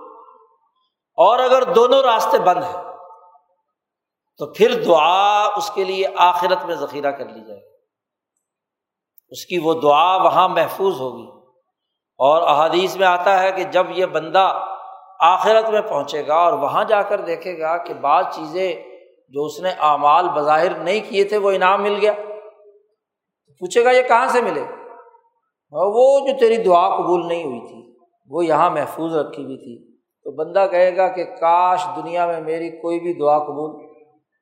اور 1.17 1.39
اگر 1.39 1.73
دونوں 1.73 2.01
راستے 2.03 2.39
بند 2.39 2.63
ہیں 2.63 2.94
تو 4.37 4.53
پھر 4.53 4.83
دعا 4.83 5.45
اس 5.57 5.69
کے 5.69 5.83
لیے 5.83 6.05
آخرت 6.17 6.65
میں 6.65 6.75
ذخیرہ 6.75 7.11
کر 7.11 7.25
لی 7.25 7.39
جائے 7.47 7.61
اس 9.29 9.45
کی 9.45 9.57
وہ 9.57 9.73
دعا 9.73 10.15
وہاں 10.15 10.49
محفوظ 10.49 10.99
ہوگی۔ 11.01 11.27
اور 12.17 12.41
احادیث 12.41 12.95
میں 12.95 13.07
آتا 13.07 13.39
ہے 13.39 13.51
کہ 13.51 13.63
جب 13.63 13.85
یہ 13.89 14.05
بندہ 14.05 14.65
آخرت 15.19 15.69
میں 15.69 15.81
پہنچے 15.81 16.27
گا 16.27 16.35
اور 16.35 16.53
وہاں 16.53 16.83
جا 16.83 17.01
کر 17.01 17.21
دیکھے 17.21 17.59
گا 17.59 17.77
کہ 17.77 17.93
بعض 17.93 18.25
چیزیں 18.35 18.83
جو 19.29 19.45
اس 19.45 19.59
نے 19.59 19.69
اعمال 19.79 20.29
بظاہر 20.29 20.75
نہیں 20.75 20.99
کیے 21.09 21.23
تھے 21.23 21.37
وہ 21.37 21.51
انعام 21.51 21.83
مل 21.83 21.97
گیا 22.01 22.13
پوچھے 23.59 23.85
گا 23.85 23.91
یہ 23.91 24.01
کہاں 24.01 24.27
سے 24.27 24.41
ملے؟ 24.41 24.61
وہ 25.71 26.27
جو 26.27 26.37
تیری 26.39 26.63
دعا 26.63 26.97
قبول 26.97 27.27
نہیں 27.27 27.43
ہوئی 27.43 27.59
تھی، 27.59 27.97
وہ 28.29 28.45
یہاں 28.45 28.69
محفوظ 28.69 29.15
رکھی 29.15 29.43
ہوئی 29.43 29.57
تھی۔ 29.57 29.95
تو 29.95 30.31
بندہ 30.31 30.67
کہے 30.71 30.97
گا 30.97 31.07
کہ 31.07 31.23
کاش 31.23 31.85
دنیا 31.95 32.25
میں 32.25 32.41
میری 32.41 32.69
کوئی 32.69 32.99
بھی 32.99 33.13
دعا 33.13 33.39
قبول 33.39 33.84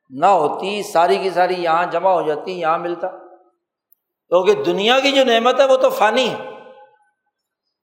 نہ 0.09 0.25
ہوتی، 0.25 0.83
ساری 0.83 1.17
کی 1.17 1.29
ساری 1.29 1.53
یہاں 1.53 1.85
جمع 1.85 2.09
ہو 2.09 2.21
جاتی، 2.21 2.59
یہاں 2.59 2.77
ملتا۔ 2.77 3.07
کیونکہ 4.27 4.53
دنیا 4.53 4.99
کی 4.99 5.11
جو 5.11 5.25
نعمت 5.25 5.59
ہے 5.59 5.65
وہ 5.65 5.77
تو 5.77 5.89
فانی 5.89 6.29
ہے۔ 6.29 6.49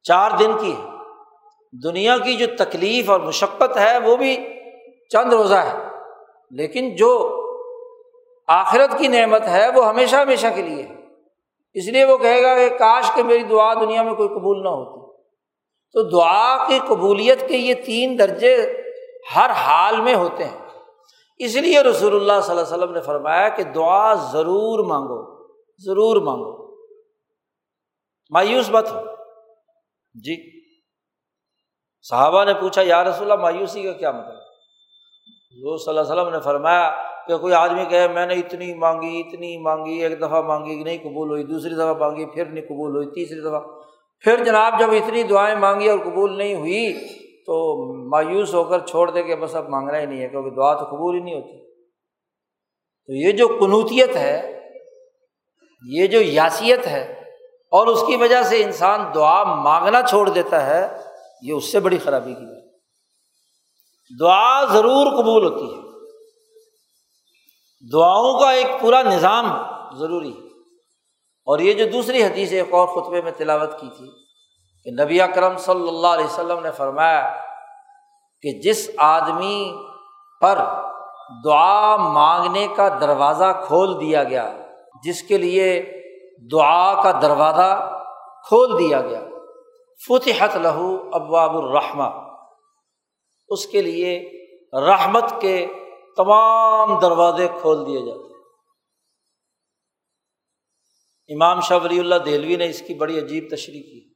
چار 0.03 0.31
دن 0.31 0.53
کی 0.61 0.73
ہے۔ 0.73 0.91
دنیا 1.85 2.19
کی 2.19 2.35
جو 2.35 2.47
تکلیف 2.59 3.11
اور 3.11 3.21
مشقت 3.21 3.77
ہے 3.77 3.99
وہ 3.99 4.17
بھی 4.17 4.37
چند 5.13 5.33
روزہ 5.33 5.55
ہے۔ 5.55 5.79
لیکن 6.51 6.97
جو 6.97 7.37
آخرت 8.49 8.99
کی 8.99 9.09
نعمت 9.09 9.43
ہے 9.49 9.69
وہ 9.75 9.87
ہمیشہ 9.87 10.17
ہمیشہ 10.17 10.47
کے 10.55 10.63
لیے 10.63 10.83
ہے۔ 10.83 10.95
اس 11.75 11.89
لیے 11.89 12.05
وہ 12.05 12.17
کہے 12.17 12.43
گا 12.43 12.55
کہ 12.55 12.79
کاش 12.79 13.11
کہ 13.15 13.23
میری 13.23 13.43
دعا 13.43 13.75
دنیا 13.75 14.03
میں 14.03 14.15
کوئی 14.15 14.29
قبول 14.29 14.63
نہ 14.63 14.69
ہوتی۔ 14.69 15.23
تو 15.93 16.03
دعا 16.03 16.69
کی 16.69 16.79
قبولیت 16.89 17.49
کے 17.49 17.57
یہ 17.57 17.75
تین 17.75 18.19
درجے 18.19 18.83
ہر 19.37 19.51
حال 19.51 20.01
میں 20.01 20.15
ہوتے 20.15 20.45
ہیں۔ 20.45 20.70
اس 21.45 21.57
لیے 21.57 21.81
رسول 21.81 22.15
اللہ 22.15 22.41
صلی 22.43 22.51
اللہ 22.51 22.63
علیہ 22.63 22.77
وسلم 22.77 22.95
نے 22.95 23.01
فرمایا 23.01 23.49
کہ 23.49 23.63
دعا 23.63 24.15
ضرور 24.15 24.85
مانگو 24.85 25.47
ضرور 25.79 26.17
مانگو۔ 26.17 26.75
مایوس 28.31 28.71
مت 28.71 28.93
ہو۔ 28.93 28.99
جی۔ 30.15 30.61
صحابہ 32.03 32.45
نے 32.45 32.55
پوچھا، 32.55 32.83
یا 32.85 33.05
رسول 33.05 33.31
اللہ، 33.31 33.43
مایوسی 33.43 33.83
کا 33.83 33.93
کیا 33.93 34.11
مطلب؟ 34.11 34.35
حضور 35.53 35.79
صلی 35.79 35.99
اللہ 35.99 36.13
علیہ 36.13 36.23
وسلم 36.23 36.35
نے 36.35 36.41
فرمایا 36.41 36.91
کہ 37.27 37.37
کوئی 37.37 37.55
آدمی 37.55 37.85
کہے، 37.85 38.09
میں 38.09 38.27
نے 38.27 38.35
اتنی 38.35 38.75
مانگی 38.75 39.23
اتنی 39.27 39.59
مانگی، 39.59 40.03
ایک 40.03 40.19
دفعہ 40.19 40.43
مانگی، 40.43 40.85
نہیں 40.85 40.99
قبول 41.03 41.31
ہوئی، 41.31 41.45
دوسری 41.45 41.75
دفعہ 41.75 41.93
مانگی، 41.93 42.27
پھر 42.27 42.45
نہیں 42.45 42.65
قبول 42.65 42.97
ہوئی، 42.97 43.07
تیسری 43.07 43.41
دفعہ۔ 43.41 43.61
پھر 44.21 44.45
جناب، 44.45 44.81
جب 44.81 44.91
اتنی 44.91 45.23
دعائیں 45.23 45.57
مانگی 45.57 45.89
اور 45.89 45.99
قبول 45.99 46.39
نہیں 46.39 46.55
ہوئی 46.55 46.95
تو 47.47 47.85
مایوس 48.09 48.55
ہو 48.55 48.65
کر 48.65 48.87
چھوڑ 48.87 49.11
دے 49.11 49.23
کہ 49.23 49.37
بس 49.37 49.55
اب 49.55 49.69
مانگنا 49.69 50.01
ہی 50.01 50.07
نہیں 50.07 50.23
ہے، 50.23 50.29
کیونکہ 50.29 50.51
دعا 50.51 50.75
تو 50.75 50.85
قبول 50.85 51.15
ہی 51.15 51.21
نہیں 51.21 51.35
ہوتی۔ 51.35 51.73
تو 53.07 53.13
یہ 53.13 53.33
جو 53.33 53.49
قنوتیت 53.61 54.17
ہے، 54.17 54.61
یہ 55.89 56.07
جو 56.07 56.21
یاسیت 56.21 56.87
ہے، 56.87 57.13
اور 57.73 57.87
اس 57.87 58.05
کی 58.07 58.17
وجہ 58.17 58.43
سے 58.43 58.65
انسان 58.65 59.01
دعا 59.15 59.45
مانگنا 59.45 60.03
چھوڑ 60.03 60.29
دیتا 60.29 60.67
ہے، 60.67 60.97
یہ 61.43 61.53
اس 61.53 61.73
سے 61.73 61.81
بڑی 61.81 61.99
خرابی 61.99 62.35
کی 62.35 62.47
بات 62.47 62.61
دعا 64.21 64.65
ضرور 64.65 65.23
قبول 65.23 65.45
ہوتی 65.45 65.65
ہے۔ 65.65 65.91
دعاؤں 67.93 68.41
کا 68.41 68.51
ایک 68.51 68.67
پورا 68.81 69.03
نظام 69.03 69.47
ضروری 69.99 70.33
ہے۔ 70.33 70.51
اور 71.47 71.59
یہ 71.59 71.73
جو 71.73 71.85
دوسری 71.93 72.23
حدیث 72.23 72.53
ایک 72.53 72.73
اور 72.73 72.89
خطبے 72.89 73.23
میں 73.23 73.33
تلاوت 73.33 73.81
کی 73.81 73.89
تھی 73.97 74.30
کہ 74.87 74.91
نبی 74.91 75.21
اکرم 75.21 75.57
صلی 75.57 75.89
اللہ 75.89 76.07
علیہ 76.07 76.25
وسلم 76.25 76.61
نے 76.61 76.71
فرمایا 76.71 77.23
کہ 78.45 78.53
جس 78.61 78.91
آدمی 78.99 79.73
پر 80.41 80.59
دعا 81.45 81.97
مانگنے 81.97 82.67
کا 82.77 82.89
دروازہ 83.01 83.53
کھول 83.67 84.01
دیا 84.01 84.23
گیا، 84.25 84.53
جس 85.05 85.23
کے 85.23 85.39
لیے 85.39 85.67
دعا 86.53 87.03
کا 87.03 87.11
دروازہ 87.23 87.71
کھول 88.49 88.79
دیا 88.79 89.01
گیا، 89.01 89.21
فتحت 90.01 90.57
لہو 90.57 90.97
ابواب 91.13 91.57
الرحمہ، 91.57 92.09
اس 93.49 93.67
کے 93.67 93.83
لیے 93.83 94.19
رحمت 94.87 95.41
کے 95.41 95.67
تمام 96.17 96.99
دروازے 96.99 97.49
کھول 97.61 97.87
دیے 97.87 98.01
جاتے 98.07 98.29
امام 101.31 101.61
شاہ 101.61 101.79
ولی 101.83 101.99
اللہ 101.99 102.15
دہلوی 102.15 102.57
نے 102.57 102.67
اس 102.67 102.83
کی 102.83 102.95
بڑی 102.95 103.19
عجیب 103.19 103.45
تشریح 103.51 103.83
کی۔ 103.83 104.10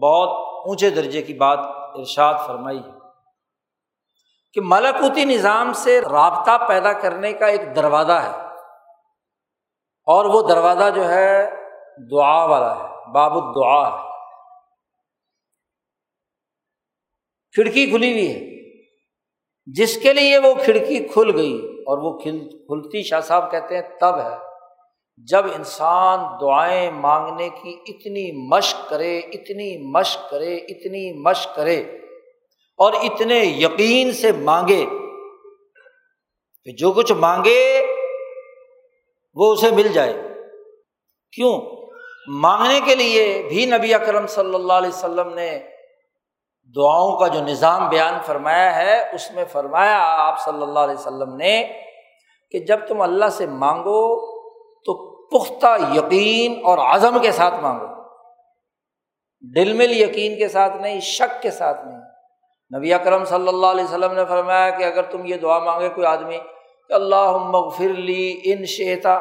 بہت 0.00 0.28
اونچے 0.66 0.90
درجے 0.90 1.22
کی 1.22 1.34
بات 1.34 1.58
ارشاد 1.94 2.34
فرمائی 2.46 2.78
ہے 2.78 2.90
کہ 4.52 4.60
ملکوتی 4.64 5.24
نظام 5.24 5.72
سے 5.72 6.00
رابطہ 6.00 6.68
پیدا 6.68 6.92
کرنے 6.92 7.32
کا 7.32 7.46
ایک 7.46 7.76
دروازہ 7.76 8.12
ہے 8.12 8.46
اور 10.06 10.24
وہ 10.24 10.48
دروازہ 10.48 10.90
جو 10.94 11.08
ہے 11.08 11.50
دعا 12.10 12.44
والا 12.44 12.76
ہے، 12.76 13.12
باب 13.12 13.32
الدعا 13.32 13.92
ہے۔ 13.92 14.08
کھڑکی 17.52 17.86
کھلی 17.86 18.12
ہوئی 18.12 18.34
ہے۔ 18.34 18.52
جس 19.66 20.02
کے 20.02 20.12
لیے 20.12 20.38
وہ 20.38 20.54
کھڑکی 20.64 21.08
کھل 21.08 21.36
گئی 21.36 21.58
اور 21.58 21.98
وہ 21.98 22.18
کھل 22.18 22.48
کھلتی 22.66 23.02
شاہ 23.02 23.20
صاحب 23.20 23.50
کہتے 23.50 23.74
ہیں 23.76 23.82
تب 24.00 24.18
ہے۔ 24.18 24.51
جب 25.16 25.44
انسان 25.54 26.18
دعائیں 26.40 26.90
مانگنے 26.90 27.48
کی 27.48 27.78
اتنی 27.86 28.48
مشق 28.48 28.90
کرے، 28.90 29.18
اتنی 29.18 29.90
مشق 29.90 30.30
کرے، 30.30 30.56
اتنی 30.56 31.12
مشق 31.12 31.56
کرے 31.56 31.80
اور 32.76 32.92
اتنے 32.92 33.38
یقین 33.38 34.12
سے 34.12 34.32
مانگے 34.32 34.86
کہ 36.64 36.72
جو 36.72 36.92
کچھ 36.92 37.12
مانگے 37.12 37.86
وہ 39.34 39.52
اسے 39.52 39.70
مل 39.70 39.88
جائے۔ 39.88 40.12
کیوں؟ 41.32 41.60
مانگنے 42.28 42.80
کے 42.84 42.94
لیے 42.94 43.46
بھی 43.48 43.66
نبی 43.66 43.94
اکرم 43.94 44.26
صلی 44.26 44.54
اللہ 44.54 44.72
علیہ 44.72 44.88
وسلم 44.88 45.34
نے 45.34 45.58
دعاؤں 46.76 47.18
کا 47.18 47.26
جو 47.26 47.40
نظام 47.40 47.88
بیان 47.88 48.14
فرمایا 48.26 48.76
ہے، 48.76 49.10
اس 49.14 49.30
میں 49.30 49.44
فرمایا 49.44 49.98
آپ 50.00 50.40
صلی 50.40 50.62
اللہ 50.62 50.78
علیہ 50.78 50.94
وسلم 50.94 51.36
نے 51.36 51.82
کہ 52.50 52.58
جب 52.58 52.78
تم 52.88 53.00
اللہ 53.00 53.28
سے 53.32 53.46
مانگو 53.46 54.31
تو 54.84 55.12
پختہ 55.26 55.94
یقین 55.94 56.60
اور 56.64 56.78
عزم 56.78 57.18
کے 57.22 57.32
ساتھ 57.32 57.54
مانگو۔ 57.54 57.86
دل 59.54 59.72
مل 59.72 60.00
یقین 60.00 60.38
کے 60.38 60.48
ساتھ 60.48 60.76
نہیں، 60.76 61.00
شک 61.00 61.42
کے 61.42 61.50
ساتھ 61.50 61.84
نہیں۔ 61.84 62.00
نبی 62.78 62.94
اکرم 62.94 63.24
صلی 63.24 63.48
اللہ 63.48 63.66
علیہ 63.66 63.84
وسلم 63.84 64.12
نے 64.12 64.24
فرمایا 64.24 64.70
کہ 64.70 64.84
اگر 64.84 65.02
تم 65.02 65.24
یہ 65.24 65.36
دعا 65.36 65.58
مانگے 65.58 65.88
کوئی 65.88 66.06
آدمی، 66.06 66.38
کہ 66.88 66.92
اللہ 66.92 67.36
مغفر 67.36 67.88
لی 67.88 68.40
ان 68.44 68.66
شیتا 68.66 69.14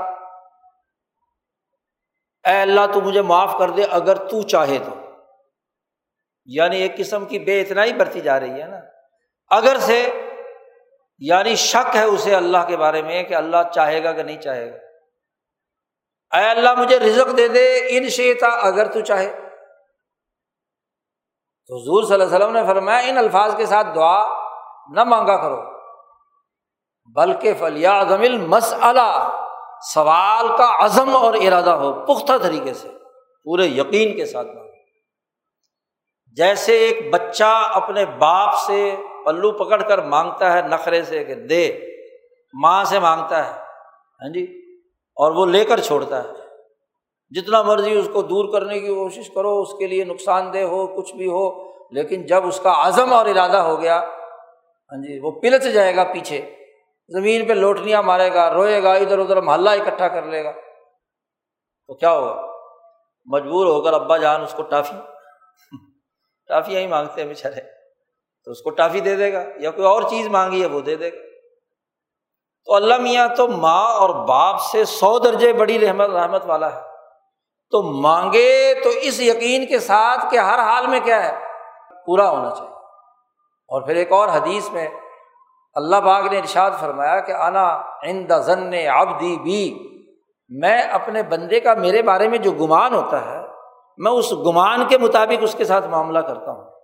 اے 2.47 2.61
اللہ 2.61 2.81
تو 2.93 3.01
مجھے 3.01 3.21
معاف 3.21 3.55
کر 3.59 3.69
دے 3.69 3.83
اگر 3.83 4.15
تو 4.15 4.41
چاہے 4.41 4.77
تو۔ 4.77 4.95
یعنی 6.45 6.77
ایک 6.77 6.97
قسم 6.97 7.25
کی 7.25 7.39
بے 7.39 7.61
اتنا 7.61 7.83
ہی 7.83 7.93
برتی 7.93 8.21
جا 8.21 8.39
رہی 8.39 8.61
ہے 8.61 8.67
نا۔ 8.67 8.79
اگر 9.49 9.77
سے 9.77 10.09
یعنی 11.19 11.55
شک 11.55 11.95
ہے 11.95 12.03
اسے 12.03 12.35
اللہ 12.35 12.57
کے 12.67 12.77
بارے 12.77 13.01
میں 13.01 13.23
کہ 13.23 13.33
اللہ 13.33 13.57
چاہے 13.73 14.03
گا 14.03 14.11
کہ 14.11 14.23
نہیں 14.23 14.41
چاہے 14.41 14.71
گا۔ 14.71 14.77
اے 16.33 16.49
اللہ 16.49 16.73
مجھے 16.77 16.99
رزق 16.99 17.37
دے 17.37 17.47
دے 17.47 17.85
ان 17.89 18.09
شیتا 18.09 18.47
اگر 18.47 18.85
تو 18.85 19.01
چاہے۔ 19.01 19.29
تو 21.67 21.75
حضور 21.77 22.03
صلی 22.03 22.13
اللہ 22.13 22.23
علیہ 22.23 22.35
وسلم 22.35 22.55
نے 22.55 22.65
فرمایا، 22.65 22.97
ان 22.97 23.17
الفاظ 23.17 23.55
کے 23.55 23.65
ساتھ 23.65 23.87
دعا 23.95 24.25
نہ 24.89 25.03
مانگا 25.03 25.37
کرو، 25.37 25.61
بلکہ 27.15 27.53
فلیا 27.59 28.01
عظم 28.01 28.21
المسلہ 28.21 29.29
سوال 29.93 30.47
کا 30.57 30.85
عزم 30.85 31.15
اور 31.15 31.33
ارادہ 31.33 31.69
ہو، 31.69 32.05
پختہ 32.05 32.33
طریقے 32.41 32.73
سے، 32.73 32.87
پورے 33.43 33.65
یقین 33.65 34.15
کے 34.15 34.25
ساتھ 34.25 34.47
مانگو۔ 34.47 34.71
جیسے 36.35 36.77
ایک 36.77 37.13
بچہ 37.13 37.71
اپنے 37.73 38.05
باپ 38.05 38.55
سے 38.55 38.95
پلو 39.25 39.51
پکڑ 39.51 39.81
کر 39.81 39.97
مانگتا 39.97 40.53
ہے، 40.53 40.61
نخرے 40.61 41.03
سے 41.03 41.23
کہ 41.23 41.35
دے، 41.35 41.79
ماں 42.53 42.83
سے 42.83 42.99
مانگتا 42.99 43.45
ہے 43.45 43.51
ہاں 44.21 44.33
جی؟ 44.33 44.60
اور 45.21 45.31
وہ 45.31 45.45
لے 45.45 45.65
کر 45.65 45.79
چھوڑتا 45.79 46.23
ہے۔ 46.23 46.27
جتنا 47.29 47.61
مرضی 47.61 47.95
اس 47.95 48.09
کو 48.13 48.21
دور 48.21 48.53
کرنے 48.53 48.79
کی 48.79 48.87
کوشش 48.87 49.29
کرو، 49.29 49.61
اس 49.61 49.73
کے 49.79 49.87
لیے 49.87 50.03
نقصان 50.03 50.53
دہ 50.53 50.63
ہو، 50.63 50.87
کچھ 50.87 51.15
بھی 51.15 51.27
ہو، 51.27 51.71
لیکن 51.91 52.25
جب 52.25 52.47
اس 52.47 52.59
کا 52.59 52.73
عزم 52.77 53.13
اور 53.13 53.25
ارادہ 53.25 53.57
ہو 53.57 53.81
گیا 53.81 53.99
ہاں 54.91 55.01
جی 55.01 55.19
وہ 55.19 55.31
پلچ 55.31 55.63
جائے 55.73 55.95
گا 55.95 56.03
پیچھے۔ 56.03 56.55
زمین 57.09 57.47
پہ 57.47 57.53
لوٹنیاں 57.53 58.03
مارے 58.03 58.33
گا، 58.33 58.53
روئے 58.53 58.83
گا، 58.83 58.93
ادھر 58.93 59.19
ادھر 59.19 59.41
محلہ 59.41 59.69
اکٹھا 59.69 60.07
کر 60.07 60.23
لے 60.23 60.43
گا۔ 60.43 60.51
تو 61.87 61.93
کیا 61.93 62.11
ہوگا؟ 62.11 62.41
مجبور 63.25 63.65
ہو 63.65 63.81
کر 63.81 63.93
ابا 63.93 64.17
جان 64.17 64.41
اس 64.41 64.53
کو 64.53 64.63
ٹافی۔ 64.63 64.95
ٹافیاں 66.47 66.81
ہی 66.81 66.87
مانگتے 66.87 67.21
ہیں 67.21 67.27
بےچارے 67.27 67.61
تو 68.45 68.51
اس 68.51 68.61
کو 68.61 68.69
ٹافی 68.69 68.99
دے 68.99 69.15
دے 69.15 69.33
گا، 69.33 69.43
یا 69.57 69.71
کوئی 69.71 69.87
اور 69.87 70.01
چیز 70.01 70.27
مانگی 70.27 70.61
ہے، 70.61 70.67
وہ 70.67 70.81
دے 70.81 70.95
دے 70.95 71.09
گا۔ 71.09 71.30
تو 72.65 72.75
اللہ 72.75 72.97
میاں 72.97 73.27
تو 73.37 73.47
ماں 73.47 73.93
اور 73.93 74.09
باپ 74.09 74.61
سے 74.61 74.85
سو 74.85 75.19
درجے 75.19 75.53
بڑی 75.53 75.87
رحمت 75.87 76.09
رحمت 76.09 76.43
والا 76.45 76.75
ہے۔ 76.75 76.81
تو 77.71 77.81
مانگے 77.81 78.73
تو 78.83 78.89
اس 78.89 79.19
یقین 79.19 79.65
کے 79.65 79.79
ساتھ 79.79 80.25
کہ 80.31 80.37
ہر 80.37 80.59
حال 80.59 80.87
میں 80.87 80.99
کیا 80.99 81.23
ہے؟ 81.23 81.37
پورا 82.05 82.29
ہونا 82.29 82.49
چاہیے۔ 82.49 82.71
اور 83.67 83.81
پھر 83.81 83.95
ایک 83.95 84.11
اور 84.11 84.29
حدیث 84.29 84.69
میں 84.69 84.87
اللہ 85.73 85.95
باغ 85.95 86.23
نے 86.31 86.37
ارشاد 86.37 86.71
فرمایا 86.79 87.19
کہ 87.19 87.31
آنا 87.31 87.81
عند 88.03 88.31
ضن 88.31 88.87
آبدی 88.87 89.37
بھی 89.37 89.87
میں 90.49 90.81
اپنے 90.81 91.23
بندے 91.23 91.59
کا 91.59 91.73
میرے 91.73 92.01
بارے 92.01 92.27
میں 92.27 92.37
جو 92.37 92.51
گمان 92.51 92.93
ہوتا 92.93 93.25
ہے، 93.25 93.39
میں 93.97 94.11
اس 94.11 94.33
گمان 94.33 94.87
کے 94.87 94.97
مطابق 94.97 95.39
اس 95.41 95.55
کے 95.55 95.65
ساتھ 95.65 95.87
معاملہ 95.87 96.19
کرتا 96.19 96.51
ہوں۔ 96.51 96.80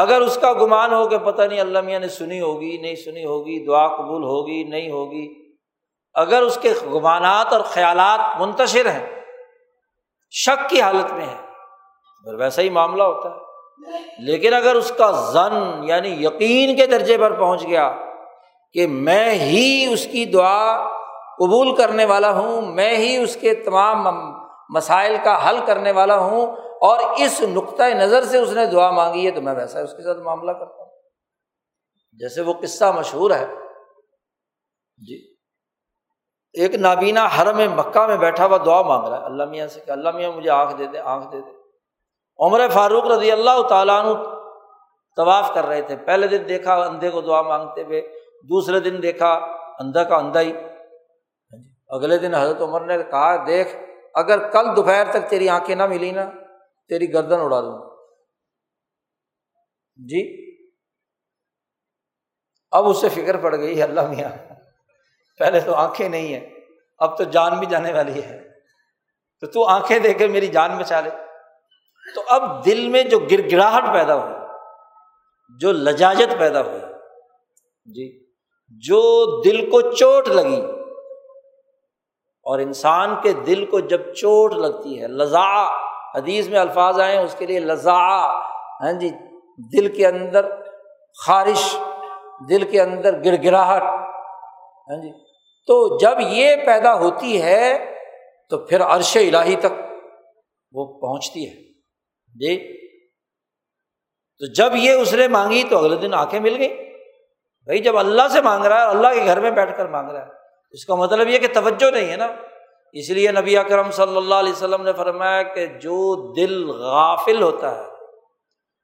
اگر 0.00 0.20
اس 0.20 0.38
کا 0.40 0.52
گمان 0.52 0.92
ہو 0.92 1.06
کہ 1.08 1.18
پتہ 1.18 1.42
نہیں 1.42 1.60
اللہ 1.60 1.80
میاں 1.80 2.00
نے 2.00 2.08
سنی 2.08 2.40
ہوگی، 2.40 2.76
نہیں 2.78 2.96
سنی 2.96 3.24
ہوگی، 3.24 3.64
دعا 3.66 3.86
قبول 3.88 4.22
ہوگی، 4.24 4.62
نہیں 4.64 4.90
ہوگی، 4.90 5.26
اگر 6.14 6.42
اس 6.42 6.58
کے 6.62 6.72
گمانات 6.92 7.52
اور 7.52 7.60
خیالات 7.60 8.40
منتشر 8.40 8.86
ہیں، 8.86 9.06
شک 10.32 10.68
کی 10.70 10.80
حالت 10.80 11.12
میں 11.12 11.26
ہے 11.26 11.36
اگر 12.24 12.34
ویسا 12.34 12.62
ہی 12.62 12.70
معاملہ 12.70 13.02
ہوتا 13.02 13.28
ہے۔ 13.28 13.48
لیکن 14.18 14.54
اگر 14.54 14.74
اس 14.74 14.92
کا 14.96 15.10
زن 15.32 15.84
یعنی 15.84 16.08
یقین 16.24 16.76
کے 16.76 16.86
درجے 16.86 17.16
پر 17.18 17.32
پہنچ 17.32 17.66
گیا 17.66 17.90
کہ 18.74 18.86
میں 18.86 19.30
ہی 19.34 19.86
اس 19.92 20.06
کی 20.06 20.24
دعا 20.24 20.86
قبول 21.36 21.74
کرنے 21.76 22.04
والا 22.04 22.30
ہوں، 22.30 22.62
میں 22.62 22.96
ہی 22.96 23.16
اس 23.16 23.36
کے 23.36 23.54
تمام 23.54 24.06
مسائل 24.70 25.16
کا 25.24 25.48
حل 25.48 25.58
کرنے 25.66 25.92
والا 25.92 26.18
ہوں 26.18 26.46
اور 26.80 26.98
اس 27.16 27.40
نقطۂ 27.40 27.84
نظر 27.84 28.24
سے 28.24 28.38
اس 28.38 28.52
نے 28.52 28.66
دعا 28.66 28.90
مانگی 28.90 29.26
ہے 29.26 29.30
تو 29.30 29.40
میں 29.40 29.54
ویسا 29.54 29.80
اس 29.80 29.92
کے 29.96 30.02
ساتھ 30.02 30.18
معاملہ 30.18 30.52
کرتا 30.52 30.82
ہوں۔ 30.82 30.90
جیسے 32.12 32.40
وہ 32.40 32.52
قصہ 32.62 32.84
مشہور 32.84 33.30
ہے۔ 33.30 33.46
جی۔ 34.96 35.34
ایک 36.52 36.74
نابینا 36.74 37.26
حرم 37.26 37.74
مکہ 37.74 38.06
میں 38.06 38.16
بیٹھا 38.16 38.46
ہوا 38.46 38.58
دعا 38.66 38.82
مانگ 38.82 39.04
رہا 39.04 39.20
ہے۔ 39.20 39.24
اللہ 39.24 39.44
میاں 39.44 39.66
سے 39.66 39.80
کہ 39.80 39.90
اللہ 39.90 40.10
میاں 40.10 40.32
مجھے 40.32 40.50
آنکھ 40.50 40.74
دے 40.78 40.86
دے، 40.86 40.98
آنکھ 40.98 41.32
دے 41.32 41.40
دے۔ 41.40 41.50
عمر 42.38 42.68
فاروق 42.68 43.04
رضی 43.04 43.32
اللہ 43.32 43.62
تعالیٰ 43.68 44.04
عنہ 44.04 44.12
طواف 45.16 45.54
کر 45.54 45.66
رہے 45.66 45.82
تھے۔ 45.82 45.96
پہلے 45.96 46.26
دن 46.28 46.42
دیکھا، 46.48 46.74
اندھے 46.74 47.10
کو 47.10 47.20
دعا 47.20 47.42
مانگتے 47.42 47.82
ہوئے۔ 47.82 48.00
دوسرے 48.48 48.80
دن 48.80 49.02
دیکھا، 49.02 49.32
اندھا 49.78 50.04
کا 50.04 50.16
اندھا 50.16 50.40
ہی۔ 50.40 50.52
ہاں 50.52 51.62
جی۔ 51.62 51.70
اگلے 51.88 52.18
دن 52.18 52.34
حضرت 52.34 52.60
عمر 52.60 52.80
نے 52.80 52.98
کہا، 52.98 53.46
دیکھ، 53.46 53.76
اگر 54.14 54.50
کل 54.50 54.76
دوپہر 54.76 55.04
تک 55.10 55.28
تیری 55.28 55.48
آنکھیں 55.48 55.76
نہ 55.76 55.86
ملی 55.86 56.10
نا 56.10 56.30
تیری 56.90 57.12
گردن 57.14 57.40
اڑا 57.40 57.60
دوں۔ 57.60 57.78
جی؟ 59.96 60.22
اب 62.72 62.88
اس 62.88 63.00
سے 63.00 63.08
فکر 63.08 63.36
پڑ 63.36 63.56
گئی، 63.58 63.82
اللہ 63.82 64.08
میاں، 64.08 64.30
پہلے 65.38 65.60
تو 65.60 65.74
آنکھیں 65.74 66.08
نہیں 66.08 66.34
ہیں، 66.34 66.48
اب 66.98 67.16
تو 67.18 67.24
جان 67.24 67.58
بھی 67.58 67.66
جانے 67.66 67.92
والی 67.92 68.22
ہے۔ 68.22 68.38
تو 69.40 69.46
تو 69.46 69.64
آنکھیں 69.64 69.98
دے 69.98 70.14
کے 70.14 70.26
میری 70.28 70.46
جان 70.46 70.76
بچا 70.78 71.00
لے۔ 71.00 71.10
تو 72.14 72.22
اب 72.28 72.64
دل 72.64 72.88
میں 72.88 73.02
جو 73.02 73.18
گر 73.30 73.40
گراہٹ 73.52 73.92
پیدا 73.92 74.14
ہوئی، 74.14 74.34
جو 75.60 75.72
لجاجت 75.72 76.38
پیدا 76.38 76.60
ہوئی 76.60 76.80
جی 77.94 78.08
جو 78.82 79.00
دل 79.42 79.70
کو 79.70 79.80
چوٹ 79.90 80.28
لگی، 80.28 80.60
اور 82.46 82.58
انسان 82.58 83.14
کے 83.22 83.32
دل 83.46 83.64
کو 83.66 83.80
جب 83.80 84.14
چوٹ 84.14 84.52
لگتی 84.54 85.00
ہے 85.02 85.08
لذا 85.08 85.48
حدیث 86.14 86.48
میں 86.48 86.58
الفاظ 86.60 87.00
آئے 87.00 87.18
اس 87.18 87.34
کے 87.38 87.46
لیے 87.46 87.60
لذا 87.60 87.98
ہاں 88.80 88.92
جی 88.92 89.10
دل 89.72 89.88
کے 89.94 90.06
اندر 90.06 90.48
خارش، 91.26 91.76
دل 92.48 92.64
کے 92.70 92.80
اندر 92.80 93.24
گر 93.24 93.42
گراہٹ 93.42 93.82
ہاں 93.82 95.02
جی 95.02 95.10
تو 95.68 95.98
جب 95.98 96.20
یہ 96.20 96.56
پیدا 96.56 96.94
ہوتی 96.94 97.42
ہے 97.42 97.78
تو 98.48 98.58
پھر 98.58 98.80
عرش 98.80 99.16
الہی 99.16 99.56
تک 99.56 99.72
وہ 100.72 100.86
پہنچتی 101.00 101.48
ہے 101.48 101.54
جی۔ 102.34 102.56
تو 104.40 104.52
جب 104.52 104.76
یہ 104.76 104.92
اس 104.92 105.14
نے 105.14 105.28
مانگی 105.28 105.62
تو 105.70 105.78
اگلے 105.78 105.96
دن 105.96 106.14
آنکھیں 106.14 106.40
مل 106.40 106.56
گئی 106.58 106.68
بھائی، 107.64 107.78
جب 107.78 107.98
اللہ 107.98 108.28
سے 108.28 108.40
مانگ 108.40 108.64
رہا 108.64 108.80
ہے 108.80 108.86
اللہ 108.86 109.14
کے 109.14 109.24
گھر 109.24 109.40
میں 109.40 109.50
بیٹھ 109.50 109.76
کر 109.76 109.86
مانگ 109.86 110.10
رہا 110.10 110.20
ہے، 110.20 110.30
اس 110.70 110.84
کا 110.84 110.94
مطلب 110.94 111.28
یہ 111.28 111.38
کہ 111.38 111.46
توجہ 111.46 111.90
نہیں 111.90 112.10
ہے 112.10 112.16
نا۔ 112.16 112.26
اس 112.92 113.10
لیے 113.10 113.32
نبی 113.32 113.56
اکرم 113.56 113.90
صلی 113.90 114.16
اللہ 114.16 114.34
علیہ 114.34 114.52
وسلم 114.52 114.82
نے 114.82 114.92
فرمایا 114.92 115.42
کہ 115.42 115.66
جو 115.66 116.32
دل 116.32 116.70
غافل 116.70 117.42
ہوتا 117.42 117.78
ہے، 117.78 117.82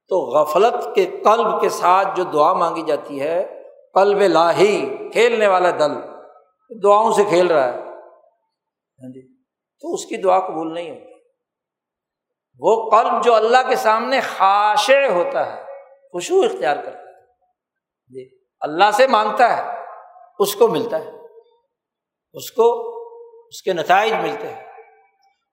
تو 0.09 0.19
غفلت 0.21 0.95
کے 0.95 1.07
قلب 1.07 1.61
کے 1.61 1.69
ساتھ 1.69 2.09
جو 2.17 2.25
دعا 2.25 2.53
مانگی 2.53 2.83
جاتی 2.83 3.21
ہے، 3.21 3.63
قلب 3.95 4.19
لاہی 4.19 5.09
کھیلنے 5.13 5.47
والا 5.47 5.71
دل، 5.71 5.93
دعاؤں 6.83 7.13
سے 7.13 7.25
کھیل 7.25 7.47
رہا 7.47 7.65
ہے۔ 7.65 7.79
ہاں 7.79 9.13
جی 9.13 9.35
تو 9.81 9.95
اس 9.95 10.07
کی 10.07 10.17
دعا 10.17 10.41
قبول 10.41 10.75
نہیں 10.75 10.91
ہوتی۔ 10.91 11.13
وہ 12.59 12.91
قلب 12.91 13.25
جو 13.25 13.35
اللہ 13.35 13.69
کے 13.69 13.77
سامنے 13.77 14.21
خاشع 14.21 15.09
ہوتا 15.09 15.57
ہے 15.57 15.63
خوشبو 16.13 16.43
اختیار 16.43 16.77
کرتا 16.77 16.99
ہے۔ 16.99 17.05
جی 18.09 18.39
اللہ 18.61 18.91
سے 18.93 19.07
مانگتا 19.07 19.57
ہے، 19.57 19.79
اس 20.39 20.55
کو 20.55 20.69
ملتا 20.69 20.99
ہے۔ 20.99 21.11
اس 22.33 22.53
کو 22.53 22.96
اس 23.57 23.63
کے 23.63 23.73
نتائج 23.73 24.13
ملتے 24.13 24.49
ہیں۔ 24.49 24.63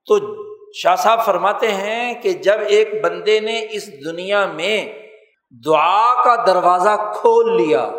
تو 0.07 0.17
شاہ 0.73 0.95
صاحب 0.95 1.25
فرماتے 1.25 1.71
ہیں 1.71 2.13
کہ 2.13 2.33
جب 2.33 2.57
ایک 2.67 3.03
بندے 3.03 3.39
نے 3.39 3.67
اس 3.69 4.05
دنیا 4.05 4.45
میں 4.45 4.93
دعا 5.65 6.23
کا 6.23 6.43
دروازہ 6.47 7.13
کھول 7.15 7.61
لیا 7.61 7.89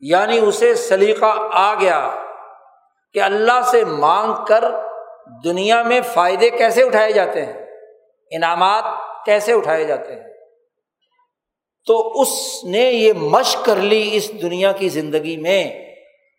یعنی 0.00 0.38
اسے 0.38 0.74
سلیقہ 0.74 1.48
آ 1.52 1.74
گیا 1.74 2.10
کہ 3.12 3.22
اللہ 3.22 3.60
سے 3.64 3.84
مانگ 3.84 4.32
کر 4.48 4.64
دنیا 5.44 5.82
میں 5.82 6.00
فائدے 6.14 6.50
کیسے 6.50 6.82
اٹھائے 6.82 7.12
جاتے 7.12 7.46
ہیں، 7.46 7.66
انعامات 8.30 8.84
کیسے 9.24 9.52
اٹھائے 9.52 9.84
جاتے 9.84 10.14
ہیں۔ 10.14 10.32
تو 11.86 12.20
اس 12.20 12.64
نے 12.64 12.90
یہ 12.90 13.12
مشق 13.12 13.64
کر 13.64 13.76
لی 13.76 14.10
اس 14.12 14.42
دنیا 14.42 14.72
کی 14.72 14.88
زندگی 14.88 15.36
میں 15.36 15.91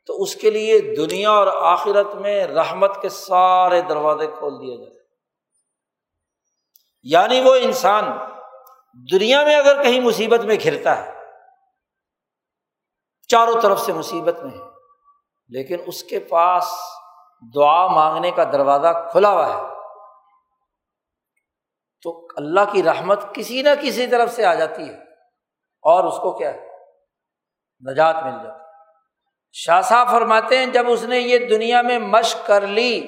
تو 0.09 0.21
اس 0.23 0.35
کے 0.35 0.49
لیے 0.49 0.79
دنیا 0.95 1.31
اور 1.31 1.47
آخرت 1.61 2.15
میں 2.15 2.47
رحمت 2.47 3.01
کے 3.01 3.09
سارے 3.09 3.81
دروازے 3.81 4.27
کھول 4.27 4.53
دیے 4.61 4.77
جاتے 4.77 5.01
یعنی 7.05 7.39
وہ 7.41 7.53
انسان 7.55 8.11
دنیا 9.11 9.43
میں 9.45 9.55
اگر 9.55 9.81
کہیں 9.83 9.99
مصیبت 9.99 10.43
میں 10.45 10.55
گھرتا 10.63 10.97
ہے، 10.97 11.11
چاروں 13.29 13.61
طرف 13.61 13.79
سے 13.79 13.93
مصیبت 13.93 14.43
میں 14.43 14.51
ہے، 14.51 14.65
لیکن 15.51 15.77
اس 15.87 16.03
کے 16.03 16.19
پاس 16.29 16.71
دعا 17.55 17.87
مانگنے 17.87 18.31
کا 18.31 18.43
دروازہ 18.43 18.91
کھلا 19.11 19.29
ہوا 19.29 19.47
ہے، 19.47 19.61
تو 22.05 22.27
اللہ 22.35 22.71
کی 22.71 22.83
رحمت 22.83 23.23
کسی 23.35 23.61
نہ 23.61 23.69
کسی 23.81 24.07
طرف 24.07 24.33
سے 24.33 24.45
آ 24.45 24.53
جاتی 24.53 24.89
ہے 24.89 24.95
اور 25.83 26.03
اس 26.03 26.17
کو 26.21 26.31
کیا 26.37 26.53
ہے؟ 26.53 26.67
نجات 27.83 28.23
مل 28.23 28.43
جاتی 28.43 28.62
شاہ 29.55 29.81
صاحب 29.81 30.11
فرماتے 30.11 30.57
ہیں، 30.57 30.65
جب 30.65 30.85
اس 30.89 31.03
نے 31.03 31.19
یہ 31.19 31.37
دنیا 31.37 31.81
میں 31.81 31.99
مشق 31.99 32.47
کر 32.47 32.67
لی، 32.67 33.01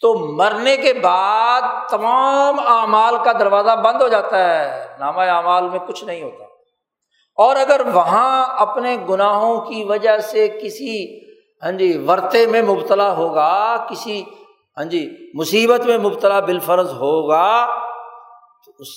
تو 0.00 0.14
مرنے 0.14 0.76
کے 0.76 0.92
بعد 0.92 1.62
تمام 1.90 2.60
اعمال 2.66 3.14
کا 3.24 3.32
دروازہ 3.32 3.76
بند 3.76 4.02
ہو 4.02 4.08
جاتا 4.08 4.38
ہے، 4.38 4.86
نامہ 4.98 5.20
اعمال 5.20 5.68
میں 5.68 5.78
کچھ 5.78 6.04
نہیں 6.04 6.22
ہوتا۔ 6.22 6.44
اور 7.36 7.56
اگر 7.56 7.80
وہاں 7.94 8.46
اپنے 8.58 8.96
گناہوں 9.08 9.60
کی 9.60 9.84
وجہ 9.84 10.18
سے 10.18 10.48
کسی 10.48 11.26
ہاں 11.62 11.72
جی 11.72 11.98
ورتے 11.98 12.46
میں 12.46 12.62
مبتلا 12.62 13.12
ہوگا، 13.12 13.86
کسی 13.90 14.22
ہاں 14.76 14.84
جی 14.84 15.30
مصیبت 15.34 15.80
میں 15.80 15.98
مبتلا 15.98 16.40
بالفرض 16.40 16.92
ہوگا، 16.92 17.66
تو 18.66 18.72
اس 18.78 18.88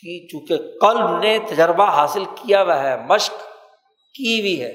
کی 0.00 0.28
چونکہ 0.28 0.56
قلب 0.80 1.18
نے 1.18 1.38
تجربہ 1.48 1.84
حاصل 1.84 2.24
کیا 2.24 2.62
ہوا 2.62 2.82
ہے، 2.82 2.96
مشق 2.96 3.32
کی 4.14 4.40
ہوئی 4.40 4.62
ہے۔ 4.62 4.72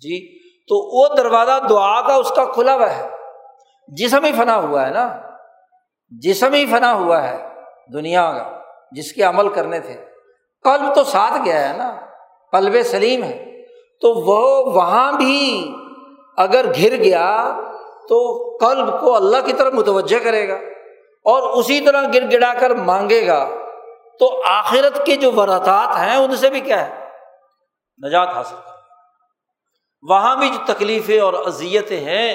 جی 0.00 0.41
تو 0.68 0.98
وہ 0.98 1.14
دروازہ 1.14 1.66
دعا 1.68 2.00
کا 2.00 2.14
اس 2.14 2.32
کا 2.36 2.44
کھلا 2.44 2.74
ہوا 2.74 2.96
ہے۔ 2.96 3.08
جسم 3.88 4.24
ہی 4.24 4.32
فنا 4.32 4.56
ہوا 4.56 4.86
ہے 4.86 4.90
نا۔ 4.90 5.18
جسم 6.10 6.52
ہی 6.52 6.66
فنا 6.66 6.94
ہوا 6.94 7.22
ہے 7.22 7.48
دنیا 7.92 8.32
کا، 8.32 8.60
جس 8.92 9.12
کے 9.12 9.22
عمل 9.22 9.48
کرنے 9.48 9.80
تھے۔ 9.80 10.04
قلب 10.62 10.94
تو 10.94 11.04
ساتھ 11.04 11.34
گیا 11.44 11.68
ہے 11.68 11.76
نا، 11.76 12.00
قلب 12.52 12.82
سلیم 12.82 13.22
ہے۔ 13.22 13.62
تو 14.00 14.14
وہ 14.14 14.72
وہاں 14.74 15.12
بھی 15.12 15.74
اگر 16.36 16.64
گر 16.64 16.96
گیا 16.96 17.60
تو 18.08 18.48
قلب 18.56 19.00
کو 19.00 19.16
اللہ 19.16 19.36
کی 19.44 19.52
طرف 19.52 19.72
متوجہ 19.72 20.24
کرے 20.24 20.48
گا 20.48 20.54
اور 21.24 21.42
اسی 21.42 21.80
طرح 21.80 22.02
گر 22.14 22.32
گڑا 22.32 22.54
کر 22.60 22.74
مانگے 22.74 23.26
گا۔ 23.26 23.48
تو 24.18 24.42
آخرت 24.44 25.06
کے 25.06 25.16
جو 25.16 25.32
وراتات 25.32 25.96
ہیں 25.96 26.16
ان 26.16 26.36
سے 26.36 26.50
بھی 26.50 26.60
کیا 26.60 26.88
ہے؟ 26.88 27.08
نجات 28.06 28.28
حاصل 28.28 28.56
کر 28.64 28.71
وہاں 30.08 30.36
بھی 30.36 30.48
جو 30.48 30.74
تکلیفیں 30.74 31.20
اور 31.20 31.34
اذیتیں 31.34 32.00
ہیں، 32.00 32.34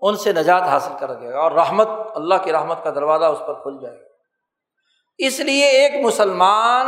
ان 0.00 0.16
سے 0.16 0.32
نجات 0.32 0.62
حاصل 0.62 0.92
کر 1.00 1.14
دے 1.14 1.32
گا 1.32 1.38
اور 1.38 1.52
رحمت، 1.52 1.88
اللہ 2.14 2.34
کی 2.44 2.52
رحمت 2.52 2.84
کا 2.84 2.90
دروازہ 2.90 3.24
اس 3.24 3.38
پر 3.38 3.54
کھل 3.54 3.76
جائے 3.82 3.96
گا۔ 3.96 4.06
اس 5.18 5.40
لیے 5.40 5.64
ایک 5.64 6.04
مسلمان 6.04 6.86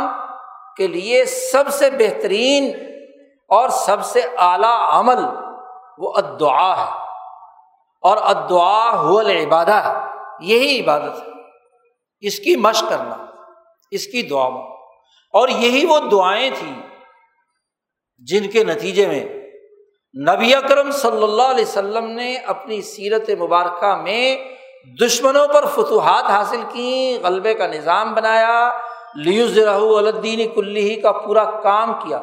کے 0.77 0.87
لیے 0.87 1.25
سب 1.25 1.63
سے 1.69 1.89
بہترین 1.89 2.71
اور 3.49 3.69
سب 3.69 4.05
سے 4.05 4.21
اعلیٰ 4.37 4.89
عمل 4.89 5.25
وہ 5.97 6.13
ادعا 6.15 6.77
ہے۔ 6.77 6.91
اور 8.01 8.17
ادعا 8.17 8.95
ہو 8.95 9.17
العبادہ 9.19 9.73
ہے 9.73 9.93
یہی 10.39 10.83
عبادت 10.83 11.19
ہے۔ 11.19 11.31
اس 12.19 12.39
کی 12.39 12.55
مشق 12.55 12.89
کرنا، 12.89 13.25
اس 13.91 14.07
کی 14.07 14.21
دعا۔ 14.21 14.47
اور 15.33 15.47
یہی 15.47 15.85
وہ 15.85 15.99
دعائیں 15.99 16.49
تھیں 16.55 16.81
جن 18.17 18.51
کے 18.51 18.63
نتیجے 18.63 19.07
میں 19.07 19.44
نبی 20.19 20.55
اکرم 20.55 20.91
صلی 20.91 21.23
اللہ 21.23 21.41
علیہ 21.41 21.65
وسلم 21.65 22.05
نے 22.05 22.37
اپنی 22.37 22.81
سیرت 22.81 23.29
مبارکہ 23.29 23.95
میں 23.95 24.37
دشمنوں 25.01 25.47
پر 25.47 25.65
فتوحات 25.65 26.23
حاصل 26.23 26.61
کی 26.69 27.17
غلبے 27.23 27.53
کا 27.53 27.67
نظام 27.67 28.13
بنایا 28.13 28.71
لیوز 29.15 29.57
رحو 29.57 29.95
الدین 29.95 30.55
کلی 30.55 30.95
کا 30.95 31.11
پورا 31.11 31.61
کام 31.61 31.93
کیا۔ 31.93 32.21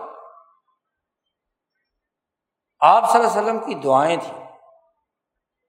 آپ 2.81 3.13
صلی 3.13 3.21
اللہ 3.21 3.33
علیہ 3.33 3.43
وسلم 3.43 3.59
کی 3.59 3.75
دعائیں 3.75 4.17
تھیں۔ 4.17 4.45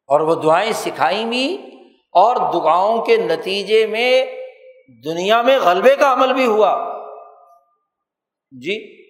اور 0.07 0.19
وہ 0.19 0.35
دعائیں 0.35 0.71
سکھائی 0.71 1.25
بھی 1.25 1.69
اور 2.11 2.35
دعاؤں 2.35 3.01
کے 3.01 3.17
نتیجے 3.17 3.87
میں 3.87 4.25
دنیا 5.05 5.41
میں 5.41 5.59
غلبے 5.59 5.95
کا 5.95 6.13
عمل 6.13 6.33
بھی 6.33 6.45
ہوا۔ 6.45 6.99
جی؟ 8.51 9.02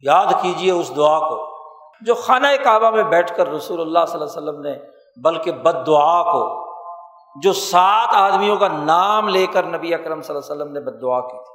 یاد 0.00 0.26
کیجیے 0.42 0.70
اس 0.70 0.96
دعا 0.96 1.18
کو، 1.28 1.56
جو 2.00 2.14
خانہ 2.14 2.46
کعبہ 2.64 2.90
میں 2.90 3.02
بیٹھ 3.02 3.36
کر 3.36 3.48
رسول 3.48 3.80
اللہ 3.80 4.06
صلی 4.08 4.20
اللہ 4.20 4.32
علیہ 4.32 4.42
وسلم 4.42 4.60
نے، 4.60 4.78
بلکہ 5.22 5.52
بد 5.52 5.86
دعا 5.86 6.22
کو، 6.22 6.66
جو 7.42 7.52
سات 7.52 8.08
آدمیوں 8.12 8.56
کا 8.56 8.68
نام 8.68 9.28
لے 9.28 9.46
کر 9.46 9.64
نبی 9.64 9.94
اکرم 9.94 10.22
صلی 10.22 10.36
اللہ 10.36 10.52
علیہ 10.52 10.62
وسلم 10.62 10.72
نے 10.72 10.80
بد 10.80 11.02
دعا 11.02 11.20
کی 11.20 11.36
تھی۔ 11.36 11.54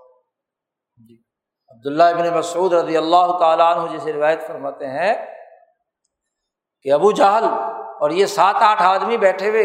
جی 1.07 1.21
عبداللہ 1.69 2.03
ابن 2.03 2.37
مسعود 2.37 2.73
رضی 2.73 2.97
اللہ 2.97 3.37
تعالیٰ 3.39 3.77
عنہ 3.77 3.91
جیسے 3.91 4.13
روایت 4.13 4.47
فرماتے 4.47 4.87
ہیں 4.87 5.13
کہ 6.83 6.93
ابو 6.93 7.11
جہل 7.11 7.45
اور 7.99 8.09
یہ 8.09 8.25
سات 8.25 8.55
آٹھ 8.59 8.81
آدمی 8.81 9.17
بیٹھے 9.17 9.49
ہوئے 9.49 9.63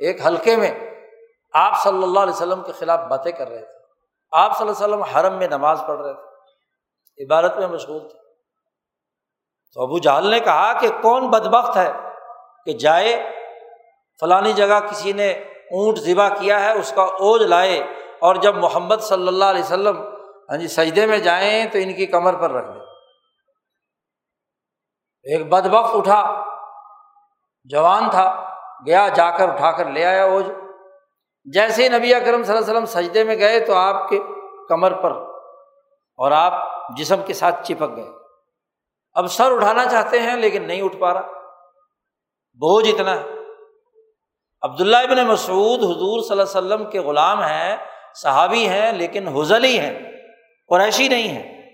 ایک 0.00 0.26
حلقے 0.26 0.56
میں 0.56 0.70
آپ 1.52 1.82
صلی 1.82 2.02
اللہ 2.02 2.20
علیہ 2.20 2.32
وسلم 2.32 2.62
کے 2.62 2.72
خلاف 2.72 3.00
باتیں 3.00 3.32
کر 3.32 3.48
رہے 3.48 3.64
تھے۔ 3.64 3.76
آپ 4.32 4.58
صلی 4.58 4.68
اللہ 4.68 4.84
علیہ 4.84 4.94
وسلم 4.94 5.02
حرم 5.02 5.38
میں 5.38 5.48
نماز 5.48 5.82
پڑھ 5.86 6.00
رہے 6.00 6.14
تھے۔ 6.14 6.27
عبادت 7.20 7.58
میں 7.58 7.66
مشغول 7.66 8.08
تھے۔ 8.08 8.18
تو 9.74 9.82
ابو 9.82 9.98
جہل 9.98 10.26
نے 10.26 10.40
کہا 10.40 10.72
کہ 10.72 10.88
کون 11.02 11.30
بدبخت 11.30 11.76
ہے 11.76 11.92
کہ 12.64 12.72
جائے 12.72 13.30
فلانی 14.20 14.52
جگہ 14.52 14.80
کسی 14.90 15.12
نے 15.12 15.30
اونٹ 15.70 15.98
ذبح 15.98 16.28
کیا 16.28 16.64
ہے، 16.64 16.72
اس 16.72 16.92
کا 16.96 17.02
اوج 17.02 17.42
لائے 17.42 17.78
اور 18.20 18.34
جب 18.34 18.56
محمد 18.56 18.96
صلی 19.00 19.28
اللہ 19.28 19.44
علیہ 19.44 19.62
وسلم 19.62 20.02
ہاں 20.50 20.56
جی 20.56 20.68
سجدے 20.68 21.06
میں 21.06 21.18
جائیں 21.18 21.66
تو 21.66 21.78
ان 21.78 21.92
کی 21.92 22.06
کمر 22.06 22.34
پر 22.34 22.50
رکھ 22.50 22.72
دیں۔ 22.74 22.82
ایک 25.22 25.48
بد 25.48 25.66
بخت 25.66 25.96
اٹھا، 25.96 26.44
جوان 27.64 28.10
تھا، 28.10 28.54
گیا، 28.86 29.08
جا 29.08 29.30
کر 29.30 29.48
اٹھا 29.48 29.72
کر 29.72 29.84
لے 29.84 30.04
آیا 30.04 30.24
اوج۔ 30.24 30.46
جیسے 31.44 31.88
نبی 31.88 32.14
اکرم 32.14 32.42
صلی 32.42 32.56
اللہ 32.56 32.70
علیہ 32.70 32.78
وسلم 32.78 32.84
سجدے 32.84 33.24
میں 33.24 33.38
گئے 33.38 33.60
تو 33.60 33.74
آپ 33.74 34.08
کے 34.08 34.18
کمر 34.68 34.92
پر 34.92 35.10
اور 36.16 36.32
آپ 36.32 36.77
جسم 36.96 37.22
کے 37.26 37.34
ساتھ 37.34 37.66
چپک 37.66 37.96
گئے۔ 37.96 38.10
اب 39.12 39.26
سر 39.26 39.52
اٹھانا 39.52 39.84
چاہتے 39.84 40.20
ہیں 40.20 40.36
لیکن 40.36 40.66
نہیں 40.66 40.82
اٹھ 40.82 40.96
پا 40.96 41.14
رہا۔ 41.14 41.20
بوجھ 42.54 42.88
اتنا 42.88 43.20
ہے۔ 43.20 43.22
عبداللہ 44.62 44.96
ابن 44.96 45.26
مسعود 45.26 45.78
حضور 45.78 46.22
صلی 46.22 46.40
اللہ 46.40 46.58
علیہ 46.58 46.74
وسلم 46.74 46.90
کے 46.90 47.00
غلام 47.00 47.42
ہیں، 47.42 47.76
صحابی 48.14 48.68
ہیں، 48.68 48.92
لیکن 48.92 49.28
حضلی 49.28 49.78
ہیں۔ 49.80 49.98
قریشی 50.68 51.08
نہیں 51.08 51.28
ہیں۔ 51.28 51.70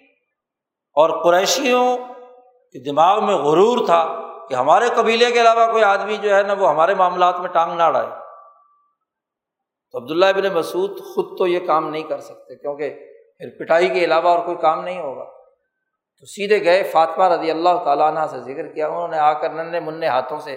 اور 0.95 1.25
قریشیوں 1.25 1.97
کے 2.73 2.91
دماغ 2.91 3.25
میں 3.25 3.35
غرور 3.35 3.87
تھا 3.87 4.21
کہ 4.49 4.55
ہمارے 4.55 4.89
قبیلے 4.97 5.31
کے 5.31 5.41
علاوہ 5.41 5.73
کوئی 5.73 5.85
آدمی 5.85 6.17
جو 6.17 6.37
ہے 6.37 6.43
نا 6.43 6.53
وہ 6.53 6.69
ہمارے 6.69 6.95
معاملات 6.95 7.41
میں 7.41 7.49
ٹانگ 7.49 7.77
نہ 7.77 7.83
اڑائے۔ 7.83 8.07
تو 9.93 9.99
عبداللہ 9.99 10.25
ابن 10.25 10.55
مسعود 10.55 11.01
خود 11.15 11.39
تو 11.39 11.47
یہ 11.47 11.67
کام 11.67 11.91
نہیں 11.91 12.03
کر 12.03 12.21
سکتے 12.21 12.57
کیونکہ 12.57 13.14
پھر 13.39 13.49
پٹائی 13.59 13.89
کے 13.89 14.05
علاوہ 14.05 14.29
اور 14.29 14.45
کوئی 14.45 14.57
کام 14.57 14.85
نہیں 14.85 15.01
ہوگا۔ 15.03 15.25
تو 16.19 16.27
سیدھے 16.27 16.65
گئے، 16.65 16.83
فاطمہ 16.83 17.25
رضی 17.25 17.51
اللہ 17.51 17.85
تعالیٰ 17.85 18.07
عنہ 18.07 18.27
سے 18.31 18.41
ذکر 18.41 18.67
کیا، 18.67 18.89
انہوں 18.89 19.09
نے 19.09 19.19
آ 19.19 19.33
کر 19.33 19.51
ننے 19.51 19.81
منع 19.81 20.07
ہاتھوں 20.07 20.39
سے 20.39 20.57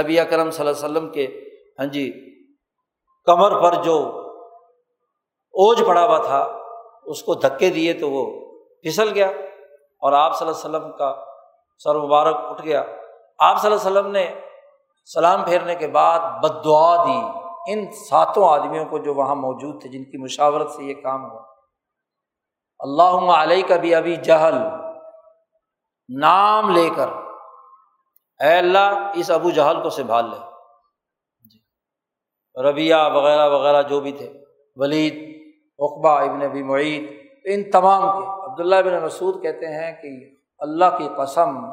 نبی 0.00 0.20
اکرم 0.20 0.50
صلی 0.50 0.68
اللہ 0.68 0.86
علیہ 0.86 0.90
وسلم 0.90 1.10
کے 1.10 1.26
ہاں 1.78 1.86
جی 1.86 2.12
کمر 3.24 3.62
پر 3.62 3.82
جو 3.82 3.96
اوج 5.54 5.82
پڑا 5.86 6.04
ہوا 6.04 6.18
تھا، 6.18 6.38
اس 7.04 7.22
کو 7.22 7.34
دھکے 7.34 7.70
دیے 7.70 7.92
تو 7.92 8.10
وہ 8.10 8.24
پھسل 8.82 9.10
گیا 9.14 9.26
اور 10.02 10.12
آپ 10.12 10.38
صلی 10.38 10.48
اللہ 10.48 10.66
علیہ 10.66 10.76
وسلم 10.76 10.96
کا 10.96 11.14
سر 11.78 11.94
مبارک 11.94 12.36
اٹھ 12.38 12.62
گیا۔ 12.64 12.82
آپ 13.38 13.62
صلی 13.62 13.72
اللہ 13.72 13.88
علیہ 13.88 13.98
وسلم 13.98 14.10
نے 14.10 14.40
سلام 15.04 15.44
پھیرنے 15.44 15.74
کے 15.74 15.86
بعد 15.86 16.18
بد 16.18 16.64
دعا 16.64 17.04
دی 17.04 17.20
ان 17.72 17.92
ساتوں 17.92 18.48
آدمیوں 18.48 18.84
کو 18.84 18.98
جو 18.98 19.14
وہاں 19.14 19.34
موجود 19.34 19.80
تھے، 19.82 19.88
جن 19.88 20.04
کی 20.04 20.18
مشاورت 20.18 20.70
سے 20.70 20.84
یہ 20.84 20.94
کام 20.94 21.30
ہوا۔ 21.30 21.51
اللہ 22.82 23.32
علیہ 23.32 23.62
کا 23.68 23.76
بھی 23.76 23.94
ابھی 23.94 24.16
جہل، 24.16 24.54
نام 26.20 26.70
لے 26.70 26.90
کر۔ 26.96 27.08
اے 28.40 28.58
اللہ، 28.58 29.12
اس 29.14 29.30
ابو 29.30 29.50
جہل 29.50 29.82
کو 29.82 29.90
سنبھال 29.90 30.24
لے۔ 30.24 30.36
جی۔ 31.50 31.58
ربیہ 32.62 32.94
وغیرہ 32.94 33.48
وغیرہ 33.48 33.82
جو 33.82 34.00
بھی 34.00 34.12
تھے، 34.12 34.32
ولید 34.76 35.42
اقبا 35.78 36.22
ابن 36.22 36.42
ابی 36.42 36.62
معید، 36.62 37.26
ان 37.44 37.70
تمام 37.70 38.22
کے۔ 38.22 38.52
عبداللہ 38.52 38.76
ابن 38.76 39.04
مسعود 39.04 39.42
کہتے 39.42 39.66
ہیں 39.66 40.02
کہ 40.02 40.36
اللہ 40.58 40.98
کی 40.98 41.08
قسم، 41.16 41.64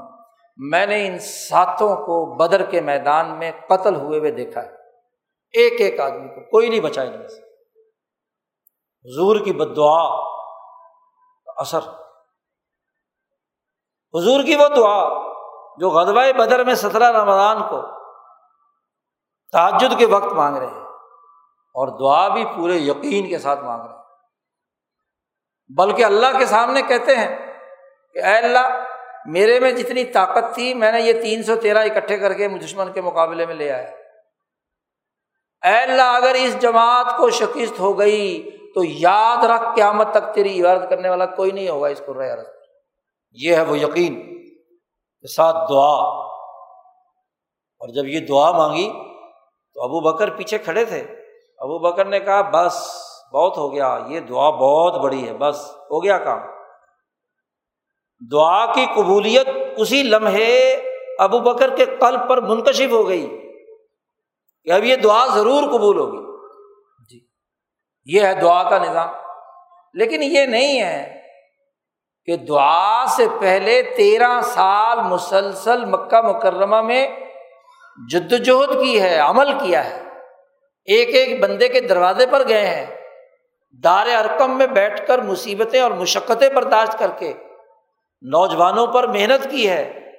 میں 0.58 0.86
نے 0.86 1.08
ان 1.08 1.20
ساتوں 1.20 1.96
کو 1.96 2.36
بدر 2.36 2.64
کے 2.64 2.82
میدان 2.82 3.40
میں 3.40 3.52
قتل 3.68 3.96
ہوئے 3.96 4.20
ہوئے 4.20 4.32
دیکھا 4.32 4.64
ہے۔ 4.64 4.70
ایک 5.52 5.82
ایک 5.82 6.00
آدمی 6.00 6.28
کو، 6.28 6.50
کوئی 6.50 6.70
نہیں 6.70 6.80
بچا 6.80 7.02
ان 7.02 7.28
سے 7.28 7.42
حضور 9.10 9.36
کی 9.46 9.54
بد 9.54 9.78
دعا 9.78 10.29
اثر۔ 11.60 11.88
حضور 14.14 14.44
کی 14.44 14.56
وہ 14.56 14.68
دعا 14.68 15.00
جو 15.80 15.90
غدبۂ 15.90 16.34
بدر 16.38 16.64
میں 16.64 16.76
سترہ 16.76 17.12
رمضان 17.12 17.62
کو 17.70 17.82
تعجد 19.54 19.98
کے 20.00 20.06
وقت 20.06 20.34
مانگ 20.34 20.58
رہے 20.58 20.68
ہیں، 20.68 20.86
اور 21.76 21.88
دعا 22.00 22.28
بھی 22.28 22.46
پورے 22.56 22.76
یقین 22.78 23.28
کے 23.30 23.38
ساتھ 23.40 23.60
مانگ 23.60 23.82
رہے 23.82 23.90
ہیں۔ 23.90 23.98
بلکہ 25.70 26.06
اللہ 26.06 26.38
کے 26.38 26.46
سامنے 26.46 26.82
کہتے 26.82 27.16
ہیں 27.16 27.36
کہ 28.16 28.20
اے 28.20 28.38
اللہ، 28.38 28.86
میرے 29.28 29.60
میں 29.60 29.72
جتنی 29.72 30.04
طاقت 30.12 30.54
تھی، 30.56 30.74
میں 30.74 30.92
نے 30.92 31.02
یہ 31.02 31.22
تین 31.22 31.44
سو 31.44 31.56
تیرہ 31.56 31.84
اکٹھے 31.86 32.18
کر 32.18 32.34
کے 32.34 32.48
دشمن 32.58 32.92
کے 32.94 33.02
مقابلے 33.02 33.46
میں 33.46 33.56
لے 33.56 33.72
آیا۔ 33.72 33.90
اے 35.64 35.78
اللہ، 35.78 36.16
اگر 36.16 36.36
اس 36.36 36.60
جماعت 36.62 37.18
کو 37.18 37.30
شکست 37.30 37.80
ہو 37.80 37.98
گئی 38.00 38.50
تو 38.76 38.84
یاد 38.84 39.44
رکھ 39.44 39.76
قیامت 39.76 40.08
تک 40.12 40.34
تیری 40.34 40.62
عبادت 40.62 40.90
کرنے 40.90 41.10
والا 41.10 41.26
کوئی 41.26 41.52
نہیں 41.52 41.70
ہوگا 41.70 41.88
اس 41.88 42.02
کو 42.06 42.14
رہ 42.14 42.36
یہ 43.32 43.56
ہے 43.56 43.62
وہ 43.62 43.80
یقین 43.80 44.40
کے 45.22 45.28
ساتھ 45.28 45.58
دعا۔ 45.70 46.20
اور 47.80 47.90
جب 47.90 48.06
یہ 48.06 48.20
دعا 48.20 48.52
مانگی 48.52 48.92
تو 49.74 49.84
ابو 49.84 50.00
بکر 50.00 50.30
پیچھے 50.30 50.58
کھڑے 50.58 50.86
تھے۔ 50.86 51.00
ابو 51.58 51.80
بکر 51.80 52.06
نے 52.06 52.20
کہا، 52.20 52.42
بس، 52.42 52.92
بہت 53.34 53.58
ہو 53.58 53.74
گیا، 53.74 54.00
یہ 54.08 54.20
دعا 54.20 54.50
بہت 54.50 54.96
بڑی 54.96 55.28
ہے، 55.28 55.34
بس، 55.34 55.72
ہو 55.92 56.04
گیا 56.04 56.18
کام۔ 56.18 56.40
دعا 58.32 58.74
کی 58.74 58.86
قبولیت 58.96 59.48
اسی 59.78 60.04
لمحے 60.04 60.74
ابو 61.20 61.40
بکر 61.40 61.76
کے 61.76 61.86
قلب 61.86 62.30
پر 62.30 62.42
منکشف 62.42 62.92
ہو 62.92 63.08
گئی 63.08 63.28
کہ 64.64 64.72
اب 64.72 64.84
یہ 64.84 64.96
دعا 64.96 65.28
ضرور 65.28 65.64
قبول 65.64 66.00
ہوگی۔ 66.00 66.29
یہ 68.12 68.22
ہے 68.22 68.34
دعا 68.34 68.70
کا 68.70 68.78
نظام۔ 68.78 69.10
لیکن 69.94 70.24
یہ 70.24 70.46
نہیں 70.46 70.82
ہے 70.82 71.22
کہ 72.26 72.38
دعا 72.38 73.06
سے 73.06 73.26
پہلے 73.42 73.82
تیرہ 73.82 74.42
سال 74.42 75.02
مسلسل 75.02 75.86
مکہ 75.86 76.22
مکرمہ 76.22 76.82
میں 76.82 77.08
جدوجہد 78.12 78.82
کی 78.82 79.02
ہے، 79.02 79.18
عمل 79.18 79.60
کیا 79.60 79.90
ہے۔ 79.90 80.04
ایک 80.86 81.16
ایک 81.16 81.40
بندے 81.40 81.68
کے 81.68 81.82
دروازے 81.82 82.26
پر 82.28 82.48
گئے 82.48 82.68
ہیں۔ 82.68 82.86
دار 83.84 84.08
ارکم 84.08 84.58
میں 84.58 84.68
بیٹھ 84.68 85.08
کر 85.08 85.18
مصیبتیں 85.18 85.82
اور 85.82 85.92
مشقتیں 85.92 86.50
برداشت 86.50 87.00
کر 87.00 87.12
کے 87.12 87.34
نوجوانوں 88.22 88.88
پر 88.88 89.08
محنت 89.08 89.52
کی 89.52 89.70
ہے۔ 89.70 90.12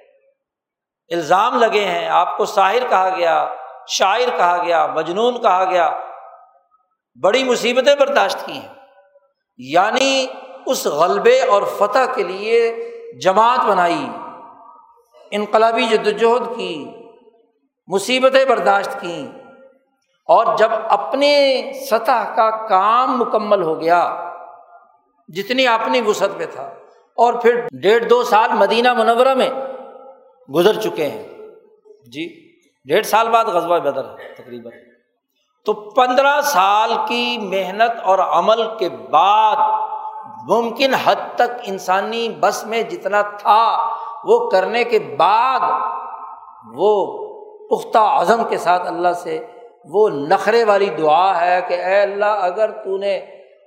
الزام 1.09 1.59
لگے 1.59 1.85
ہیں۔ 1.85 2.07
آپ 2.07 2.37
کو 2.37 2.45
ساحر 2.45 2.87
کہا 2.89 3.09
گیا، 3.17 3.53
شاعر 3.87 4.37
کہا 4.37 4.63
گیا، 4.63 4.87
مجنون 4.87 5.41
کہا 5.41 5.65
گیا۔ 5.69 5.99
بڑی 7.15 7.43
مصیبتیں 7.43 7.95
برداشت 7.95 8.45
کی 8.45 8.53
ہیں۔ 8.53 8.73
یعنی 9.57 10.27
اس 10.65 10.87
غلبے 10.87 11.41
اور 11.41 11.61
فتح 11.63 12.13
کے 12.15 12.23
لیے 12.23 12.75
جماعت 13.21 13.65
بنائی، 13.65 14.07
انقلابی 15.31 15.83
جدوجہد 15.83 16.57
کی، 16.57 16.85
مصیبتیں 17.87 18.45
برداشت 18.45 19.01
کیں 19.01 19.27
اور 20.27 20.57
جب 20.57 20.69
اپنے 20.89 21.61
سطح 21.91 22.35
کا 22.35 22.67
کام 22.67 23.19
مکمل 23.19 23.63
ہو 23.63 23.81
گیا، 23.81 24.31
جتنی 25.27 25.67
اپنی 25.67 26.01
وسعت 26.01 26.29
پہ 26.37 26.45
تھا، 26.45 26.63
اور 27.15 27.33
پھر 27.33 27.67
ڈیڑھ 27.81 28.05
دو 28.05 28.23
سال 28.23 28.49
مدینہ 28.53 28.93
منورہ 28.93 29.33
میں 29.33 29.49
گزر 30.53 30.73
چکے 30.73 31.07
ہیں۔ 31.07 31.27
جی 32.11 32.51
ڈیڑھ 32.85 33.05
سال 33.05 33.29
بعد 33.29 33.45
غزوہ 33.45 33.79
بدر 33.79 34.05
ہے 34.05 34.33
تقریباً۔ 34.33 34.90
تو 35.65 35.73
پندرہ 35.73 36.41
سال 36.41 36.93
کی 37.07 37.37
محنت 37.37 37.99
اور 38.03 38.19
عمل 38.19 38.77
کے 38.77 38.89
بعد 38.89 39.55
ممکن 40.49 40.93
حد 40.93 41.35
تک 41.35 41.61
انسانی 41.63 42.29
بس 42.29 42.65
میں 42.65 42.83
جتنا 42.83 43.21
تھا 43.21 43.89
وہ 44.23 44.49
کرنے 44.49 44.83
کے 44.83 44.99
بعد 45.19 45.59
وہ 46.73 47.17
پختہ 47.69 47.97
عزم 47.97 48.43
کے 48.49 48.57
ساتھ 48.57 48.87
اللہ 48.87 49.13
سے 49.13 49.45
وہ 49.85 50.09
نخرے 50.09 50.63
والی 50.63 50.89
دعا 50.89 51.41
ہے 51.41 51.61
کہ 51.67 51.73
اے 51.73 52.01
اللہ 52.01 52.25
اگر 52.25 52.71
تو 52.71 52.97
نے 52.97 53.25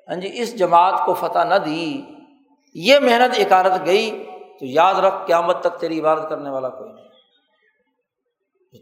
ہاں 0.09 0.17
جی 0.17 0.31
اس 0.33 0.59
جماعت 0.59 1.07
کو 1.07 1.15
فتح 1.15 1.45
نہ 1.45 1.55
دی، 1.55 2.03
یہ 2.75 2.99
محنت 2.99 3.39
اکارت 3.39 3.87
گئی 3.87 4.25
تو 4.61 4.67
یاد 4.67 4.95
رکھ 4.95 5.15
قیامت 5.27 5.61
تک 5.61 5.81
تیری 5.81 6.01
عبادت 6.01 6.29
کرنے 6.29 6.51
والا 6.51 6.69
کوئی 6.69 6.93
نہیں۔ 6.93 7.05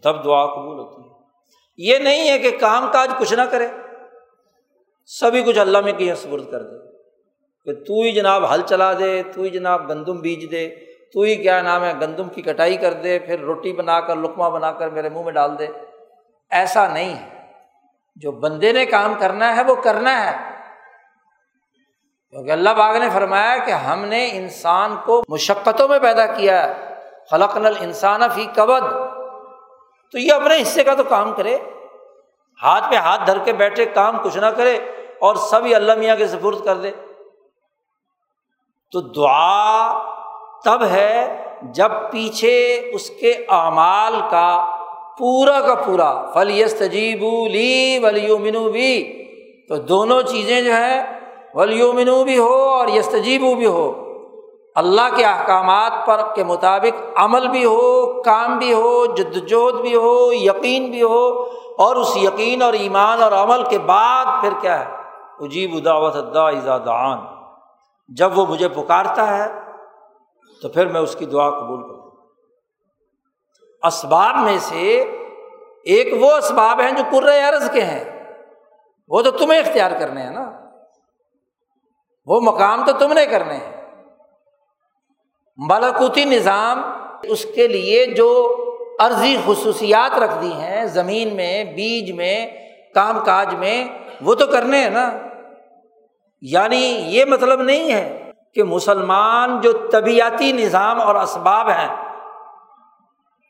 تب 0.03 0.25
دعا 0.25 0.47
قبول 0.47 0.79
ہوتی۔ 0.79 1.02
ہے 1.02 1.02
یہ 1.83 1.99
نہیں 1.99 2.31
ہے 2.31 2.39
کہ 2.39 2.59
کام 2.61 2.91
کاج 2.93 3.11
کچھ 3.19 3.35
نہ 3.35 3.43
کرے۔ 3.43 3.67
سبھی 5.07 5.43
کچھ 5.43 5.59
اللہ 5.59 5.81
میں 5.81 5.93
کہیں 5.93 6.15
سبرد 6.15 6.51
کر 6.51 6.63
دے۔ 6.63 6.93
کہ 7.65 7.85
تو 7.85 8.03
ہی 8.03 8.13
جناب 8.13 8.55
ہل 8.55 8.63
چلا 8.63 8.93
دے، 8.93 9.23
تو 9.23 9.43
ہی 9.43 9.49
جناب 9.49 9.91
گندم 9.91 10.21
بیج 10.21 10.51
دے، 10.51 10.69
تو 11.13 11.21
ہی 11.21 11.37
کیا 11.37 11.63
نام 11.63 11.85
ہے، 11.85 11.93
گندم 12.01 12.29
کی 12.29 12.43
کٹائی 12.43 12.77
کر 12.77 12.93
دے، 12.93 13.19
پھر 13.19 13.41
روٹی 13.41 13.73
بنا 13.73 14.01
کر، 14.01 14.17
لقمہ 14.17 14.51
بنا 14.51 14.73
کر 14.73 14.89
میرے 14.89 15.09
منہ 15.09 15.23
میں 15.23 15.33
ڈال 15.33 15.59
دے۔ 15.59 15.67
ایسا 16.51 16.89
نہیں 16.89 17.17
ہے۔ 17.17 17.29
جو 18.17 18.33
بندے 18.33 18.73
نے 18.73 18.87
کام 18.87 19.15
کرنا 19.19 19.57
ہے، 19.57 19.63
وہ 19.63 19.75
کرنا 19.75 20.33
ہے۔ 20.33 20.37
کیونکہ 22.31 22.51
اللہ 22.51 22.71
باغ 22.71 22.97
نے 22.97 23.11
فرمایا 23.13 23.57
کہ 23.57 23.71
ہم 23.71 24.05
نے 24.05 24.31
انسان 24.33 24.97
کو 25.05 25.25
مشقتوں 25.29 25.89
میں 25.89 25.99
پیدا 25.99 26.27
کیا 26.27 26.69
ہے۔ 26.69 26.95
خلق 27.31 27.57
نل 27.57 27.73
انسان 27.81 28.21
فی 28.35 28.47
قبد 28.55 29.12
تو 30.13 30.19
یہ 30.19 30.33
اپنے 30.33 30.63
حصے 30.63 30.85
کا 30.85 30.95
تو 30.95 31.05
کام 31.05 31.33
کرے۔ 31.33 31.59
ہاتھ 32.63 32.91
پہ 32.91 32.97
ہاتھ 32.97 33.27
دھر 33.27 33.39
کے 33.39 33.53
بیٹھے، 33.53 33.85
کام 33.85 34.17
کچھ 34.23 34.39
نہ 34.39 34.47
کرے 34.47 34.79
اور 35.21 35.35
سبھی 35.35 35.75
اللہ 35.75 35.93
میاں 35.95 36.17
کے 36.17 36.27
سفرد 36.27 36.65
کر 36.65 36.77
دے۔ 36.77 36.91
تو 38.93 39.01
دعا 39.01 39.99
تب 40.65 40.85
ہے 40.85 41.45
جب 41.63 41.93
پیچھے 42.13 42.91
اس 42.93 43.11
کے 43.11 43.31
اعمال 43.49 44.21
کا 44.31 44.77
پورا 45.19 45.61
کا 45.61 45.75
پورا 45.75 46.31
فل 46.35 46.51
یس 46.51 46.75
تجیب 46.75 47.47
لی 47.49 47.99
ولیومنو 48.03 48.71
بھی 48.71 49.25
تو 49.69 49.77
دونوں 49.77 50.23
چیزیں 50.23 50.61
جو 50.63 50.77
ہے 50.77 51.19
ولیومنو 51.55 52.25
بھی 52.25 52.39
ہو 52.39 52.55
اور 52.55 52.89
یس 52.89 53.09
تجیبو 53.09 53.55
بھی 53.55 53.67
ہو۔ 53.67 54.02
اللہ 54.75 55.17
کے 55.17 55.25
احکامات 55.25 55.93
پر 56.07 56.21
کے 56.35 56.45
مطابق 56.45 57.19
عمل 57.19 57.49
بھی 57.49 57.65
ہو، 57.65 58.23
کام 58.23 58.59
بھی 58.59 58.73
ہو، 58.73 59.07
جدوجہد 59.07 59.81
بھی 59.81 59.97
ہو، 59.97 60.33
یقین 60.33 60.91
بھی 60.91 61.03
ہو، 61.03 61.45
اور 61.79 61.97
اس 61.97 62.17
یقین 62.17 62.63
اور 62.63 62.73
ایمان 62.73 63.23
اور 63.23 63.33
عمل 63.33 63.65
کے 63.65 63.79
بعد 63.79 64.25
پھر 64.41 64.51
کیا 64.61 64.81
ہے؟ 64.81 64.95
اجیب 65.41 65.71
اداوت 65.75 66.15
دان 66.87 67.19
جب 68.09 68.39
وہ 68.39 68.47
مجھے 68.47 68.69
پکارتا 68.69 69.39
ہے، 69.39 69.61
تو 70.63 70.69
پھر 70.69 70.87
میں 70.87 71.01
اس 71.01 71.17
کی 71.17 71.27
دعا 71.27 71.51
قبول 71.51 71.83
کروں 71.83 72.03
اسباب 73.83 74.37
میں 74.37 74.59
سے 74.59 75.01
ایک 75.85 76.25
وہ 76.25 76.33
اسباب 76.33 76.81
ہیں 76.81 76.91
جو 76.91 77.03
کر 77.11 77.29
عرض 77.29 77.71
کے 77.71 77.81
ہیں۔ 77.81 78.05
وہ 79.09 79.23
تو 79.23 79.31
تمہیں 79.31 79.61
اختیار 79.61 79.91
کرنے 80.01 80.23
ہیں 80.23 80.31
نا۔ 80.31 80.53
وہ 82.27 82.41
مقام 82.41 82.85
تو 82.87 82.93
تم 82.93 83.13
نے 83.13 83.27
کرنے 83.27 83.55
ہیں۔ 83.55 83.82
ملاکوتی 85.57 86.25
نظام 86.25 86.83
اس 87.23 87.47
کے 87.55 87.69
لیے 87.69 88.07
جو 88.07 88.59
عرضی 89.01 89.37
خصوصیات 89.47 90.19
رکھ 90.19 90.43
دی 90.43 90.53
ہیں، 90.53 90.85
زمین 90.85 91.37
میں، 91.37 91.65
بیج 91.65 92.13
میں، 92.13 92.47
کام 92.95 93.25
کاج 93.25 93.55
میں، 93.55 93.89
وہ 94.21 94.35
تو 94.35 94.47
کرنے 94.47 94.79
ہیں 94.79 94.91
نا۔ 94.91 95.13
یعنی 96.41 97.03
یہ 97.07 97.25
مطلب 97.25 97.63
نہیں 97.63 97.93
ہے 97.93 98.31
کہ 98.55 98.65
مسلمان 98.65 99.61
جو 99.61 99.73
طبیعتی 99.93 100.53
نظام 100.53 101.01
اور 101.01 101.15
اسباب 101.15 101.69
ہیں، 101.69 101.97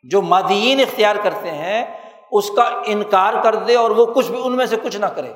جو 0.04 0.22
مادین 0.22 0.80
اختیار 0.80 1.16
کرتے 1.22 1.50
ہیں، 1.50 1.84
اس 2.32 2.50
کا 2.50 2.82
انکار 2.86 3.34
کر 3.42 3.54
دے 3.54 3.76
اور 3.76 3.90
وہ 3.90 4.06
کچھ 4.06 4.30
بھی 4.30 4.40
ان 4.44 4.56
میں 4.56 4.66
سے 4.66 4.76
کچھ 4.82 4.96
نہ 4.96 5.06
کرے۔ 5.06 5.32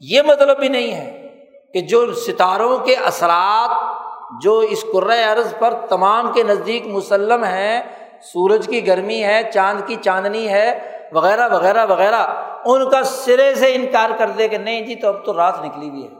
یہ 0.00 0.22
مطلب 0.22 0.58
بھی 0.58 0.68
نہیں 0.68 0.92
ہے 0.92 1.28
کہ 1.74 1.80
جو 1.80 2.14
ستاروں 2.14 2.78
کے 2.78 2.94
اثرات 2.94 3.97
جو 4.42 4.58
اس 4.58 4.84
عرض 5.32 5.54
پر 5.58 5.74
تمام 5.88 6.32
کے 6.32 6.42
نزدیک 6.42 6.86
مسلم 6.86 7.44
ہیں، 7.44 7.82
سورج 8.22 8.66
کی 8.66 8.86
گرمی 8.86 9.24
ہے، 9.24 9.50
چاند 9.54 9.80
کی 9.86 9.96
چاندنی 9.96 10.48
ہے، 10.48 10.98
وغیرہ 11.12 11.48
وغیرہ 11.48 11.86
وغیرہ، 11.86 12.26
ان 12.64 12.90
کا 12.90 13.02
سرے 13.02 13.54
سے 13.54 13.74
انکار 13.74 14.10
کر 14.18 14.30
دے 14.30 14.48
کہ 14.48 14.58
نہیں 14.58 14.80
جی 14.80 14.94
تو 14.94 15.08
اب 15.08 15.24
تو 15.24 15.36
رات 15.36 15.64
نکلی 15.64 15.88
ہوئی 15.90 16.04
ہے۔ 16.04 16.10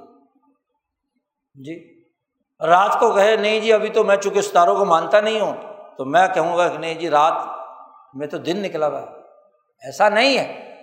جی 1.54 2.02
رات 2.66 3.00
کو 3.00 3.12
کہے 3.12 3.36
نہیں 3.36 3.60
جی 3.60 3.72
ابھی 3.72 3.88
تو 3.88 4.04
میں 4.04 4.16
چونکہ 4.16 4.40
ستاروں 4.40 4.76
کو 4.76 4.84
مانتا 4.84 5.20
نہیں 5.20 5.40
ہوں، 5.40 5.54
تو 5.98 6.04
میں 6.04 6.28
کہوں 6.34 6.56
گا 6.56 6.68
کہ 6.68 6.78
نہیں 6.78 6.94
جی 6.94 7.10
رات 7.10 7.32
میں 8.14 8.26
تو 8.26 8.38
دن 8.38 8.62
نکلا 8.62 8.88
ہوا 8.88 9.00
ہے۔ 9.00 9.06
ایسا 9.82 10.08
نہیں 10.08 10.38
ہے۔ 10.38 10.74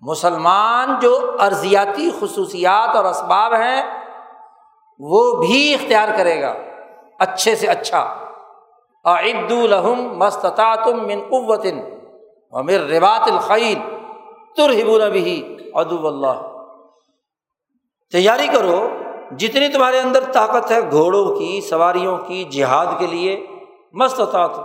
مسلمان 0.00 0.94
جو 1.00 1.36
ارضیاتی 1.40 2.10
خصوصیات 2.20 2.96
اور 2.96 3.04
اسباب 3.04 3.54
ہیں، 3.54 3.82
وہ 4.98 5.32
بھی 5.32 5.74
اختیار 5.74 6.08
کرے 6.16 6.42
گا۔ 6.42 6.54
اچھے 7.18 7.56
سے 7.56 7.66
اچھا۔ 7.66 8.14
عد 9.04 9.52
الحم 9.52 10.18
مستطاطم 10.18 11.06
من 11.06 11.20
قوتن 11.28 11.80
امر 12.52 12.72
روات 12.72 13.32
الخیل 13.32 13.78
ترہب 14.56 14.90
البی 14.90 15.56
ادب 15.74 16.06
اللہ۔ 16.06 16.52
تیاری 18.12 18.46
کرو، 18.46 18.88
جتنی 19.36 19.68
تمہارے 19.68 20.00
اندر 20.00 20.24
طاقت 20.32 20.70
ہے 20.70 20.90
گھوڑوں 20.90 21.36
کی، 21.36 21.60
سواریوں 21.60 22.18
کی، 22.18 22.44
جہاد 22.44 22.86
کے 22.98 23.06
لیے 23.06 23.46
مستطاط 23.92 24.58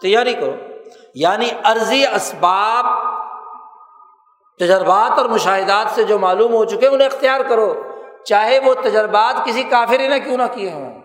تیاری 0.00 0.34
کرو 0.34 0.52
یعنی 1.14 1.48
عرضی 1.64 2.06
اسباب، 2.06 2.86
تجربات 4.58 5.18
اور 5.18 5.26
مشاہدات 5.26 5.90
سے 5.90 6.04
جو 6.04 6.18
معلوم 6.18 6.54
ہو 6.54 6.64
چکے 6.64 6.86
انہیں 6.86 7.06
اختیار 7.06 7.40
کرو۔ 7.40 7.74
چاہے 8.24 8.58
وہ 8.58 8.74
تجربات 8.74 9.44
کسی 9.44 9.62
کافر 9.62 10.00
ہی 10.00 10.08
نہ 10.08 10.24
کیوں 10.24 10.36
نہ 10.36 10.42
کیے 10.52 10.72
ہوں۔ 10.72 11.01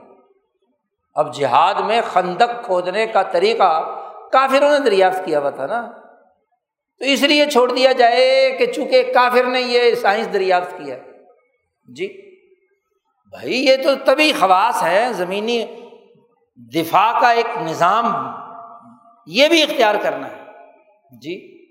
اب 1.17 1.33
جہاد 1.33 1.73
میں 1.73 2.01
خندق 2.13 2.65
کھودنے 2.65 3.07
کا 3.07 3.23
طریقہ 3.23 3.81
کافروں 4.31 4.69
نے 4.71 4.79
دریافت 4.79 5.25
کیا 5.25 5.39
ہوا 5.39 5.49
تھا 5.49 5.65
نا۔ 5.65 5.81
تو 6.99 7.05
اس 7.05 7.21
لیے 7.21 7.45
چھوڑ 7.45 7.71
دیا 7.71 7.91
جائے 7.91 8.51
کہ 8.51 8.65
چونکہ 8.65 9.13
کافر 9.13 9.43
نے 9.43 9.61
یہ 9.61 9.95
سائنس 9.95 10.33
دریافت 10.33 10.71
کیا۔ 10.71 10.95
جی 11.95 12.07
بھائی 13.29 13.65
یہ 13.65 13.75
تو 13.83 13.89
تبھی 14.05 14.31
خواص 14.39 14.83
ہے 14.83 15.07
زمینی 15.11 15.65
دفاع 16.73 17.19
کا 17.19 17.31
ایک 17.31 17.61
نظام 17.61 18.31
یہ 19.27 19.47
بھی 19.47 19.63
اختیار 19.63 19.95
کرنا 20.01 20.27
ہے۔ 20.27 20.43
جی 21.21 21.65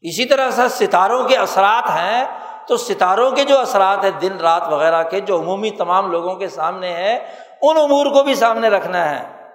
اسی 0.00 0.24
طرح 0.24 0.50
سے 0.50 0.86
ستاروں 0.86 1.28
کے 1.28 1.36
اثرات 1.36 1.90
ہیں۔ 1.90 2.24
تو 2.68 2.76
ستاروں 2.76 3.30
کے 3.30 3.44
جو 3.44 3.58
اثرات 3.58 4.04
ہیں، 4.04 4.10
دن، 4.10 4.36
رات 4.36 4.62
وغیرہ 4.68 5.02
کے 5.02 5.20
جو 5.20 5.40
عمومی 5.40 5.70
تمام 5.70 6.10
لوگوں 6.10 6.34
کے 6.34 6.48
سامنے 6.48 6.92
ہے 6.92 7.32
ان 7.62 7.76
امور 7.76 8.06
کو 8.06 8.22
بھی 8.22 8.34
سامنے 8.34 8.68
رکھنا 8.68 9.10
ہے۔ 9.10 9.46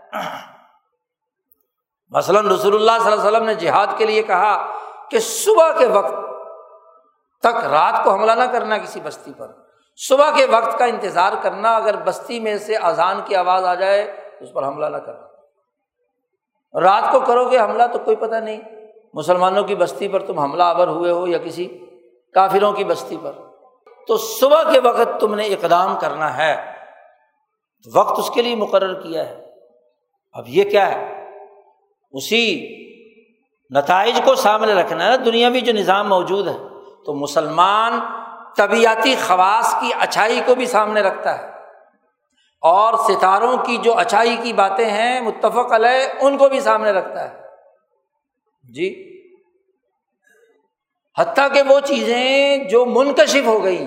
مثلاً 2.10 2.46
رسول 2.46 2.76
اللہ 2.76 3.04
صلی 3.04 3.12
اللہ 3.12 3.22
علیہ 3.22 3.32
وسلم 3.32 3.46
نے 3.46 3.54
جہاد 3.54 3.88
کے 3.98 4.06
لیے 4.06 4.24
کہا 4.24 4.78
کہ 5.12 5.20
صبح 5.20 5.72
کے 5.78 5.86
وقت 5.86 6.14
تک 7.42 7.66
رات 7.66 8.04
کو 8.04 8.12
حملہ 8.12 8.32
نہ 8.32 8.44
کرنا 8.44 8.78
کسی 8.78 9.00
بستی 9.04 9.32
پر۔ 9.38 9.52
صبح 9.96 10.32
کے 10.36 10.46
وقت 10.46 10.80
کا 10.80 10.86
انتظار 10.86 11.34
کرنا 11.42 11.76
اگر 11.76 11.96
بستی 11.98 12.40
میں 12.40 12.58
سے 12.58 12.76
اذان 12.76 13.20
کی 13.26 13.36
آواز 13.36 13.66
آ 13.66 13.76
جائے 13.76 14.16
اس 14.40 14.54
پر 14.54 14.68
حملہ 14.68 14.86
نہ 14.86 14.98
کرنا۔ 14.98 15.36
رات 16.80 17.12
کو 17.12 17.20
کرو 17.20 17.52
گے 17.52 17.60
حملہ 17.60 17.84
تو 17.94 18.00
کوئی 18.00 18.16
پتہ 18.16 18.36
نہیں۔ 18.36 18.62
مسلمانوں 19.14 19.64
کی 19.64 19.76
بستی 19.76 20.08
پر 20.08 20.26
تم 20.26 20.40
حملہ 20.40 20.64
آور 20.64 20.88
ہوئے 20.88 21.12
ہو 21.12 21.28
یا 21.28 21.38
کسی 21.38 21.86
کافروں 22.34 22.74
کی 22.74 22.84
بستی 22.84 23.18
پر۔ 23.24 23.32
تو 24.08 24.18
صبح 24.18 24.64
کے 24.72 24.80
وقت 24.80 25.20
تم 25.20 25.36
نے 25.36 25.44
اقدام 25.44 25.98
کرنا 26.02 26.38
ہے۔ 26.38 26.75
وقت 27.94 28.20
اس 28.20 28.30
کے 28.30 28.42
لیے 28.42 28.56
مقرر 28.56 29.02
کیا 29.02 29.30
ہے۔ 29.30 29.46
اب 30.34 30.44
یہ 30.48 30.70
کیا 30.70 30.92
ہے؟ 30.92 31.30
اسی 32.12 32.68
نتائج 33.76 34.22
کو 34.26 34.36
سامنے 34.36 34.74
رکھنا 34.74 35.12
ہے۔ 35.12 35.18
دنیاوی 35.18 35.62
جو 35.62 35.74
نظام 35.74 36.10
موجود 36.10 36.48
ہے، 36.48 36.58
تو 37.06 37.14
مسلمان 37.14 38.00
طبیعتی 38.58 39.16
خواص 39.28 39.76
کی 39.82 39.92
اچھائی 40.00 40.42
کو 40.46 40.56
بھی 40.56 40.66
سامنے 40.66 41.02
رکھتا 41.02 41.42
ہے۔ 41.42 41.48
اور 42.62 42.94
ستاروں 42.94 43.58
کی 43.58 43.78
جو 43.78 43.98
اچھائی 43.98 44.38
کی 44.44 44.54
باتیں 44.54 44.86
ہیں، 44.86 45.22
متفق 45.22 45.72
علیہ، 45.72 46.26
ان 46.26 46.38
کو 46.38 46.50
بھی 46.50 46.60
سامنے 46.60 46.92
رکھتا 46.92 47.32
ہے۔ 47.32 47.42
جی۔ 48.64 49.12
حتیٰ 51.20 51.48
کہ 51.54 51.62
وہ 51.62 51.80
چیزیں 51.80 52.58
جو 52.58 52.86
منکشف 52.86 53.46
ہو 53.46 53.64
گئی 53.64 53.86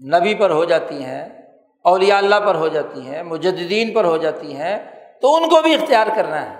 نبی 0.00 0.34
پر 0.34 0.50
ہو 0.50 0.64
جاتی 0.64 1.04
ہیں 1.04 1.35
اولیاء 1.86 2.16
اللہ 2.16 2.40
پر 2.46 2.54
ہو 2.54 2.68
جاتی 2.68 3.00
ہیں 3.00 3.22
مجدین 3.22 3.92
پر 3.94 4.04
ہو 4.04 4.16
جاتی 4.16 4.56
ہیں، 4.56 4.76
تو 5.22 5.34
ان 5.36 5.48
کو 5.48 5.60
بھی 5.62 5.74
اختیار 5.74 6.06
کرنا 6.16 6.40
ہے۔ 6.42 6.54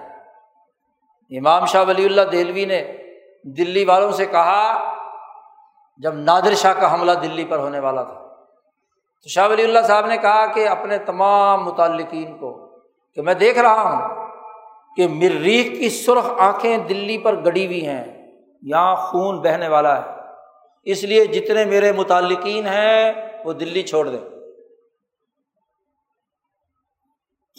امام 1.31 1.65
شاہ 1.67 1.85
ولی 1.89 2.05
اللہ 2.05 2.23
دہلوی 2.23 2.65
نے 2.65 2.81
دلی 3.57 3.85
والوں 3.85 4.13
سے 4.13 4.27
کہا، 4.27 4.63
جب 6.01 6.15
نادر 6.15 6.55
شاہ 6.55 6.73
کا 6.73 6.93
حملہ 6.95 7.13
دلی 7.13 7.45
پر 7.45 7.59
ہونے 7.59 7.79
والا 7.79 8.03
تھا، 8.03 8.21
تو 9.23 9.29
شاہ 9.29 9.49
ولی 9.49 9.63
اللہ 9.63 9.79
صاحب 9.87 10.07
نے 10.07 10.17
کہا 10.17 10.47
کہ 10.47 10.69
اپنے 10.69 10.99
تمام 10.99 11.65
متعلقین 11.65 12.37
کو، 12.39 12.53
کہ 13.17 13.23
میں 13.23 13.35
دیکھ 13.35 13.59
رہا 13.59 13.83
ہوں 13.83 14.27
کہ 14.97 15.09
مریخ 15.09 15.67
کی 15.79 15.89
سرخ 15.89 16.31
آنکھیں 16.39 16.77
دلی 16.79 17.19
پر 17.19 17.45
گڑی 17.45 17.67
ہوئی 17.67 17.87
ہیں، 17.87 18.05
یہاں 18.63 18.95
خون 18.97 19.41
بہنے 19.41 19.69
والا 19.69 19.97
ہے۔ 19.97 20.15
اس 20.85 21.05
لیے 21.05 21.25
جتنے 21.25 21.65
میرے 21.65 21.93
متعلقین 21.93 22.67
ہیں، 22.67 23.13
وہ 23.45 23.53
دلی 23.53 23.83
چھوڑ 23.83 24.09
دیں۔ 24.09 24.36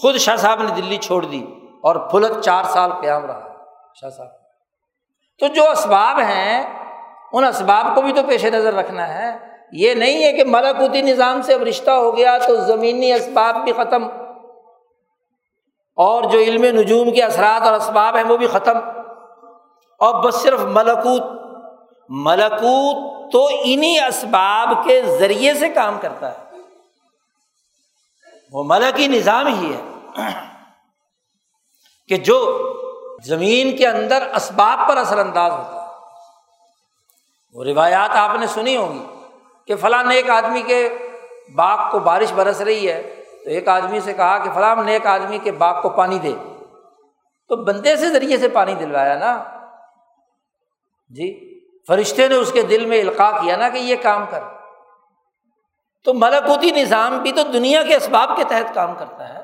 خود 0.02 0.16
شاہ 0.16 0.36
صاحب 0.36 0.64
نے 0.64 0.70
دلی 0.76 0.98
چھوڑ 0.98 1.26
دی 1.26 1.46
اور 1.84 1.96
پھلت 1.96 2.44
چار 2.44 2.64
سال 2.64 2.92
قیام 3.02 3.26
رہا 3.26 3.54
شاہ 4.02 4.10
صاحب۔ 4.10 4.30
تو 5.40 5.48
جو 5.48 5.72
اسباب 5.72 6.20
ہیں، 6.20 6.80
ان 7.34 7.44
اسباب 7.44 7.96
کو 7.96 8.02
بھی 8.02 8.14
تو 8.14 8.22
پیش 8.28 8.46
نظر 8.46 8.74
رکھنا 8.74 9.08
ہے۔ 9.08 9.38
یہ 9.72 9.94
نہیں 9.94 10.24
ہے 10.24 10.34
کہ 10.34 10.44
ملکوتی 10.44 11.02
نظام 11.02 11.42
سے 11.42 11.54
اب 11.54 11.62
رشتہ 11.62 11.92
ہو 11.92 12.18
گیا 12.18 12.38
تو 12.38 12.56
زمینی 12.56 13.14
اسباب 13.14 13.56
بھی 13.56 13.72
ختم۔ 13.72 14.04
اور 15.96 16.24
جو 16.24 16.40
علم 16.40 16.80
نجوم 16.80 17.12
کے 17.12 17.24
اثرات 17.24 17.66
اور 17.66 17.74
اسباب 17.74 18.16
ہیں، 18.16 18.24
وہ 18.24 18.38
بھی 18.38 18.48
ختم۔ 18.48 18.78
اور 20.00 20.24
بس 20.24 20.36
صرف 20.36 20.60
ملکوت 20.60 21.24
ملکوت 22.10 23.32
تو 23.32 23.48
انہیں 23.62 24.00
اسباب 24.00 24.84
کے 24.84 25.02
ذریعے 25.02 25.54
سے 25.54 25.70
کام 25.70 25.98
کرتا 26.02 26.32
ہے۔ 26.32 26.47
وہ 28.52 28.64
ملکی 28.66 29.08
نظام 29.08 29.48
ہی 29.48 29.74
ہے 29.74 29.82
کہ 32.08 32.18
جو 32.18 32.64
زمین 33.24 33.78
کے 33.78 33.88
اندر 33.88 34.28
اسباب 34.36 34.90
پر 34.90 34.98
اثر 34.98 35.18
انداز 35.18 35.52
ہوتا 35.52 35.82
ہے۔ 35.82 35.88
وہ 37.54 37.64
روایات 37.64 38.10
آپ 38.12 38.40
نے 38.40 38.48
سنی 38.48 38.78
ہوگی 38.78 39.06
کہ 39.68 39.76
فلاں 39.76 40.04
نیک 40.04 40.30
آدمی 40.30 40.62
کے 40.62 40.98
باغ 41.56 41.92
کو 41.92 42.00
بارش 42.00 42.34
برس 42.34 42.62
رہی 42.62 42.92
ہے 42.92 43.24
تو 43.44 43.50
ایک 43.50 43.68
آدمی 43.68 44.00
سے 44.00 44.14
کہا 44.14 44.38
کہ 44.38 44.52
فلاں 44.52 44.76
نیک 44.76 45.06
آدمی 45.06 45.38
کے 45.38 45.52
باغ 45.52 45.82
کو 45.82 45.90
پانی 45.90 46.20
دے۔ 46.20 46.34
تو 47.48 47.64
بندے 47.64 47.96
سے 47.96 48.10
ذریعے 48.10 48.38
سے 48.38 48.48
پانی 48.50 48.76
دلوایا 48.76 49.18
نا۔ 49.18 49.44
جی 51.10 51.60
فرشتے 51.88 52.28
نے 52.28 52.36
اس 52.36 52.52
کے 52.52 52.62
دل 52.62 52.86
میں 52.86 53.02
القاع 53.02 53.32
کیا 53.32 53.58
نا 53.58 53.70
کہ 53.70 53.78
یہ 53.78 53.96
کام 54.02 54.26
کر۔ 54.30 54.57
تو 56.04 56.14
ملکوتی 56.14 56.72
نظام 56.72 57.20
بھی 57.20 57.32
تو 57.32 57.42
دنیا 57.44 57.84
کے 57.84 57.96
اسباب 57.96 58.38
کے 58.38 58.44
تحت 58.44 58.74
کام 58.74 58.96
کرتا 58.96 59.30
ہے۔ 59.30 59.44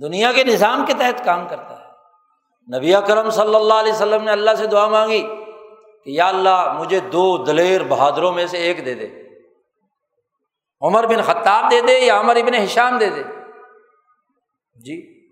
دنیا 0.00 0.32
کے 0.32 0.44
نظام 0.44 0.84
کے 0.86 0.94
تحت 0.94 1.24
کام 1.24 1.48
کرتا 1.48 1.74
ہے۔ 1.74 1.90
نبی 2.76 2.92
کرم 3.06 3.30
صلی 3.30 3.54
اللہ 3.54 3.74
علیہ 3.74 3.92
وسلم 3.92 4.24
نے 4.24 4.30
اللہ 4.30 4.50
سے 4.58 4.66
دعا 4.66 4.86
مانگی 4.88 5.22
کہ 6.04 6.10
یا 6.10 6.28
اللہ 6.28 6.76
مجھے 6.78 7.00
دو 7.00 7.44
دلیر 7.44 7.80
بہادروں 7.88 8.32
میں 8.32 8.46
سے 8.46 8.58
ایک 8.58 8.86
دے 8.86 8.94
دے۔ 8.94 9.08
عمر 10.80 11.06
بن 11.06 11.22
خطاب 11.22 11.70
دے 11.70 11.80
دے 11.80 11.98
یا 11.98 12.20
عمر 12.20 12.36
ابن 12.36 12.54
حشام 12.54 12.98
دے 12.98 13.10
دے۔ 13.10 13.22
جی 14.74 15.24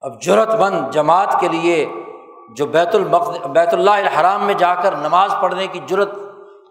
اب 0.00 0.22
جرت 0.22 0.48
بند 0.48 0.90
جماعت 0.90 1.36
کے 1.40 1.48
لیے 1.48 1.88
جو 2.50 2.66
بیت 2.66 2.94
المق 2.94 3.46
بیت 3.46 3.74
اللہ 3.74 3.90
الحرام 3.90 4.44
میں 4.44 4.54
جا 4.54 4.74
کر 4.74 4.96
نماز 4.96 5.34
پڑھنے 5.40 5.66
کی 5.66 5.80
جرت 5.86 6.08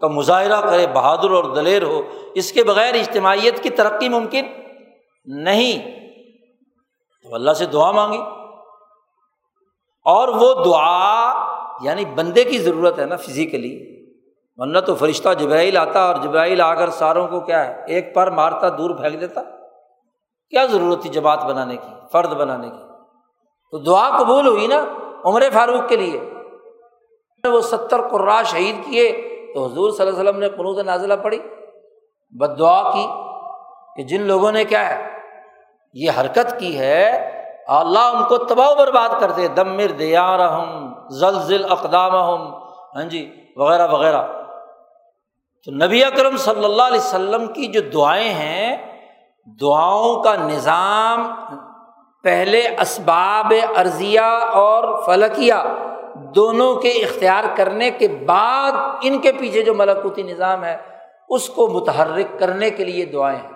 کا 0.08 0.14
مظاہرہ 0.14 0.62
کرے، 0.62 0.88
بہادر 0.88 1.30
اور 1.30 1.44
دلیر 1.44 1.84
ہو، 1.84 2.02
اس 2.34 2.52
کے 2.52 2.64
بغیر 2.64 2.94
اجتماعیت 2.94 3.64
کی 3.64 3.70
ترقی 3.70 4.10
ممکن 4.10 4.46
نہیں۔ 5.26 6.00
تو 7.24 7.36
اللہ 7.36 7.52
سے 7.52 7.66
دعا 7.66 7.92
مانگی۔ 7.92 8.22
اور 10.06 10.28
وہ 10.28 10.64
دعا 10.66 11.34
یعنی 11.82 12.06
بندے 12.06 12.44
کی 12.44 12.58
ضرورت 12.58 13.00
ہے 13.00 13.06
نا 13.06 13.16
فزیکلی۔ 13.16 14.06
ورنہ 14.56 14.80
تو 14.80 14.96
فرشتہ 14.96 15.30
جبرائیل 15.40 15.78
آتا 15.78 16.00
اور 16.00 16.16
جبرائیل 16.16 16.62
آ 16.62 16.74
کر 16.74 16.90
ساروں 16.90 17.28
کو 17.28 17.40
کیا 17.40 17.68
ہے، 17.68 17.86
ایک 17.88 18.14
پر 18.14 18.30
مارتا، 18.30 18.70
دور 18.70 18.90
پھینک 18.90 19.22
دیتا۔ 19.22 19.42
کیا 20.50 20.66
ضرورت 20.66 21.02
تھی 21.02 21.10
جماعت 21.10 21.46
بنانے 21.46 21.78
کی، 21.78 22.08
فرد 22.12 22.34
بنانے 22.34 22.70
کی؟ 22.70 22.84
تو 23.72 23.78
دعا 23.78 24.18
قبول 24.18 24.48
ہوئی 24.48 24.68
نا 24.68 24.86
عمر 25.26 25.44
فاروق 25.54 25.90
کے 25.90 25.96
لیے۔ 25.96 26.22
وہ 27.48 27.62
ستر 27.62 28.08
قرا 28.08 28.44
شہید 28.44 28.76
کیے۔ 28.86 29.35
تو 29.56 29.66
حضور 29.66 29.92
صلی 29.92 30.08
اللہ 30.08 30.20
علیہ 30.20 30.30
وسلم 30.30 30.40
نے 30.40 30.50
قنوط 30.50 30.80
نازلہ 30.86 31.14
پڑھی 31.14 31.38
بد 32.34 32.58
دعا 32.60 32.92
کی 32.92 33.06
کہ 33.96 34.04
جن 34.04 34.22
لوگوں 34.22 34.52
نے 34.52 34.64
کیا 34.64 34.90
ہے، 34.90 34.98
یہ 35.96 36.12
حرکت 36.20 36.60
کی 36.60 36.78
ہے، 36.80 37.06
اللہ 37.68 38.16
ان 38.16 38.24
کو 38.24 38.38
تباہ 38.38 38.70
و 38.70 38.76
برباد 38.76 39.10
کر 39.20 39.32
دے، 39.32 39.48
دمر 39.48 39.92
دیا 40.00 40.26
رحم 40.38 40.92
زلزل 41.10 41.66
اقدام 41.72 42.16
ہاں 42.96 43.04
جی 43.04 43.22
وغیرہ 43.56 43.88
وغیرہ۔ 43.88 44.22
تو 45.68 45.72
نبی 45.72 46.04
اکرم 46.04 46.38
صلی 46.38 46.66
اللہ 46.66 46.84
علیہ 46.84 47.00
وسلم 47.00 47.48
کی 47.54 47.68
جو 47.68 47.82
دعائیں 47.94 48.34
ہیں، 48.34 48.76
دعاؤں 49.62 50.24
کا 50.24 50.36
نظام 50.36 51.28
پہلے 52.24 52.62
اسباب 52.82 53.54
ارضیہ 53.78 54.30
اور 54.60 54.94
فلکیہ 55.06 55.64
دونوں 56.36 56.76
کے 56.76 56.90
اختیار 56.90 57.44
کرنے 57.56 57.92
کے 57.92 58.08
بعد 58.08 58.72
ان 59.02 59.22
کے 59.22 59.32
پیچھے 59.32 59.62
جو 59.62 59.74
ملکوتی 59.74 60.24
نظام 60.24 60.64
ہے، 60.64 60.78
اس 61.30 61.50
کو 61.50 61.68
متحرک 61.68 62.40
کرنے 62.40 62.70
کے 62.70 62.86
لیے 62.86 63.06
دعائیں 63.06 63.40
ہیں۔ 63.40 63.52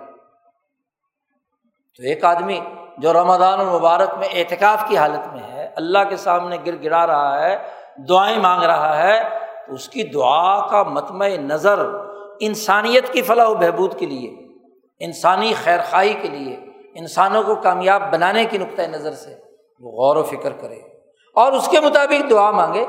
تو 1.98 2.04
ایک 2.04 2.24
آدمی 2.24 2.60
جو 2.98 3.14
رمضان 3.14 3.60
المبارک 3.60 4.18
میں 4.20 4.28
اعتکاف 4.34 4.84
کی 4.88 4.98
حالت 4.98 5.34
میں 5.34 5.44
ہے، 5.44 5.70
اللہ 5.76 6.00
کے 6.10 6.18
سامنے 6.18 6.58
گر 6.66 6.84
گرا 6.84 7.08
رہا 7.08 7.44
ہے، 7.44 7.58
دعائیں 8.10 8.40
مانگ 8.40 8.64
رہا 8.64 8.98
ہے، 8.98 9.24
تو 9.68 9.74
اس 9.74 9.90
کی 9.90 10.04
دعا 10.04 10.68
کا 10.68 10.84
متمع 10.84 11.28
نظر 11.28 11.80
انسانیت 12.40 13.14
کی 13.14 13.22
فلاح 13.22 13.48
و 13.48 13.56
بہبود 13.56 14.00
کے 14.00 14.06
لیے، 14.06 14.30
انسانی 15.00 15.54
خیر 15.64 15.80
خائی 15.90 16.14
کے 16.14 16.28
لیے، 16.28 16.56
انسانوں 16.96 17.44
کو 17.44 17.56
کامیاب 17.56 18.02
بنانے 18.12 18.46
کی 18.46 18.58
نقطۂ 18.58 18.82
نظر 18.82 19.12
سے 19.12 19.36
وہ 19.80 19.92
غور 19.92 20.16
و 20.16 20.24
فکر 20.24 20.54
کرے۔ 20.54 20.99
اور 21.34 21.52
اس 21.52 21.68
کے 21.68 21.80
مطابق 21.80 22.30
دعا 22.30 22.52
مانگے۔ 22.52 22.86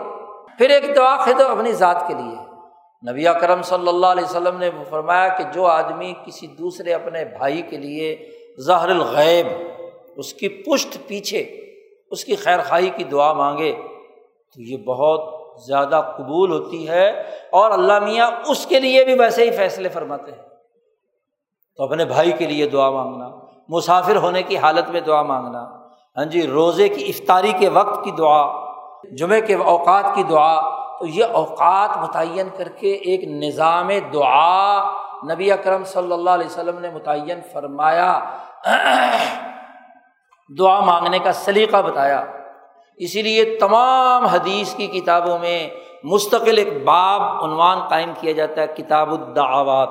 پھر 0.58 0.70
ایک 0.70 0.96
دعا 0.96 1.16
خود 1.16 1.40
اپنی 1.40 1.72
ذات 1.72 2.08
کے 2.08 2.14
لیے۔ 2.14 2.50
نبی 3.10 3.24
کرم 3.40 3.62
صلی 3.62 3.88
اللہ 3.88 4.06
علیہ 4.06 4.24
وسلم 4.24 4.58
نے 4.58 4.70
فرمایا 4.90 5.28
کہ 5.28 5.44
جو 5.52 5.66
آدمی 5.66 6.14
کسی 6.26 6.46
دوسرے 6.46 6.92
اپنے 6.92 7.24
بھائی 7.24 7.62
کے 7.62 7.76
لیے 7.76 8.30
ظہر 8.60 8.88
الغیب، 8.88 9.46
اس 10.16 10.34
کی 10.34 10.48
پشت 10.48 10.98
پیچھے 11.06 11.38
اس 12.10 12.24
کی 12.24 12.36
خیر 12.36 12.58
خائی 12.62 12.90
کی 12.90 13.04
دعا 13.04 13.32
مانگے، 13.32 13.72
تو 14.54 14.62
یہ 14.62 14.76
بہت 14.76 15.40
زیادہ 15.66 16.02
قبول 16.16 16.52
ہوتی 16.52 16.88
ہے 16.88 17.08
اور 17.50 17.70
اللہ 17.70 17.98
میاں 17.98 18.30
اس 18.48 18.66
کے 18.66 18.80
لیے 18.80 19.04
بھی 19.04 19.18
ویسے 19.18 19.44
ہی 19.44 19.50
فیصلے 19.50 19.88
فرماتے 19.88 20.32
ہیں۔ 20.32 20.42
تو 21.76 21.82
اپنے 21.82 22.04
بھائی 22.04 22.32
کے 22.32 22.46
لیے 22.46 22.68
دعا 22.68 22.90
مانگنا، 22.90 23.30
مسافر 23.68 24.16
ہونے 24.16 24.42
کی 24.42 24.56
حالت 24.58 24.88
میں 24.88 25.00
دعا 25.00 25.22
مانگنا 25.22 25.79
ہاں 26.20 26.26
جی 26.26 26.46
روزے 26.46 26.88
کی 26.88 27.04
افطاری 27.08 27.52
کے 27.58 27.68
وقت 27.68 28.04
کی 28.04 28.10
دعا 28.10 28.42
جمعے 29.18 29.40
کے 29.40 29.54
اوقات 29.54 30.04
کی 30.14 30.22
دعا، 30.22 30.60
تو 30.98 31.06
یہ 31.06 31.24
اوقات 31.24 31.96
متعین 31.96 32.48
کر 32.56 32.68
کے 32.68 32.92
ایک 32.92 33.24
نظام 33.24 33.90
دعا 34.12 34.90
نبی 35.32 35.52
اکرم 35.52 35.84
صلی 35.84 36.12
اللہ 36.12 36.30
علیہ 36.30 36.46
وسلم 36.46 36.78
نے 36.78 36.90
متعین 36.90 37.40
فرمایا۔ 37.52 38.20
دعا 40.58 40.80
مانگنے 40.80 41.18
کا 41.18 41.32
سلیقہ 41.32 41.82
بتایا۔ 41.82 42.24
اسی 42.96 43.22
لیے 43.22 43.58
تمام 43.58 44.24
حدیث 44.24 44.74
کی 44.74 44.86
کتابوں 44.86 45.38
میں 45.38 45.68
مستقل 46.04 46.58
ایک 46.58 46.84
باب 46.84 47.44
عنوان 47.44 47.88
قائم 47.88 48.12
کیا 48.20 48.32
جاتا 48.32 48.62
ہے، 48.62 48.66
کتاب 48.66 49.10
الدعوات۔ 49.10 49.88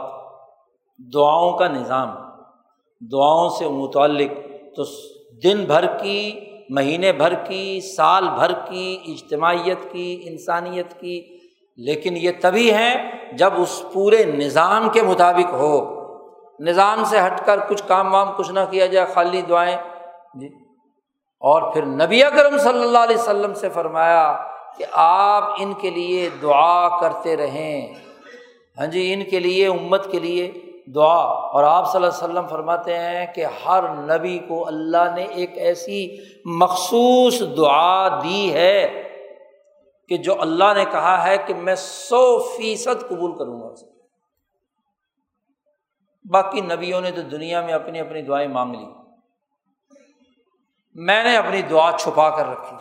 دعاؤں 1.14 1.58
کا 1.58 1.68
نظام، 1.68 2.10
دعاؤں 3.12 3.50
سے 3.50 3.68
متعلق 3.68 4.32
تو 4.76 4.84
دن 5.44 5.66
بھر 5.66 5.98
کی، 5.98 6.40
مہینے 6.70 7.12
بھر 7.12 7.34
کی، 7.34 7.82
سال 7.82 8.30
بھر 8.30 8.52
کی، 8.52 8.98
اجتماعیت 9.08 9.92
کی، 9.92 10.22
انسانیت 10.26 11.00
کی۔ 11.00 11.38
لیکن 11.78 12.18
یہ 12.18 12.32
تبھی 12.42 12.74
ہیں 12.74 13.12
جب 13.34 13.50
اس 13.58 13.84
پورے 13.94 14.24
نظام 14.24 14.90
کے 14.90 15.02
مطابق 15.02 15.54
ہو۔ 15.54 16.00
نظام 16.60 17.04
سے 17.06 17.20
ہٹ 17.20 17.46
کر 17.46 17.60
کچھ 17.68 17.84
کام 17.88 18.14
وام 18.14 18.28
کچھ 18.38 18.52
نہ 18.52 18.60
کیا 18.70 18.86
جائے، 18.86 19.08
خالی 19.14 19.42
دعائیں۔ 19.42 19.78
جی۔ 20.36 20.48
اور 21.40 21.74
پھر 21.74 21.86
نبی 21.86 22.24
اکرم 22.24 22.58
صلی 22.58 22.82
اللہ 22.82 22.98
علیہ 22.98 23.18
وسلم 23.18 23.54
سے 23.54 23.70
فرمایا 23.70 24.38
کہ 24.78 24.86
آپ 24.92 25.44
ان 25.60 25.74
کے 25.74 25.90
لیے 25.90 26.30
دعا 26.42 27.02
کرتے 27.02 27.38
رہیں۔ 27.38 27.94
ہاں 28.78 28.88
جی 28.88 29.14
ان 29.14 29.24
کے 29.24 29.40
لیے، 29.40 29.68
امت 29.68 30.12
کے 30.12 30.20
لیے۔ 30.20 30.52
دعا 30.96 31.16
اور 31.16 31.64
آپ 31.64 31.92
صلی 31.92 32.04
اللہ 32.04 32.26
علیہ 32.26 32.34
وسلم 32.34 32.48
فرماتے 32.48 32.98
ہیں 32.98 33.34
کہ 33.34 33.46
ہر 33.66 33.84
نبی 33.90 34.40
کو 34.40 34.68
اللہ 34.68 35.16
نے 35.16 35.24
ایک 35.24 35.58
ایسی 35.58 36.18
مخصوص 36.46 37.42
دعا 37.58 38.22
دی 38.24 38.54
ہے 38.54 39.04
کہ 40.10 40.18
جو 40.18 40.42
اللہ 40.42 40.74
نے 40.76 40.86
کہا 40.92 41.24
ہے 41.24 41.38
کہ 41.38 41.54
میں 41.54 41.76
سو 41.76 42.40
فیصد 42.40 43.10
قبول 43.10 43.38
کروں 43.38 43.62
گا 43.62 43.68
اسے۔ 43.68 43.86
باقی 46.32 46.62
نبیوں 46.62 47.02
نے 47.02 47.12
تو 47.12 47.22
دنیا 47.22 47.62
میں 47.62 47.74
اپنی 47.74 48.00
اپنی 48.00 48.22
دعائیں 48.22 48.48
مانگ 48.48 48.76
لی۔ 48.76 48.86
میں 50.96 51.24
نے 51.24 51.38
اپنی 51.38 51.62
دعا 51.62 51.92
چھپا 52.00 52.30
کر 52.30 52.46
رکھی۔ 52.50 52.76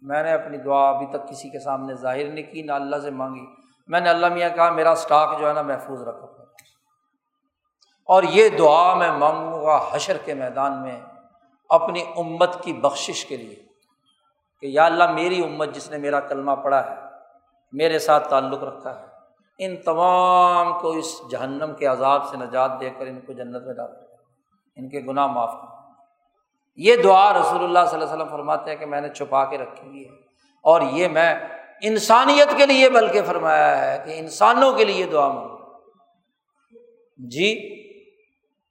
میں 0.00 0.22
نے 0.22 0.32
اپنی 0.32 0.58
دعا 0.58 0.88
ابھی 0.88 1.06
تک 1.06 1.28
کسی 1.28 1.48
کے 1.48 1.58
سامنے 1.58 1.94
ظاہر 1.94 2.28
نہیں 2.28 2.52
کی، 2.52 2.62
نہ 2.62 2.72
اللہ 2.72 2.96
سے 2.96 3.10
مانگی۔ 3.10 3.46
میں 3.86 4.00
نے 4.00 4.10
اللہ 4.10 4.26
میاں 4.26 4.50
کہا 4.50 4.70
میرا 4.70 4.90
اسٹاک 4.90 5.40
جو 5.40 5.48
ہے 5.48 5.52
نا 5.52 5.62
محفوظ 5.62 6.02
رکھا 6.02 6.37
اور 8.08 8.22
یہ 8.22 8.48
دعا 8.48 8.94
میں 8.94 9.12
مانگوں 9.12 9.64
گا 9.64 9.88
حشر 9.90 10.16
کے 10.24 10.34
میدان 10.34 10.82
میں 10.82 11.00
اپنی 11.68 12.02
امت 12.16 12.64
کی 12.64 12.72
بخشش 12.72 13.24
کے 13.24 13.36
لیے 13.36 13.56
کہ 14.60 14.66
یا 14.66 14.84
اللہ 14.84 15.10
میری 15.10 15.44
امت 15.44 15.74
جس 15.74 15.90
نے 15.90 15.98
میرا 15.98 16.20
کلمہ 16.20 16.52
پڑھا 16.52 16.90
ہے، 16.90 16.96
میرے 17.72 17.98
ساتھ 17.98 18.28
تعلق 18.28 18.62
رکھا 18.62 19.00
ہے، 19.00 19.04
ان 19.58 19.76
تمام 19.76 20.78
کو 20.78 20.90
اس 20.90 21.20
جہنم 21.30 21.74
کے 21.78 21.86
عذاب 21.86 22.28
سے 22.28 22.36
نجات 22.36 22.80
دے 22.80 22.90
کر 22.90 23.06
ان 23.06 23.20
کو 23.20 23.32
جنت 23.32 23.62
میں 23.66 23.74
ڈال 23.74 23.90
ان 24.76 24.88
کے 24.88 25.00
گناہ 25.00 25.26
معاف 25.26 25.52
کر۔ 25.52 25.78
یہ 26.76 26.96
دعا 26.96 27.32
رسول 27.32 27.64
اللہ 27.64 27.78
صلی 27.86 28.00
اللہ 28.00 28.04
علیہ 28.04 28.22
وسلم 28.22 28.28
فرماتے 28.28 28.70
ہیں 28.70 28.78
کہ 28.78 28.86
میں 28.86 29.00
نے 29.00 29.08
چھپا 29.08 29.44
کے 29.44 29.58
رکھی 29.58 29.88
ہوئی 29.88 30.04
ہے۔ 30.04 30.10
اور 30.62 30.80
یہ 30.80 31.08
میں 31.08 31.34
انسانیت 31.82 32.56
کے 32.56 32.66
لیے 32.66 32.90
بلکہ 32.90 33.22
فرمایا 33.22 33.92
ہے 33.92 34.02
کہ 34.06 34.18
انسانوں 34.18 34.72
کے 34.72 34.84
لیے 34.84 35.04
دعا 35.04 35.28
مانگ 35.28 35.48
جی 37.28 37.77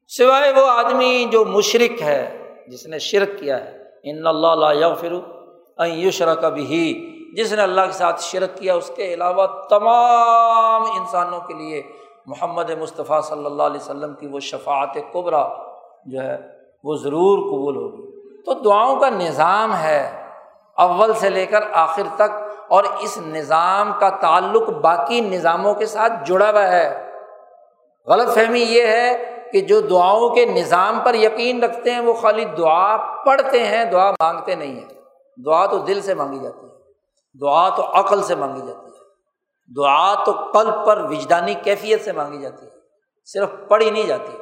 سوائے 0.10 0.52
وہ 0.52 0.66
آدمی 0.68 1.26
جو 1.32 1.44
مشرق 1.46 2.02
ہے، 2.02 2.22
جس 2.68 2.86
نے 2.88 3.00
شرک 3.00 3.40
کیا 3.40 3.58
ہے۔ 3.66 3.78
ان 4.04 4.28
اللہ 4.28 4.94
فرو 5.00 5.20
یشر 5.86 6.34
کبھی 6.36 6.66
ہی 6.66 7.34
جس 7.36 7.52
نے 7.54 7.62
اللہ 7.62 7.82
کے 7.82 7.92
ساتھ 7.92 8.22
شرک 8.24 8.58
کیا، 8.58 8.76
اس 8.76 8.92
کے 8.96 9.14
علاوہ 9.14 9.46
تمام 9.70 10.84
انسانوں 10.92 11.40
کے 11.40 11.54
لیے 11.54 11.82
محمد 12.26 12.70
مصطفیٰ 12.80 13.22
صلی 13.22 13.46
اللہ 13.46 13.64
علیہ 13.64 13.80
وسلم 13.82 14.14
کی 14.14 14.28
وہ 14.28 14.40
شفاعت 14.40 14.98
قبرا 15.12 15.48
جو 16.06 16.22
ہے، 16.22 16.38
وہ 16.84 16.96
ضرور 16.96 17.38
قبول 17.40 17.76
ہوگی۔ 17.76 18.42
تو 18.44 18.54
دعاؤں 18.54 19.00
کا 19.00 19.10
نظام 19.10 19.76
ہے 19.76 20.02
اول 20.78 21.14
سے 21.14 21.30
لے 21.30 21.46
کر 21.46 21.72
آخر 21.72 22.16
تک، 22.16 22.32
اور 22.68 22.84
اس 23.00 23.18
نظام 23.18 23.92
کا 24.00 24.10
تعلق 24.22 24.70
باقی 24.82 25.22
نظاموں 25.22 25.74
کے 25.74 25.86
ساتھ 25.86 26.14
جڑا 26.26 26.50
ہوا 26.50 26.68
ہے۔ 26.72 26.90
غلط 28.08 28.34
فہمی 28.36 28.62
یہ 28.62 28.88
ہے 28.88 29.37
کہ 29.52 29.62
جو 29.62 29.82
دعاؤں 29.82 30.30
کے 30.30 30.46
نظام 30.46 31.00
پر 31.06 31.16
یقین 31.16 31.64
رکھتے 31.64 31.92
ہیں، 31.92 32.00
وہ 32.00 32.14
خالی 32.14 32.46
دعا 32.46 32.98
پڑھتے 33.26 33.64
ہیں، 33.64 33.86
دعا 33.86 34.12
مانگتے 34.12 34.56
نہیں 34.56 34.76
ہیں۔ 34.76 34.88
دعا 35.46 35.66
تو 35.66 35.78
دل 35.78 36.02
سے 36.02 36.14
مانگی 36.14 36.40
جاتی 36.40 36.66
ہے۔ 36.66 36.78
دعا 37.42 37.70
تو 37.70 37.84
عقل 37.94 38.24
سے 38.24 38.36
مانگی 38.36 38.68
جاتی 38.68 38.86
ہے۔ 38.86 38.98
دعا 39.78 40.24
تو 40.24 40.32
قلب 40.32 40.86
پر 40.86 41.08
وجدانی 41.10 41.54
کیفیت 41.54 42.02
سے 42.02 42.12
مانگی 42.12 42.42
جاتی 42.42 42.66
ہے۔ 42.66 42.72
صرف 43.26 43.50
پڑھی 43.68 43.92
نہیں 43.92 44.08
جاتی۔ 44.08 44.38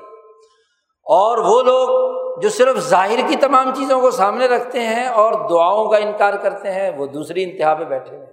اور 1.03 1.37
وہ 1.37 1.61
لوگ 1.61 2.15
جو 2.39 2.49
صرف 2.49 2.77
ظاہر 2.77 3.19
کی 3.27 3.35
تمام 3.35 3.73
چیزوں 3.75 4.01
کو 4.01 4.11
سامنے 4.11 4.45
رکھتے 4.45 4.79
ہیں 4.79 5.07
اور 5.07 5.33
دعاؤں 5.49 5.89
کا 5.89 5.97
انکار 5.97 6.33
کرتے 6.33 6.71
ہیں، 6.71 6.97
وہ 6.97 7.05
دوسری 7.05 7.43
انتہا 7.43 7.73
پہ 7.73 7.83
بیٹھے 7.83 8.15
ہوئے 8.15 8.31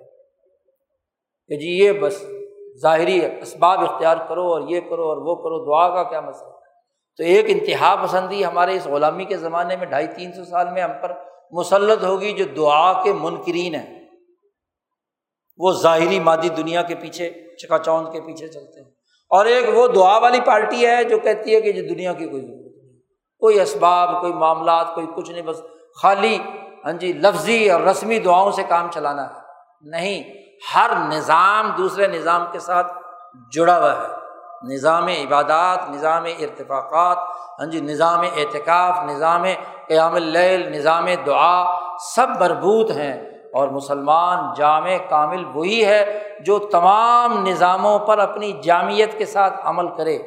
کہ 1.49 1.57
جی 1.57 1.85
یہ 1.85 1.93
بس 1.93 2.27
ظاہری 2.83 3.21
اسباب 3.43 3.81
اختیار 3.81 4.17
کرو 4.29 4.53
اور 4.53 4.61
یہ 4.61 4.81
کرو 4.81 5.09
اور 5.09 5.17
وہ 5.17 5.35
کرو، 5.35 5.65
دعا 5.65 5.89
کا 5.89 6.03
کیا 6.03 6.21
مسئلہ؟ 6.21 6.51
تو 7.17 7.25
ایک 7.25 7.45
انتہا 7.49 7.97
پسندی 8.03 8.45
ہمارے 8.45 8.77
اس 8.77 8.87
غلامی 8.87 9.25
کے 9.25 9.37
زمانے 9.37 9.77
میں 9.77 9.87
ڈھائی 9.87 10.07
تین 10.07 10.33
سو 10.33 10.45
سال 10.45 10.71
میں 10.71 10.83
ہم 10.83 10.91
پر 11.03 11.13
مسلط 11.51 12.05
ہوگی 12.05 12.33
جو 12.33 12.45
دعا 12.45 13.03
کے 13.03 13.13
منکرین 13.13 13.75
ہیں۔ 13.75 14.09
وہ 15.57 15.73
ظاہری 15.73 16.21
مادی 16.21 16.49
دنیا 16.49 16.83
کے 16.83 16.95
پیچھے، 16.95 17.57
چکا 17.57 17.79
چوند 17.79 18.13
کے 18.13 18.21
پیچھے 18.21 18.49
چلتے 18.49 18.81
ہیں۔ 18.81 18.91
اور 19.31 19.47
ایک 19.47 19.65
وہ 19.75 19.89
دعا 19.89 20.19
والی 20.19 20.41
پارٹی 20.41 20.87
ہے 20.87 21.05
جو 21.05 21.19
کہتی 21.19 21.55
ہے 21.55 21.61
کہ 21.61 21.73
جو 21.73 21.95
دنیا 21.95 22.13
کی 22.13 22.27
کوئی 22.27 22.43
ضرورت 22.43 22.85
نہیں۔ 22.85 22.99
کوئی 23.39 23.61
اسباب، 23.61 24.21
کوئی 24.21 24.33
معاملات، 24.33 24.95
کوئی 24.95 25.07
کچھ 25.17 25.31
نہیں، 25.31 25.43
بس 25.43 25.57
خالی 26.03 26.39
ہاں 26.85 26.93
جی 26.93 27.13
لفظی 27.13 27.71
اور 27.71 27.81
رسمی 27.81 28.19
دعاؤں 28.19 28.51
سے 28.51 28.63
کام 28.69 28.91
چلانا 28.91 29.27
ہے۔ 29.29 29.35
نہیں، 29.83 30.23
ہر 30.75 30.91
نظام 31.09 31.71
دوسرے 31.79 32.07
نظام 32.07 32.47
کے 32.53 32.59
ساتھ 32.59 32.93
جڑا 33.53 33.79
ہوا 33.79 33.93
ہے۔ 33.93 34.22
نظام 34.65 35.07
عبادات، 35.07 35.91
نظام 35.91 36.25
ارتفاقات 36.25 37.19
ہاں 37.61 37.67
جی 37.67 37.81
نظام 37.81 38.21
اعتکاف، 38.21 39.05
نظام 39.05 39.43
قیام 39.89 40.15
اللیل، 40.15 40.79
نظام 40.79 41.07
دعا 41.27 41.79
سب 42.15 42.27
مربوط 42.41 42.91
ہیں 42.91 43.21
اور 43.55 43.69
مسلمان 43.69 44.55
جامع 44.57 44.97
کامل 45.09 45.45
وہی 45.55 45.85
ہے 45.85 46.29
جو 46.41 46.59
تمام 46.59 47.47
نظاموں 47.47 47.99
پر 47.99 48.19
اپنی 48.19 48.53
جامعت 48.53 49.19
کے 49.19 49.27
ساتھ 49.27 49.55
عمل 49.65 49.97
کرے۔ 49.97 50.19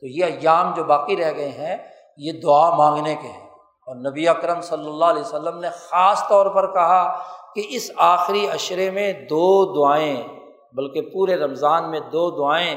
تو 0.00 0.06
یہ 0.06 0.24
ایام 0.24 0.74
جو 0.74 0.84
باقی 0.84 1.16
رہ 1.16 1.32
گئے 1.36 1.48
ہیں، 1.48 1.76
یہ 2.16 2.32
دعا 2.42 2.74
مانگنے 2.74 3.14
کے 3.14 3.28
ہیں۔ 3.28 3.46
اور 3.86 4.10
نبی 4.10 4.28
اکرم 4.28 4.60
صلی 4.60 4.86
اللہ 4.86 5.04
علیہ 5.04 5.20
وسلم 5.20 5.58
نے 5.58 5.68
خاص 5.70 6.28
طور 6.28 6.46
پر 6.46 6.72
کہا 6.72 7.18
کہ 7.54 7.62
اس 7.68 7.90
آخری 7.96 8.50
اشرے 8.50 8.90
میں 8.90 9.12
دو 9.12 9.74
دعائیں، 9.74 10.22
بلکہ 10.72 11.00
پورے 11.00 11.36
رمضان 11.36 11.90
میں 11.90 12.00
دو 12.00 12.30
دعائیں 12.30 12.74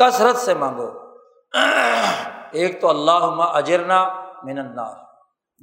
کثرت 0.00 0.36
سے 0.36 0.54
مانگو۔ 0.54 0.90
ایک 2.52 2.80
تو 2.80 2.88
اللہ 2.88 3.42
اجرنا 3.42 4.08
من 4.42 4.58
النار۔ 4.58 4.92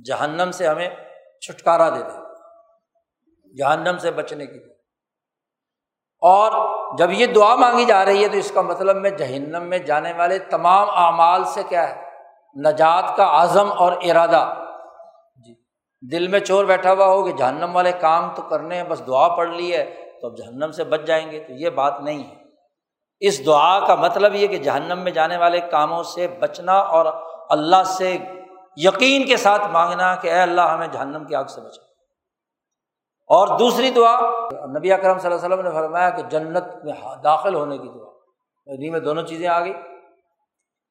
جہنم 0.06 0.52
سے 0.52 0.68
ہمیں 0.68 0.90
چھٹکارا 1.42 1.90
دے 1.90 2.04
دے۔ 2.04 2.28
جہنم 3.58 3.98
سے 3.98 4.12
بچنے 4.12 4.46
کی 4.46 4.60
اور 6.22 6.52
جب 6.98 7.12
یہ 7.12 7.26
دعا 7.26 7.56
مانگی 7.56 7.86
جا 7.86 8.06
رہی 8.06 8.24
ہے 8.24 8.28
تو 8.28 8.38
اس 8.38 8.52
کا 8.52 8.62
مطلب 8.62 8.96
میں 8.96 9.10
جہنم 9.10 9.64
میں 9.64 9.80
جانے 9.80 10.14
والے 10.14 10.40
تمام 10.40 10.90
اعمال 10.90 11.44
سے 11.44 11.64
کیا 11.64 11.90
ہے؟ 11.90 12.04
نجات 12.56 13.18
کا 13.18 13.44
عزم 13.44 13.72
اور 13.78 13.92
ارادہ۔ 14.02 14.54
جی 15.36 15.54
دل 16.12 16.28
میں 16.28 16.40
چور 16.40 16.66
بیٹھا 16.66 16.94
ہوا 16.94 17.06
ہو 17.06 17.24
کہ 17.24 17.32
جہنم 17.32 17.76
والے 17.76 17.92
کام 17.92 18.36
تو 18.36 18.42
کرنے 18.42 18.76
ہیں، 18.76 18.84
بس 18.84 19.08
دعا 19.08 19.28
پڑھ 19.28 19.50
لی 19.50 19.74
ہے 19.74 20.12
تو 20.22 20.28
اب 20.28 20.38
جہنم 20.38 20.72
سے 20.72 20.84
بچ 20.84 21.02
جائیں 21.02 21.32
گے 21.32 21.44
تو 21.48 21.54
یہ 21.54 21.70
بات 21.70 22.02
نہیں 22.02 22.24
ہے۔ 22.24 22.47
اس 23.20 23.46
دعا 23.46 23.88
کا 23.88 23.96
مطلب 23.96 24.36
یہ 24.36 24.48
کہ 24.48 24.58
جہنم 24.58 25.00
میں 25.00 25.12
جانے 25.12 25.38
والے 25.38 25.60
کاموں 25.60 26.04
سے 26.04 26.28
بچنا 26.28 26.80
اور 26.80 27.06
اللہ 27.50 27.84
سے 27.86 28.18
یقین 28.78 29.26
کے 29.26 29.38
ساتھ 29.38 29.68
مانگنا 29.68 30.16
کہ 30.16 30.28
اے 30.28 30.42
اللہ 30.42 30.62
ہمیں 30.62 30.88
جہنم 30.88 31.26
کی 31.26 31.36
آگ 31.36 31.46
سے 31.46 31.62
بچا۔ 31.62 31.82
اور 33.28 33.58
دوسری 33.60 33.90
دعا، 33.92 34.20
نبی 34.78 34.94
اکرم 34.94 35.20
صلی 35.20 35.32
اللہ 35.32 35.46
علیہ 35.46 35.56
وسلم 35.56 35.68
نے 35.68 35.72
فرمایا 35.72 36.10
کہ 36.10 36.22
جنت 36.22 36.64
میں 36.84 36.94
داخل 37.24 37.56
ہونے 37.56 37.78
کی 37.78 37.88
دعا۔ 37.88 38.12
ندی 38.68 38.90
میں 38.90 39.00
دونوں 39.00 39.24
چیزیں 39.24 39.48
آ 39.48 39.60
گئی۔ 39.60 39.74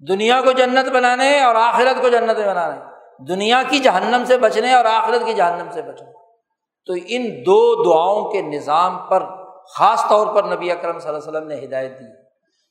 دنیا 0.08 0.40
کو 0.44 0.52
جنت 0.52 0.88
بنانے 0.88 1.42
اور 1.42 1.54
آخرت 1.54 2.02
کو 2.02 2.08
جنت 2.08 2.38
میں 2.38 2.48
بنانے۔ 2.48 2.80
دنیا 3.28 3.62
کی 3.68 3.78
جہنم 3.78 4.24
سے 4.24 4.38
بچنے 4.38 4.74
اور 4.74 4.84
آخرت 4.84 5.24
کی 5.24 5.34
جہنم 5.34 5.70
سے 5.70 5.82
بچنے۔ 5.82 6.12
تو 6.86 6.92
ان 7.06 7.40
دو 7.40 7.84
دعاؤں 7.84 8.32
کے 8.32 8.42
نظام 8.42 8.98
پر 8.98 9.45
خاص 9.74 10.08
طور 10.08 10.26
پر 10.26 10.44
نبی 10.44 10.72
اکرم 10.72 10.98
صلی 10.98 11.08
اللہ 11.08 11.18
علیہ 11.18 11.28
وسلم 11.28 11.48
نے 11.48 11.64
ہدایت 11.64 11.98
دی 11.98 12.04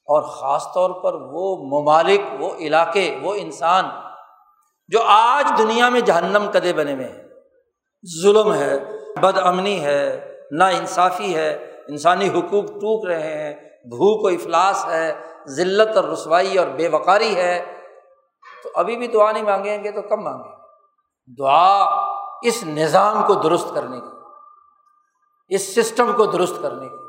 اور 0.08 0.22
خاص 0.22 0.68
طور 0.74 0.90
پر 0.90 1.14
وہ 1.14 1.82
ممالک، 1.82 2.22
وہ 2.40 2.56
علاقے، 2.56 3.20
وہ 3.22 3.34
انسان 3.38 3.86
جو 4.88 5.00
آج 5.08 5.52
دنیا 5.58 5.90
میں 5.90 6.02
جہنم 6.02 6.46
کدے 6.54 6.74
بنے 6.74 6.94
ہوئے 6.94 7.06
ہیں۔ 7.06 7.24
ظلم 8.24 8.54
ہے، 8.54 8.80
بد 9.22 9.38
امنی 9.38 9.84
ہے، 9.84 10.34
نا 10.52 10.68
انصافی 10.68 11.36
ہے، 11.36 11.72
انسانی 11.88 12.30
حقوق 12.30 12.66
ٹوک 12.66 13.06
رہے 13.06 13.38
ہیں، 13.38 13.54
بھوک 13.90 14.26
و 14.26 14.28
افلاس 14.28 14.86
ہے، 14.86 15.14
ذلت 15.48 15.96
اور 15.96 16.04
رسوائی 16.04 16.58
اور 16.58 16.68
بے 16.68 16.88
وقاری 16.88 17.36
ہے۔ 17.36 17.66
تو 18.64 18.70
ابھی 18.76 18.98
بھی 18.98 19.08
دعا 19.08 19.32
نہیں 19.32 19.44
مانگیں 19.44 19.84
گے 19.84 19.92
تو 19.92 20.02
کب 20.02 20.20
مانگیں 20.20 20.52
دعا 21.38 21.84
اس 22.42 22.64
نظام 22.68 23.24
کو 23.28 23.34
درست 23.34 23.68
کرنے 23.74 24.00
کی۔ 24.00 24.15
اس 25.52 25.74
سسٹم 25.76 26.12
کو 26.14 26.26
درست 26.26 26.62
کرنے 26.62 26.88
کی، 26.88 27.04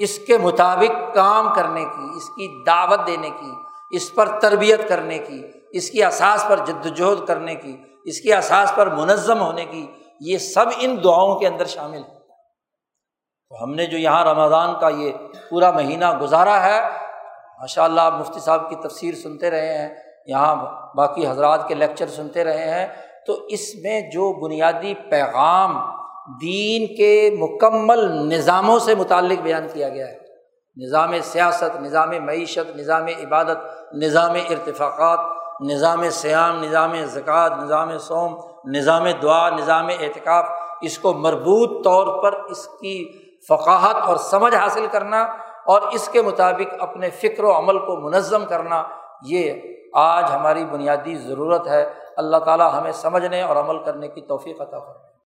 اس 0.00 0.18
کے 0.18 0.38
مطابق 0.38 1.14
کام 1.14 1.52
کرنے 1.54 1.84
کی، 1.84 2.16
اس 2.16 2.28
کی 2.28 2.48
دعوت 2.66 3.06
دینے 3.06 3.30
کی، 3.30 3.52
اس 3.90 4.14
پر 4.14 4.28
تربیت 4.40 4.88
کرنے 4.88 5.18
کی، 5.18 5.42
اس 5.72 5.90
کی 5.90 6.04
اساس 6.04 6.44
پر 6.48 6.64
جدوجہد 6.66 7.26
کرنے 7.26 7.54
کی، 7.54 7.76
اس 8.04 8.20
کی 8.20 8.32
اساس 8.34 8.72
پر 8.74 8.90
منظم 8.96 9.40
ہونے 9.40 9.64
کی، 9.64 9.86
یہ 10.20 10.38
سب 10.38 10.66
ان 10.78 10.96
دعاؤں 11.04 11.38
کے 11.38 11.46
اندر 11.46 11.66
شامل 11.66 11.98
ہے 11.98 12.20
تو 13.50 13.62
ہم 13.62 13.74
نے 13.74 13.86
جو 13.86 13.98
یہاں 13.98 14.24
رمضان 14.24 14.74
کا 14.80 14.88
یہ 14.88 15.12
پورا 15.50 15.70
مہینہ 15.70 16.12
گزارا 16.20 16.62
ہے 16.62 16.80
ماشاء 17.60 17.84
اللہ 17.84 18.00
آپ 18.00 18.12
مفتی 18.12 18.40
صاحب 18.40 18.68
کی 18.70 18.76
تفسیر 18.82 19.14
سنتے 19.14 19.50
رہے 19.50 19.76
ہیں، 19.78 19.88
یہاں 20.26 20.54
باقی 20.96 21.26
حضرات 21.26 21.66
کے 21.68 21.74
لیکچر 21.74 22.08
سنتے 22.08 22.44
رہے 22.44 22.70
ہیں، 22.70 22.86
تو 23.26 23.32
اس 23.48 23.74
میں 23.82 24.00
جو 24.10 24.32
بنیادی 24.40 24.94
پیغام 25.10 25.76
دین 26.40 26.96
کے 26.96 27.36
مکمل 27.38 28.12
نظاموں 28.12 28.78
سے 28.78 28.94
متعلق 28.94 29.42
بیان 29.42 29.66
کیا 29.72 29.88
گیا 29.88 30.06
ہے۔ 30.08 30.18
نظام 30.76 31.12
سیاست، 31.22 31.80
نظام 31.80 32.10
معیشت، 32.26 32.76
نظام 32.76 33.06
عبادت، 33.06 33.58
نظام 33.94 34.30
ارتفاقات، 34.30 35.18
نظام 35.70 36.10
سیام 36.10 36.64
نظام 36.64 36.92
زکوٰۃ، 37.04 37.48
نظام 37.64 37.98
سوم 37.98 38.36
نظام 38.74 39.06
دعا، 39.22 39.50
نظام 39.50 39.86
اعتکاف۔ 39.86 40.44
اس 40.82 40.98
کو 40.98 41.12
مربوط 41.12 41.84
طور 41.84 42.22
پر 42.22 42.32
اس 42.50 42.68
کی 42.68 43.12
فقاہت 43.48 43.96
اور 43.96 44.16
سمجھ 44.16 44.54
حاصل 44.54 44.86
کرنا 44.90 45.22
اور 45.66 45.82
اس 45.92 46.08
کے 46.08 46.22
مطابق 46.22 46.74
اپنے 46.80 47.10
فکر 47.10 47.44
و 47.44 47.58
عمل 47.58 47.78
کو 47.78 47.96
منظم 47.96 48.44
کرنا، 48.44 48.82
یہ 49.26 49.52
آج 49.94 50.24
ہماری 50.34 50.64
بنیادی 50.64 51.14
ضرورت 51.14 51.68
ہے۔ 51.68 51.92
اللہ 52.16 52.36
تعالیٰ 52.36 52.74
ہمیں 52.74 52.92
سمجھنے 52.92 53.42
اور 53.42 53.56
عمل 53.56 53.78
کرنے 53.84 54.08
کی 54.08 54.20
توفیق 54.20 54.60
عطا 54.60 54.78
فرمائے۔ 54.78 55.11